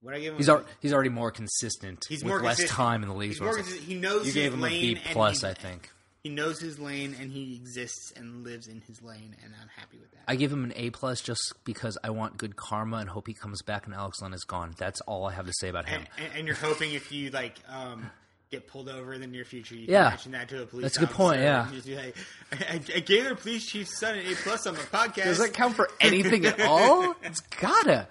when 0.03 0.15
I 0.15 0.21
give 0.21 0.33
him? 0.35 0.39
He's 0.39 0.49
al- 0.49 0.65
he's 0.81 0.93
already 0.93 1.09
more 1.11 1.31
consistent. 1.31 2.05
He's 2.09 2.23
with 2.23 2.29
more 2.31 2.43
less 2.43 2.57
consistent. 2.57 2.77
time 2.77 3.03
in 3.03 3.09
the 3.09 3.15
league. 3.15 3.29
He's 3.31 3.37
is 3.37 3.41
what 3.41 3.47
I'm 3.49 3.55
more 3.55 3.63
consistent. 3.63 3.89
He 3.89 3.95
knows 3.97 4.19
You 4.21 4.25
his 4.27 4.35
gave 4.35 4.53
him 4.55 4.61
a 4.61 4.63
lane 4.63 4.81
B 4.95 5.01
and 5.05 5.13
plus, 5.15 5.41
he- 5.43 5.47
I 5.49 5.55
think. 5.55 5.91
He 6.25 6.31
knows 6.31 6.61
his 6.61 6.79
lane 6.81 7.17
and 7.19 7.31
he 7.31 7.55
exists 7.55 8.13
and 8.17 8.43
lives 8.45 8.67
in 8.67 8.81
his 8.83 9.01
lane, 9.01 9.37
and 9.43 9.55
I'm 9.63 9.69
happy 9.77 9.99
with 9.99 10.11
that. 10.11 10.25
I 10.27 10.35
give 10.35 10.53
him 10.53 10.65
an 10.65 10.73
A 10.77 10.91
plus 10.91 11.21
just 11.21 11.55
because 11.65 11.97
I 12.03 12.11
want 12.11 12.37
good 12.37 12.57
karma 12.57 12.97
and 12.99 13.09
hope 13.09 13.29
he 13.29 13.35
comes 13.35 13.63
back 13.63 13.87
and 13.87 13.95
Alex 13.95 14.21
Len 14.21 14.35
is 14.35 14.43
gone. 14.45 14.75
That's 14.77 15.01
all 15.03 15.27
I 15.27 15.33
have 15.33 15.47
to 15.47 15.53
say 15.61 15.69
about 15.69 15.89
him. 15.89 16.01
and, 16.19 16.27
and, 16.27 16.39
and 16.39 16.47
you're 16.47 16.57
hoping 16.57 16.93
if 16.93 17.13
you 17.13 17.31
like 17.31 17.55
um, 17.69 18.11
get 18.51 18.67
pulled 18.67 18.89
over 18.89 19.13
in 19.13 19.21
the 19.21 19.27
near 19.27 19.45
future, 19.45 19.75
you 19.75 19.87
can 19.87 19.95
Yeah. 19.95 20.09
mention 20.11 20.33
that 20.33 20.49
to 20.51 20.63
a 20.63 20.67
police. 20.67 20.83
That's 20.85 20.97
a 20.97 21.01
good 21.01 21.11
point, 21.11 21.41
yeah. 21.41 21.69
just 21.73 21.87
be 21.87 21.97
like, 21.97 22.17
I, 22.53 22.57
I, 22.57 22.75
I 22.97 23.01
gave 23.01 23.29
the 23.29 23.35
police 23.35 23.67
chief's 23.67 23.99
son 23.99 24.17
an 24.19 24.27
A 24.27 24.35
plus 24.37 24.67
on 24.67 24.75
the 24.75 24.81
podcast. 24.81 25.25
Does 25.25 25.39
that 25.39 25.53
count 25.55 25.75
for 25.77 25.89
anything 26.01 26.45
at 26.47 26.61
all? 26.61 27.15
It's 27.23 27.41
gotta. 27.41 28.09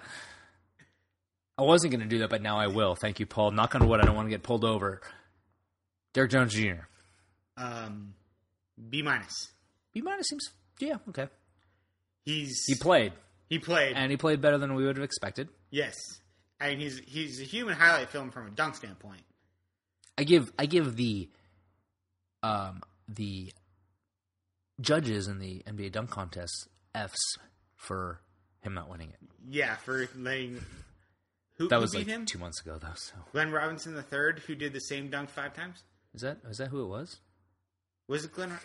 I 1.56 1.62
wasn't 1.62 1.90
going 1.92 2.02
to 2.02 2.06
do 2.06 2.18
that, 2.20 2.30
but 2.30 2.40
now 2.40 2.56
I 2.58 2.68
will. 2.68 2.94
Thank 2.94 3.18
you, 3.18 3.26
Paul. 3.26 3.50
Knock 3.50 3.74
on 3.74 3.88
wood. 3.88 4.00
I 4.00 4.04
don't 4.04 4.14
want 4.14 4.26
to 4.26 4.30
get 4.30 4.44
pulled 4.44 4.64
over. 4.64 5.00
Derek 6.14 6.30
Jones 6.30 6.54
Jr. 6.54 6.86
Um, 7.56 8.14
B 8.88 9.02
minus. 9.02 9.48
B 9.92 10.00
minus 10.00 10.28
seems 10.28 10.50
yeah 10.78 10.98
okay. 11.08 11.26
He's 12.24 12.62
He 12.66 12.76
played 12.76 13.12
he 13.48 13.58
played 13.58 13.96
and 13.96 14.10
he 14.12 14.16
played 14.16 14.40
better 14.40 14.58
than 14.58 14.74
we 14.74 14.84
would 14.86 14.96
have 14.96 15.04
expected. 15.04 15.48
yes. 15.70 15.94
I 16.60 16.70
mean 16.70 16.78
he's 16.80 17.00
he's 17.06 17.40
a 17.40 17.44
human 17.44 17.74
highlight 17.74 18.10
film 18.10 18.30
from 18.30 18.46
a 18.46 18.50
dunk 18.50 18.76
standpoint. 18.76 19.22
I 20.18 20.24
give 20.24 20.52
I 20.58 20.66
give 20.66 20.96
the 20.96 21.28
um 22.42 22.82
the 23.08 23.52
judges 24.80 25.28
in 25.28 25.38
the 25.38 25.62
NBA 25.66 25.92
dunk 25.92 26.10
contest 26.10 26.68
Fs 26.94 27.36
for 27.76 28.20
him 28.60 28.74
not 28.74 28.90
winning 28.90 29.10
it. 29.10 29.18
Yeah, 29.48 29.76
for 29.76 30.08
letting 30.16 30.60
who, 31.56 31.68
That 31.68 31.80
was 31.80 31.92
beat 31.92 31.98
like 31.98 32.06
him? 32.08 32.26
two 32.26 32.38
months 32.38 32.60
ago 32.60 32.76
though. 32.80 32.88
So 32.96 33.14
Glenn 33.32 33.50
Robinson 33.52 33.94
the 33.94 34.02
third, 34.02 34.40
who 34.46 34.54
did 34.54 34.72
the 34.72 34.80
same 34.80 35.08
dunk 35.08 35.30
five 35.30 35.54
times. 35.54 35.82
is 36.14 36.20
that 36.22 36.38
is 36.50 36.58
that 36.58 36.68
who 36.68 36.82
it 36.82 36.88
was? 36.88 37.20
Was 38.08 38.24
it 38.24 38.32
Glenn? 38.32 38.50
I 38.52 38.58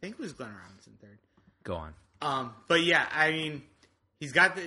think 0.00 0.14
it 0.14 0.20
was 0.20 0.32
Glenn 0.32 0.54
Robinson 0.54 0.94
third. 1.00 1.18
Go 1.64 1.74
on. 1.76 1.94
Um, 2.20 2.52
but 2.66 2.82
yeah, 2.82 3.06
I 3.12 3.30
mean, 3.30 3.62
he's 4.18 4.32
got 4.32 4.56
the 4.56 4.62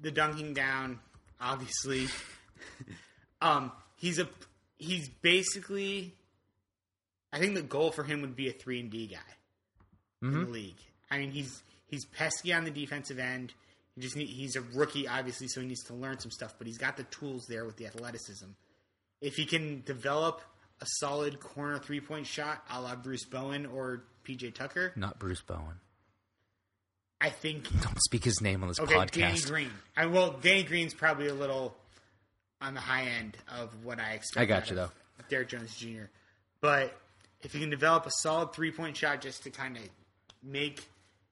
the 0.00 0.10
dunking 0.10 0.54
down. 0.54 0.98
Obviously, 1.40 2.08
um, 3.40 3.70
he's 3.96 4.18
a 4.18 4.28
he's 4.78 5.08
basically. 5.08 6.14
I 7.32 7.38
think 7.38 7.54
the 7.54 7.62
goal 7.62 7.90
for 7.90 8.04
him 8.04 8.22
would 8.22 8.36
be 8.36 8.48
a 8.48 8.52
three 8.52 8.80
and 8.80 8.90
D 8.90 9.08
guy 9.08 9.16
in 10.22 10.32
the 10.32 10.38
mm-hmm. 10.38 10.52
league. 10.52 10.78
I 11.10 11.18
mean, 11.18 11.30
he's 11.30 11.62
he's 11.86 12.04
pesky 12.04 12.52
on 12.52 12.64
the 12.64 12.70
defensive 12.70 13.18
end. 13.18 13.52
He 13.94 14.02
just 14.02 14.16
need, 14.16 14.28
he's 14.28 14.56
a 14.56 14.60
rookie, 14.60 15.08
obviously, 15.08 15.48
so 15.48 15.60
he 15.60 15.66
needs 15.66 15.84
to 15.84 15.94
learn 15.94 16.18
some 16.18 16.30
stuff. 16.30 16.54
But 16.58 16.66
he's 16.66 16.78
got 16.78 16.96
the 16.96 17.04
tools 17.04 17.46
there 17.48 17.64
with 17.64 17.76
the 17.76 17.86
athleticism. 17.86 18.46
If 19.20 19.34
he 19.34 19.46
can 19.46 19.82
develop 19.86 20.42
a 20.80 20.86
solid 20.98 21.40
corner 21.40 21.78
three 21.78 22.00
point 22.00 22.26
shot, 22.26 22.62
a 22.70 22.80
la 22.80 22.94
Bruce 22.94 23.24
Bowen 23.24 23.66
or 23.66 24.04
PJ 24.24 24.54
Tucker, 24.54 24.92
Not 24.96 25.18
Bruce 25.18 25.42
Bowen. 25.42 25.80
I 27.20 27.30
think 27.30 27.64
Don't 27.80 28.00
speak 28.02 28.24
his 28.24 28.42
name 28.42 28.62
on 28.62 28.68
this 28.68 28.78
podcast. 28.78 29.04
Okay, 29.04 29.20
Danny. 29.22 29.40
Green. 29.40 29.70
I 29.96 30.06
well, 30.06 30.36
Danny 30.42 30.62
Green's 30.62 30.92
probably 30.92 31.28
a 31.28 31.34
little 31.34 31.74
on 32.60 32.74
the 32.74 32.80
high 32.80 33.04
end 33.04 33.36
of 33.58 33.70
what 33.84 33.98
I 33.98 34.12
expect. 34.12 34.42
I 34.42 34.46
got 34.46 34.70
you, 34.70 34.78
of 34.80 34.92
Derek 35.28 35.48
Jones 35.48 35.76
Jr. 35.76 36.04
But 36.60 36.98
if 37.42 37.54
you 37.54 37.60
can 37.60 37.70
develop 37.70 38.06
a 38.06 38.10
solid 38.10 38.52
three 38.52 38.70
point 38.70 38.96
shot 38.96 39.20
just 39.20 39.42
to 39.44 39.50
kind 39.50 39.76
of 39.76 39.82
make 40.42 40.88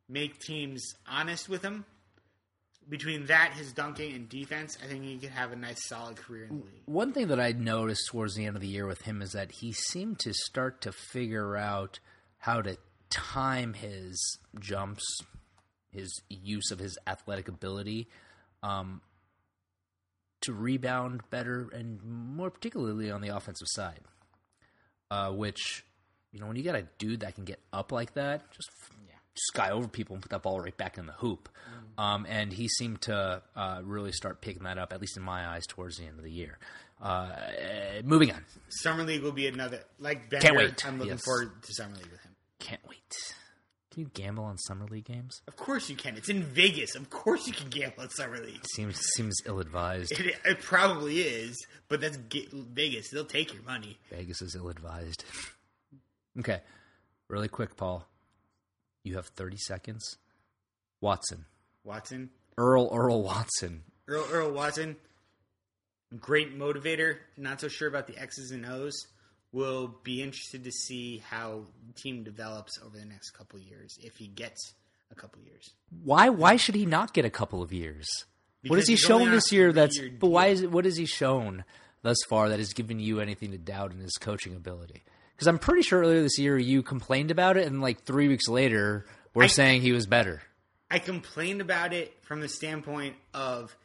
make 0.09 0.39
teams 0.39 0.95
honest 1.09 1.49
with 1.49 1.63
him, 1.63 1.85
between 2.89 3.27
that, 3.27 3.53
his 3.57 3.73
dunking 3.73 4.15
and 4.15 4.29
defense, 4.29 4.77
I 4.83 4.87
think 4.87 5.05
he 5.05 5.17
could 5.17 5.31
have 5.31 5.53
a 5.53 5.57
nice 5.57 5.87
solid 5.89 6.17
career 6.17 6.45
in 6.45 6.59
the 6.59 6.65
league. 6.65 6.83
One 6.87 7.13
thing 7.13 7.29
that 7.29 7.41
I 7.41 7.53
noticed 7.53 8.09
towards 8.09 8.35
the 8.35 8.45
end 8.45 8.57
of 8.57 8.63
the 8.63 8.69
year 8.69 8.87
with 8.87 9.03
him 9.03 9.23
is 9.23 9.33
that 9.33 9.53
he 9.53 9.73
seemed 9.73 10.19
to 10.21 10.33
start 10.35 10.81
to 10.83 10.93
figure 10.93 11.57
out 11.57 12.01
how 12.39 12.61
to 12.63 12.77
time 13.11 13.75
his 13.75 14.39
jumps, 14.59 15.05
his 15.91 16.21
use 16.29 16.71
of 16.71 16.79
his 16.79 16.99
athletic 17.07 17.49
ability, 17.49 18.09
um, 18.63 19.01
to 20.45 20.53
rebound 20.53 21.23
better, 21.31 21.69
and 21.73 22.03
more 22.03 22.51
particularly 22.51 23.11
on 23.11 23.21
the 23.21 23.29
offensive 23.29 23.69
side. 23.71 24.01
Uh, 25.11 25.31
which, 25.31 25.85
you 26.33 26.41
know, 26.41 26.47
when 26.47 26.57
you 26.57 26.63
got 26.63 26.75
a 26.75 26.87
dude 26.99 27.21
that 27.21 27.35
can 27.35 27.45
get 27.45 27.61
up 27.73 27.93
like 27.93 28.15
that, 28.15 28.51
just 28.53 28.71
sky 29.37 29.71
over 29.71 29.87
people 29.89 30.15
and 30.15 30.23
put 30.23 30.31
that 30.31 30.43
ball 30.43 30.61
right 30.61 30.77
back 30.77 30.97
in 30.97 31.07
the 31.07 31.13
hoop. 31.13 31.49
Um, 31.99 32.25
and 32.29 32.53
he 32.53 32.69
seemed 32.69 33.03
to 33.03 33.43
uh, 33.57 33.81
really 33.85 34.13
start 34.13 34.41
picking 34.41 34.63
that 34.65 34.79
up, 34.79 34.93
at 34.93 35.01
least 35.01 35.17
in 35.17 35.23
my 35.23 35.47
eyes, 35.49 35.67
towards 35.67 35.99
the 35.99 36.05
end 36.07 36.19
of 36.19 36.25
the 36.25 36.31
year. 36.31 36.59
Uh, 37.03 37.29
moving 38.05 38.33
on. 38.33 38.45
Summer 38.69 39.03
League 39.05 39.23
will 39.23 39.33
be 39.33 39.47
another 39.47 39.81
like 39.99 40.31
Bender. 40.31 40.47
Can't 40.47 40.57
wait. 40.57 40.87
I'm 40.87 40.99
looking 40.99 41.13
Yes. 41.15 41.25
forward 41.25 41.63
to 41.63 41.75
Summer 41.75 41.97
League 41.97 42.11
with 42.11 42.21
him. 42.23 42.35
Can't 42.61 42.81
wait. 42.89 43.35
Can 43.95 44.03
you 44.03 44.11
gamble 44.13 44.43
on 44.43 44.59
summer 44.59 44.87
league 44.87 45.05
games? 45.05 45.41
Of 45.47 45.55
course 45.55 45.89
you 45.89 45.95
can. 45.95 46.17
It's 46.17 46.29
in 46.29 46.43
Vegas. 46.43 46.97
Of 46.97 47.11
course 47.11 47.47
you 47.47 47.53
can 47.53 47.69
gamble 47.69 48.03
at 48.03 48.11
summer 48.11 48.39
league. 48.39 48.67
Seems 48.75 48.99
seems 49.15 49.37
ill 49.47 49.61
advised. 49.61 50.11
It, 50.11 50.35
it 50.45 50.59
probably 50.59 51.21
is, 51.21 51.65
but 51.89 52.01
that's 52.01 52.17
Vegas. 52.17 53.11
They'll 53.11 53.25
take 53.25 53.55
your 53.55 53.63
money. 53.63 53.97
Vegas 54.11 54.43
is 54.43 54.57
ill 54.57 54.69
advised. 54.69 55.25
okay, 56.41 56.61
really 57.29 57.47
quick, 57.47 57.77
Paul. 57.77 58.05
You 59.05 59.15
have 59.15 59.29
thirty 59.29 59.59
seconds. 59.59 60.17
Watson, 61.01 61.45
Watson, 61.85 62.31
Earl 62.59 62.91
Earl 62.93 63.23
Watson. 63.23 63.85
Earl, 64.09 64.27
Earl 64.33 64.51
Watson, 64.51 64.97
great 66.19 66.59
motivator. 66.59 67.19
Not 67.37 67.61
so 67.61 67.69
sure 67.69 67.87
about 67.87 68.09
the 68.09 68.19
X's 68.21 68.51
and 68.51 68.67
O's. 68.67 69.07
Will 69.55 69.95
be 70.03 70.21
interested 70.21 70.65
to 70.65 70.73
see 70.73 71.19
how 71.31 71.63
the 71.87 71.93
team 71.93 72.25
develops 72.25 72.73
over 72.85 72.99
the 72.99 73.05
next 73.05 73.31
couple 73.31 73.61
of 73.61 73.65
years 73.65 73.97
if 74.03 74.17
he 74.17 74.27
gets 74.27 74.75
a 75.13 75.15
couple 75.15 75.41
of 75.41 75.47
years. 75.47 75.71
Why 76.03 76.29
why 76.29 76.57
should 76.57 76.75
he 76.75 76.87
not 76.87 77.15
get 77.15 77.25
a 77.25 77.31
couple 77.31 77.63
of 77.63 77.73
years? 77.73 78.07
what 78.67 78.79
has 78.81 78.89
he 78.89 78.97
shown 78.97 79.31
this 79.31 79.53
year? 79.53 79.73
That's 79.73 79.97
three-year 79.97 80.17
but 80.19 80.29
why 80.31 80.47
is 80.49 80.63
it? 80.63 80.73
What 80.73 80.85
has 80.87 80.97
he 80.97 81.07
shown 81.07 81.65
thus 82.03 82.17
far 82.29 82.49
that 82.49 82.59
has 82.59 82.73
given 82.73 82.99
you 82.99 83.21
anything 83.21 83.53
to 83.53 83.59
doubt 83.59 83.93
in 83.93 84.01
his 84.01 84.17
coaching 84.19 84.57
ability? 84.57 85.05
Because 85.37 85.47
I'm 85.47 85.59
pretty 85.61 85.83
sure 85.83 86.01
earlier 86.01 86.23
this 86.23 86.39
year 86.39 86.59
you 86.59 86.83
complained 86.83 87.31
about 87.31 87.57
it, 87.57 87.67
and 87.67 87.81
like 87.81 88.03
three 88.03 88.27
weeks 88.27 88.49
later 88.49 89.07
we're 89.35 89.45
I- 89.45 89.47
saying 89.49 89.83
he 89.83 89.93
was 89.93 90.07
better. 90.07 90.43
I 90.91 90.99
complained 90.99 91.61
about 91.61 91.93
it 91.93 92.13
from 92.23 92.41
the 92.41 92.49
standpoint 92.49 93.15
of 93.33 93.77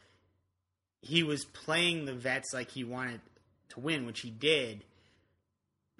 he 1.00 1.22
was 1.22 1.44
playing 1.44 2.04
the 2.06 2.12
vets 2.14 2.52
like 2.52 2.70
he 2.70 2.82
wanted 2.84 3.20
to 3.70 3.80
win, 3.80 4.04
which 4.06 4.20
he 4.20 4.30
did, 4.30 4.84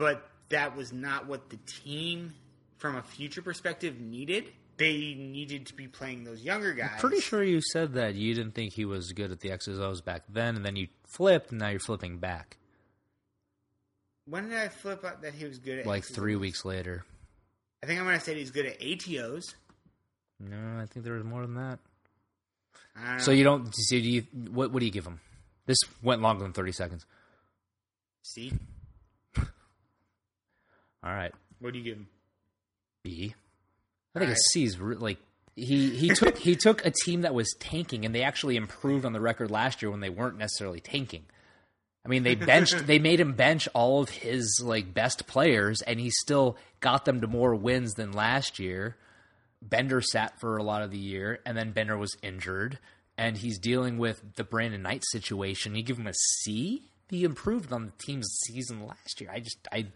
but 0.01 0.27
that 0.49 0.75
was 0.75 0.93
not 0.95 1.27
what 1.27 1.51
the 1.51 1.59
team, 1.59 2.33
from 2.79 2.97
a 2.97 3.03
future 3.03 3.43
perspective, 3.43 4.01
needed. 4.01 4.47
They 4.79 5.13
needed 5.15 5.67
to 5.67 5.75
be 5.75 5.89
playing 5.89 6.25
those 6.25 6.41
younger 6.43 6.73
guys. 6.73 6.93
I'm 6.95 7.01
pretty 7.01 7.21
sure 7.21 7.43
you 7.45 7.61
said 7.61 7.93
that 7.95 8.15
you 8.15 8.33
didn't 8.35 8.55
think 8.55 8.73
he 8.73 8.87
was 8.87 9.13
good 9.13 9.31
at 9.31 9.41
the 9.41 9.53
X's 9.53 9.79
O's 9.79 10.01
back 10.01 10.23
then, 10.31 10.57
and 10.57 10.65
then 10.65 10.75
you 10.75 10.89
flipped, 11.07 11.51
and 11.51 11.61
now 11.61 11.69
you're 11.69 11.81
flipping 11.81 12.17
back 12.17 12.57
When 14.25 14.49
did 14.49 14.57
I 14.57 14.69
flip 14.69 15.05
out 15.05 15.21
that 15.21 15.35
he 15.35 15.45
was 15.45 15.59
good 15.59 15.81
at 15.81 15.87
like 15.87 15.99
X's 15.99 16.17
three 16.17 16.35
O's? 16.35 16.41
weeks 16.41 16.65
later. 16.65 17.05
I 17.83 17.87
think 17.87 18.01
I'm 18.01 18.07
gonna 18.07 18.21
say 18.21 18.35
he's 18.35 18.51
good 18.51 18.65
at 18.67 18.81
ATOs. 18.81 19.55
No, 20.39 20.79
I 20.81 20.87
think 20.87 21.05
there 21.05 21.15
was 21.15 21.25
more 21.25 21.43
than 21.43 21.55
that. 21.57 21.79
Know. 22.97 23.19
So 23.19 23.33
you 23.33 23.45
don't. 23.45 23.67
So 23.75 23.97
do 23.97 23.99
you? 23.99 24.23
What? 24.33 24.73
What 24.73 24.81
do 24.81 24.87
you 24.87 24.93
give 24.93 25.07
him? 25.07 25.21
This 25.67 25.79
went 26.03 26.23
longer 26.23 26.43
than 26.43 26.55
thirty 26.55 26.73
seconds. 26.73 27.05
see 28.23 28.53
All 31.03 31.13
right, 31.13 31.33
what 31.61 31.73
do 31.73 31.79
you 31.79 31.85
give 31.85 31.97
him? 31.97 32.09
B. 33.03 33.35
I 34.15 34.19
think 34.19 34.29
a 34.29 34.33
Alright. 34.33 34.39
C 34.53 34.65
is 34.65 34.79
re- 34.79 34.97
like 34.97 35.19
he 35.57 35.91
he 35.91 36.09
took 36.11 36.39
he 36.39 36.57
took 36.57 36.85
a 36.85 36.91
team 36.91 37.23
that 37.23 37.35
was 37.35 37.55
tanking 37.59 38.05
and 38.05 38.15
they 38.15 38.23
actually 38.23 38.57
improved 38.57 39.05
on 39.05 39.13
the 39.13 39.21
record 39.21 39.51
last 39.51 39.83
year 39.83 39.91
when 39.91 40.01
they 40.01 40.11
weren't 40.11 40.39
necessarily 40.39 40.81
tanking. 40.81 41.25
I 42.05 42.09
mean, 42.09 42.23
they 42.23 42.35
benched 42.35 42.79
they 42.87 42.99
made 42.99 43.21
him 43.21 43.35
bench 43.35 43.69
all 43.75 44.03
of 44.03 44.11
his 44.11 44.61
like 44.65 44.95
best 44.95 45.27
players 45.27 45.83
and 45.83 46.01
he 46.01 46.11
still 46.11 46.57
got 46.81 47.05
them 47.05 47.21
to 47.21 47.27
more 47.27 47.55
wins 47.55 47.95
than 47.95 48.13
last 48.13 48.59
year. 48.59 48.97
Bender 49.63 50.01
sat 50.01 50.41
for 50.41 50.57
a 50.57 50.63
lot 50.63 50.83
of 50.83 50.91
the 50.91 50.99
year 50.99 51.41
and 51.45 51.57
then 51.57 51.73
Bender 51.73 51.99
was 51.99 52.17
injured 52.23 52.79
and 53.19 53.37
he's 53.37 53.59
dealing 53.59 53.99
with 53.99 54.23
the 54.37 54.45
Brandon 54.45 54.83
Knight 54.83 55.05
situation. 55.11 55.75
You 55.75 55.83
give 55.83 55.99
him 55.99 56.07
a 56.07 56.15
C? 56.15 56.91
He 57.11 57.25
improved 57.25 57.73
on 57.73 57.87
the 57.87 57.93
team's 57.99 58.29
season 58.47 58.87
last 58.87 59.21
year. 59.21 59.31
I 59.31 59.41
just 59.41 59.59
I 59.71 59.87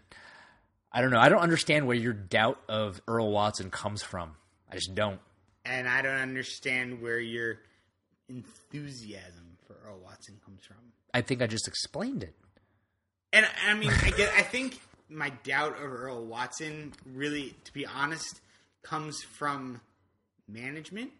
I 0.95 1.01
don't 1.01 1.11
know. 1.11 1.19
I 1.19 1.27
don't 1.27 1.41
understand 1.41 1.87
where 1.87 1.97
your 1.97 2.13
doubt 2.13 2.57
of 2.69 3.01
Earl 3.05 3.29
Watson 3.29 3.69
comes 3.69 4.01
from. 4.01 4.31
I 4.71 4.75
just 4.75 4.95
don't. 4.95 5.19
And 5.65 5.89
I 5.89 6.01
don't 6.01 6.15
understand 6.15 7.01
where 7.01 7.19
your 7.19 7.57
enthusiasm 8.29 9.57
for 9.67 9.75
Earl 9.85 9.99
Watson 10.01 10.39
comes 10.45 10.63
from. 10.63 10.77
I 11.13 11.19
think 11.19 11.41
I 11.41 11.47
just 11.47 11.67
explained 11.67 12.23
it. 12.23 12.33
And 13.33 13.45
I 13.67 13.73
mean, 13.73 13.91
I 14.03 14.11
get. 14.11 14.31
I 14.37 14.41
think 14.41 14.79
my 15.09 15.31
doubt 15.43 15.75
of 15.75 15.91
Earl 15.91 16.23
Watson, 16.23 16.93
really, 17.13 17.53
to 17.65 17.73
be 17.73 17.85
honest, 17.85 18.39
comes 18.81 19.21
from 19.21 19.81
management. 20.47 21.11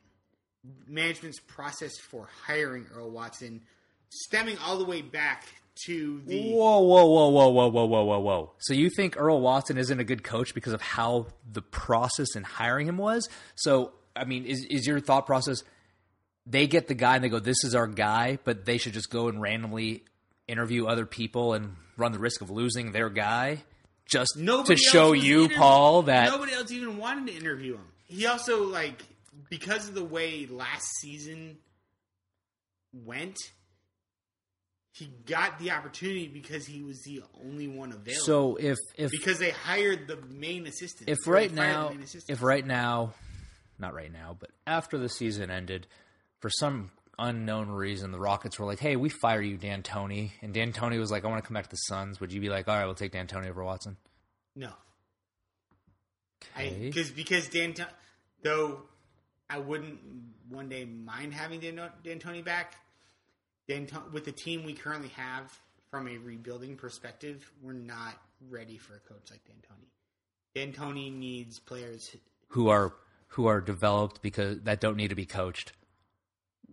Management's 0.88 1.42
process 1.42 1.98
for 2.00 2.30
hiring 2.48 2.86
Earl 2.96 3.12
Watson, 3.12 3.62
stemming 4.10 4.58
all 4.66 4.78
the 4.78 4.86
way 4.86 5.02
back 5.02 5.46
to 5.86 6.22
the. 6.26 6.52
Whoa, 6.54 6.80
whoa, 6.80 7.06
whoa, 7.06 7.30
whoa, 7.30 7.50
whoa, 7.50 7.68
whoa, 7.70 7.86
whoa, 7.86 8.04
whoa, 8.04 8.20
whoa. 8.20 8.52
So 8.60 8.74
you 8.74 8.90
think 8.90 9.16
Earl 9.18 9.42
Watson 9.42 9.78
isn't 9.78 10.00
a 10.00 10.04
good 10.04 10.24
coach 10.24 10.54
because 10.54 10.74
of 10.74 10.82
how 10.82 11.28
the 11.52 11.62
process 11.62 12.36
in 12.36 12.44
hiring 12.44 12.88
him 12.88 12.98
was? 12.98 13.28
So, 13.56 13.94
I 14.16 14.26
mean, 14.26 14.46
is 14.46 14.66
is 14.66 14.88
your 14.88 15.00
thought 15.00 15.26
process 15.26 15.64
they 16.48 16.68
get 16.68 16.88
the 16.88 16.94
guy 16.94 17.16
and 17.16 17.24
they 17.24 17.30
go, 17.30 17.40
This 17.40 17.64
is 17.64 17.76
our 17.76 17.88
guy, 17.88 18.40
but 18.44 18.66
they 18.66 18.78
should 18.78 18.94
just 18.94 19.10
go 19.10 19.28
and 19.28 19.42
randomly 19.42 20.04
interview 20.48 20.86
other 20.86 21.06
people 21.06 21.54
and 21.54 21.76
run 21.98 22.12
the 22.12 22.20
risk 22.20 22.42
of 22.42 22.50
losing 22.50 22.92
their 22.92 23.10
guy? 23.10 23.64
Just 24.06 24.38
Nobody 24.38 24.76
to 24.76 24.82
show 24.82 25.14
you, 25.14 25.46
interview- 25.46 25.58
Paul, 25.58 26.04
that 26.04 26.30
nobody 26.30 26.54
else 26.54 26.72
even 26.72 26.98
wanted 26.98 27.28
to 27.28 27.36
interview 27.36 27.74
him. 27.76 27.88
He 28.06 28.28
also 28.28 28.64
like 28.66 29.02
because 29.50 29.90
of 29.90 29.96
the 29.96 30.04
way 30.04 30.46
last 30.46 30.88
season 31.02 31.58
went, 32.94 33.38
he 34.96 35.10
got 35.26 35.60
the 35.60 35.72
opportunity 35.72 36.28
because 36.28 36.66
he 36.66 36.82
was 36.82 37.02
the 37.02 37.22
only 37.44 37.68
one 37.68 37.92
available. 37.92 38.24
so 38.24 38.56
if 38.56 38.78
if 38.98 39.12
because 39.12 39.40
they 39.40 39.52
hired 39.52 40.08
the 40.08 40.18
main 40.30 40.66
assistant. 40.68 41.10
if 41.10 41.28
right 41.28 41.50
they 41.50 41.58
fired 41.58 41.92
the 41.92 41.96
now 41.96 42.22
if 42.30 42.42
right 42.42 42.66
now 42.66 43.14
not 43.78 43.94
right 43.94 44.12
now 44.12 44.36
but 44.40 44.52
after 44.66 44.98
the 44.98 45.10
season 45.10 45.52
ended 45.52 45.86
for 46.40 46.50
some 46.50 46.92
unknown 47.18 47.70
reason 47.70 48.12
the 48.12 48.20
rockets 48.20 48.60
were 48.60 48.66
like 48.66 48.80
hey 48.80 48.96
we 48.96 49.10
fire 49.10 49.42
you 49.42 49.58
D'Antoni 49.58 50.32
and 50.42 50.54
D'Antoni 50.54 51.00
was 51.00 51.12
like 51.12 51.24
i 51.24 51.28
want 51.28 51.44
to 51.44 51.48
come 51.48 51.54
back 51.56 51.66
to 51.66 51.70
the 51.70 51.78
suns 51.78 52.20
would 52.20 52.32
you 52.32 52.42
be 52.42 52.50
like 52.50 52.68
all 52.68 52.76
right 52.76 52.86
we'll 52.86 52.96
take 52.96 53.12
D'Antoni 53.14 53.50
over 53.50 53.64
watson 53.64 53.98
no, 54.58 54.72
because 56.56 57.12
because 57.12 57.50
Dan, 57.50 57.74
though 58.42 58.84
I 59.50 59.58
wouldn't 59.60 60.00
one 60.50 60.70
day 60.70 60.86
mind 60.86 61.34
having 61.34 61.60
Dan, 61.60 61.80
D'Antoni 62.04 62.44
back. 62.44 62.76
Dan, 63.68 63.88
To- 63.88 64.04
with 64.12 64.26
the 64.26 64.32
team 64.32 64.64
we 64.64 64.74
currently 64.74 65.10
have, 65.10 65.58
from 65.92 66.08
a 66.08 66.18
rebuilding 66.18 66.76
perspective, 66.78 67.50
we're 67.62 67.74
not 67.74 68.16
ready 68.50 68.78
for 68.78 68.96
a 68.96 69.00
coach 69.00 69.32
like 69.32 69.42
D'Antoni. 69.46 69.88
D'Antoni 70.56 71.12
needs 71.14 71.60
players. 71.60 72.16
who 72.50 72.70
are 72.70 72.94
who 73.30 73.48
are 73.48 73.60
developed 73.60 74.22
because 74.22 74.62
that 74.62 74.80
don't 74.80 74.96
need 74.96 75.10
to 75.10 75.16
be 75.16 75.26
coached 75.26 75.74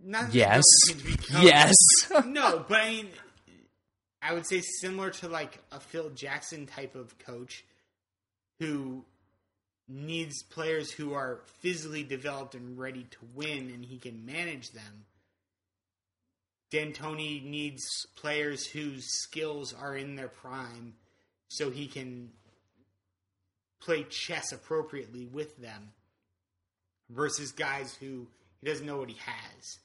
Not 0.01 0.33
yes 0.33 0.63
they 0.87 0.93
don't 0.93 1.03
need 1.03 1.11
to 1.11 1.17
be 1.17 1.23
coached. 1.33 1.43
yes 1.43 1.75
no, 2.25 2.63
but 2.69 2.79
I 2.79 2.89
mean, 2.89 3.09
I 4.21 4.33
would 4.33 4.45
say 4.47 4.61
similar 4.61 5.09
to 5.09 5.27
like 5.27 5.59
a 5.71 5.79
Phil 5.81 6.09
Jackson 6.11 6.65
type 6.67 6.95
of 6.95 7.17
coach 7.19 7.65
who 8.59 9.03
needs 9.89 10.43
players 10.43 10.91
who 10.91 11.13
are 11.13 11.41
physically 11.59 12.03
developed 12.03 12.55
and 12.55 12.77
ready 12.77 13.03
to 13.11 13.17
win, 13.35 13.69
and 13.73 13.83
he 13.83 13.97
can 13.97 14.25
manage 14.25 14.71
them. 14.71 15.05
D'Antoni 16.73 17.43
needs 17.43 17.83
players 18.15 18.65
whose 18.65 19.05
skills 19.05 19.73
are 19.73 19.95
in 19.95 20.15
their 20.15 20.27
prime, 20.27 20.95
so 21.49 21.69
he 21.69 21.85
can 21.87 22.31
play 23.79 24.03
chess 24.09 24.51
appropriately 24.51 25.25
with 25.25 25.55
them. 25.57 25.91
Versus 27.09 27.51
guys 27.51 27.93
who 27.95 28.27
he 28.59 28.67
doesn't 28.67 28.85
know 28.85 28.97
what 28.97 29.09
he 29.09 29.17
has. 29.23 29.77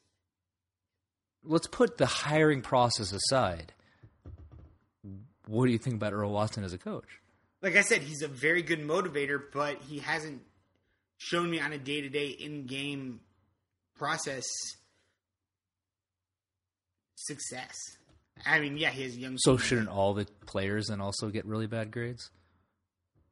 let's 1.44 1.66
put 1.66 1.98
the 1.98 2.06
hiring 2.06 2.62
process 2.62 3.12
aside 3.12 3.72
what 5.46 5.66
do 5.66 5.72
you 5.72 5.78
think 5.78 5.96
about 5.96 6.12
earl 6.12 6.30
watson 6.32 6.64
as 6.64 6.72
a 6.72 6.78
coach 6.78 7.20
like 7.60 7.74
I 7.74 7.82
said, 7.82 8.02
he's 8.02 8.22
a 8.22 8.28
very 8.28 8.62
good 8.62 8.80
motivator, 8.80 9.42
but 9.52 9.82
he 9.82 9.98
hasn't 9.98 10.42
shown 11.16 11.50
me 11.50 11.58
on 11.58 11.72
a 11.72 11.78
day 11.78 12.00
to 12.00 12.08
day 12.08 12.28
in 12.28 12.66
game 12.66 13.18
process 13.96 14.44
success. 17.26 17.76
I 18.46 18.60
mean, 18.60 18.76
yeah, 18.76 18.90
he 18.90 19.02
has 19.02 19.16
young. 19.18 19.36
so 19.38 19.56
shouldn't 19.56 19.88
all 19.88 20.14
the 20.14 20.26
players 20.46 20.86
then 20.88 21.00
also 21.00 21.28
get 21.28 21.44
really 21.44 21.66
bad 21.66 21.90
grades 21.90 22.30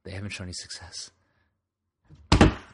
they 0.04 0.10
haven't 0.12 0.30
shown 0.30 0.46
any 0.46 0.52
success 0.52 1.10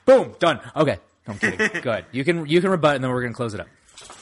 boom 0.05 0.35
done 0.39 0.61
okay 0.77 0.99
i'm 1.27 1.39
kidding 1.39 1.81
good 1.83 2.05
you 2.13 2.25
can 2.25 2.47
you 2.47 2.61
can 2.61 2.71
rebut 2.71 2.95
and 2.97 3.05
then 3.05 3.11
we're 3.11 3.23
gonna 3.23 3.33
close 3.35 3.55
it 3.55 3.61
up 3.61 3.69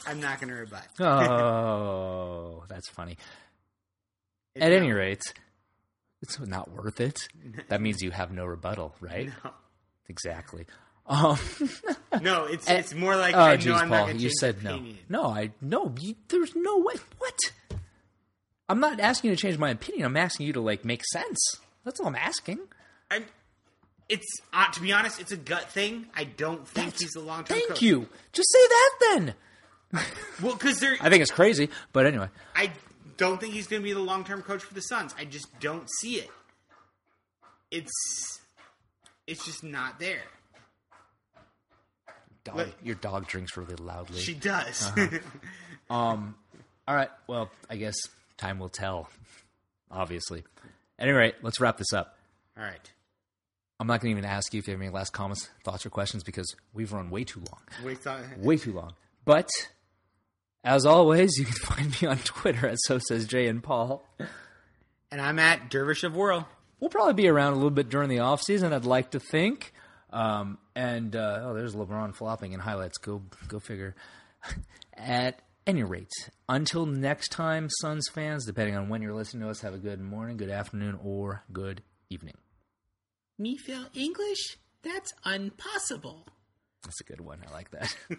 I'm 0.05 0.19
not 0.19 0.39
to 0.39 0.53
rebut. 0.53 0.85
Oh, 0.99 2.63
that's 2.69 2.89
funny. 2.89 3.17
At 4.55 4.71
any 4.71 4.91
rate, 4.91 5.23
it's 6.21 6.39
not 6.39 6.69
worth 6.71 6.99
it. 6.99 7.27
That 7.69 7.81
means 7.81 8.01
you 8.01 8.11
have 8.11 8.31
no 8.31 8.45
rebuttal, 8.45 8.93
right? 8.99 9.29
no, 9.43 9.51
Exactly. 10.07 10.65
Um, 11.07 11.37
no, 12.21 12.45
it's 12.45 12.69
Eh, 12.69 12.75
it's 12.75 12.93
more 12.93 13.15
like 13.15 13.35
oh, 13.35 13.39
I 13.39 13.55
know 13.55 13.61
jeez, 13.61 13.75
I'm 13.75 13.89
not 13.89 14.07
Paul, 14.07 14.15
you 14.15 14.29
said 14.39 14.63
no. 14.63 14.75
opinion. 14.75 14.97
No, 15.09 15.25
I 15.25 15.51
no. 15.61 15.93
You, 15.99 16.15
there's 16.29 16.55
no 16.55 16.77
way. 16.79 16.93
What? 17.17 17.39
I'm 18.69 18.79
not 18.79 18.99
asking 18.99 19.29
you 19.31 19.35
to 19.35 19.41
change 19.41 19.57
my 19.57 19.69
opinion. 19.71 20.05
I'm 20.05 20.15
asking 20.17 20.47
you 20.47 20.53
to 20.53 20.61
like 20.61 20.85
make 20.85 21.03
sense. 21.11 21.39
That's 21.83 21.99
all 21.99 22.07
I'm 22.07 22.15
asking. 22.15 22.59
I'm, 23.09 23.25
it's 24.07 24.27
uh, 24.53 24.71
to 24.71 24.81
be 24.81 24.93
honest, 24.93 25.19
it's 25.19 25.31
a 25.31 25.37
gut 25.37 25.69
thing. 25.71 26.05
I 26.15 26.23
don't 26.23 26.65
think 26.67 26.85
That's- 26.87 27.01
he's 27.01 27.15
a 27.15 27.19
long 27.21 27.43
term. 27.43 27.57
Thank 27.57 27.69
coach. 27.69 27.81
you. 27.81 28.07
Just 28.31 28.49
say 28.51 28.67
that 28.67 28.91
then. 29.01 29.33
Well, 30.41 30.53
because 30.53 30.79
they're 30.79 30.95
I 31.01 31.09
think 31.09 31.21
it's 31.21 31.31
crazy, 31.31 31.69
but 31.91 32.05
anyway. 32.05 32.27
I 32.55 32.71
don't 33.17 33.41
think 33.41 33.53
he's 33.53 33.67
going 33.67 33.81
to 33.81 33.83
be 33.83 33.93
the 33.93 33.99
long 33.99 34.23
term 34.23 34.41
coach 34.41 34.63
for 34.63 34.73
the 34.73 34.81
Suns. 34.81 35.13
I 35.19 35.25
just 35.25 35.47
don't 35.59 35.89
see 35.99 36.15
it. 36.15 36.29
It's 37.71 37.91
it's 39.27 39.43
just 39.45 39.63
not 39.63 39.99
there. 39.99 40.21
Dog, 42.43 42.69
your 42.83 42.95
dog 42.95 43.27
drinks 43.27 43.55
really 43.55 43.75
loudly. 43.75 44.19
She 44.19 44.33
does. 44.33 44.87
Uh-huh. 44.87 45.07
Um, 45.89 46.35
all 46.87 46.95
right. 46.95 47.09
Well, 47.27 47.51
I 47.69 47.75
guess 47.75 47.95
time 48.37 48.59
will 48.59 48.69
tell. 48.69 49.09
Obviously. 49.91 50.45
At 50.97 51.09
any 51.09 51.11
rate, 51.11 51.35
let's 51.41 51.59
wrap 51.59 51.77
this 51.77 51.91
up. 51.91 52.15
All 52.57 52.63
right. 52.63 52.91
I'm 53.77 53.87
not 53.87 53.99
going 53.99 54.15
to 54.15 54.19
even 54.19 54.29
ask 54.29 54.53
you 54.53 54.59
if 54.59 54.67
you 54.67 54.73
have 54.73 54.79
any 54.81 54.89
last 54.89 55.11
comments, 55.11 55.49
thoughts, 55.65 55.85
or 55.85 55.89
questions 55.89 56.23
because 56.23 56.55
we've 56.73 56.93
run 56.93 57.09
way 57.09 57.25
too 57.25 57.39
long. 57.41 57.59
Wait, 57.83 58.07
uh, 58.07 58.19
Way 58.37 58.55
too 58.55 58.71
long. 58.71 58.93
But 59.25 59.49
as 60.63 60.85
always, 60.85 61.37
you 61.37 61.43
can 61.43 61.55
find 61.55 62.01
me 62.01 62.07
on 62.07 62.19
Twitter 62.19 62.67
at 62.67 62.77
so 62.83 62.99
says 62.99 63.25
Jay 63.27 63.47
and 63.47 63.61
Paul. 63.61 64.07
and 65.11 65.19
I'm 65.19 65.39
at 65.39 65.69
Dervish 65.69 66.05
of 66.05 66.15
Whirl. 66.15 66.47
We'll 66.79 66.89
probably 66.89 67.15
be 67.15 67.27
around 67.27 67.51
a 67.51 67.55
little 67.55 67.69
bit 67.69 67.89
during 67.89 68.07
the 68.07 68.19
off 68.19 68.41
season. 68.41 68.71
I'd 68.71 68.85
like 68.85 69.11
to 69.11 69.19
think. 69.19 69.73
Um, 70.11 70.57
and 70.75 71.15
uh, 71.15 71.41
oh, 71.43 71.53
there's 71.53 71.75
LeBron 71.75 72.15
flopping 72.15 72.53
in 72.53 72.59
highlights. 72.59 72.97
Go, 72.97 73.21
go 73.47 73.59
figure. 73.59 73.95
At 74.93 75.41
any 75.65 75.83
rate, 75.83 76.11
until 76.49 76.85
next 76.85 77.29
time, 77.29 77.69
Suns 77.79 78.07
fans, 78.09 78.45
depending 78.45 78.75
on 78.75 78.89
when 78.89 79.01
you're 79.01 79.13
listening 79.13 79.43
to 79.43 79.49
us, 79.49 79.61
have 79.61 79.73
a 79.73 79.77
good 79.77 80.01
morning, 80.01 80.37
good 80.37 80.49
afternoon, 80.49 80.99
or 81.03 81.43
good 81.53 81.81
evening. 82.09 82.35
Me 83.37 83.57
feel 83.57 83.85
English? 83.93 84.57
That's 84.83 85.13
impossible. 85.25 86.27
That's 86.83 86.99
a 87.01 87.03
good 87.03 87.21
one. 87.21 87.39
I 87.47 87.53
like 87.53 87.71
that. 87.71 87.95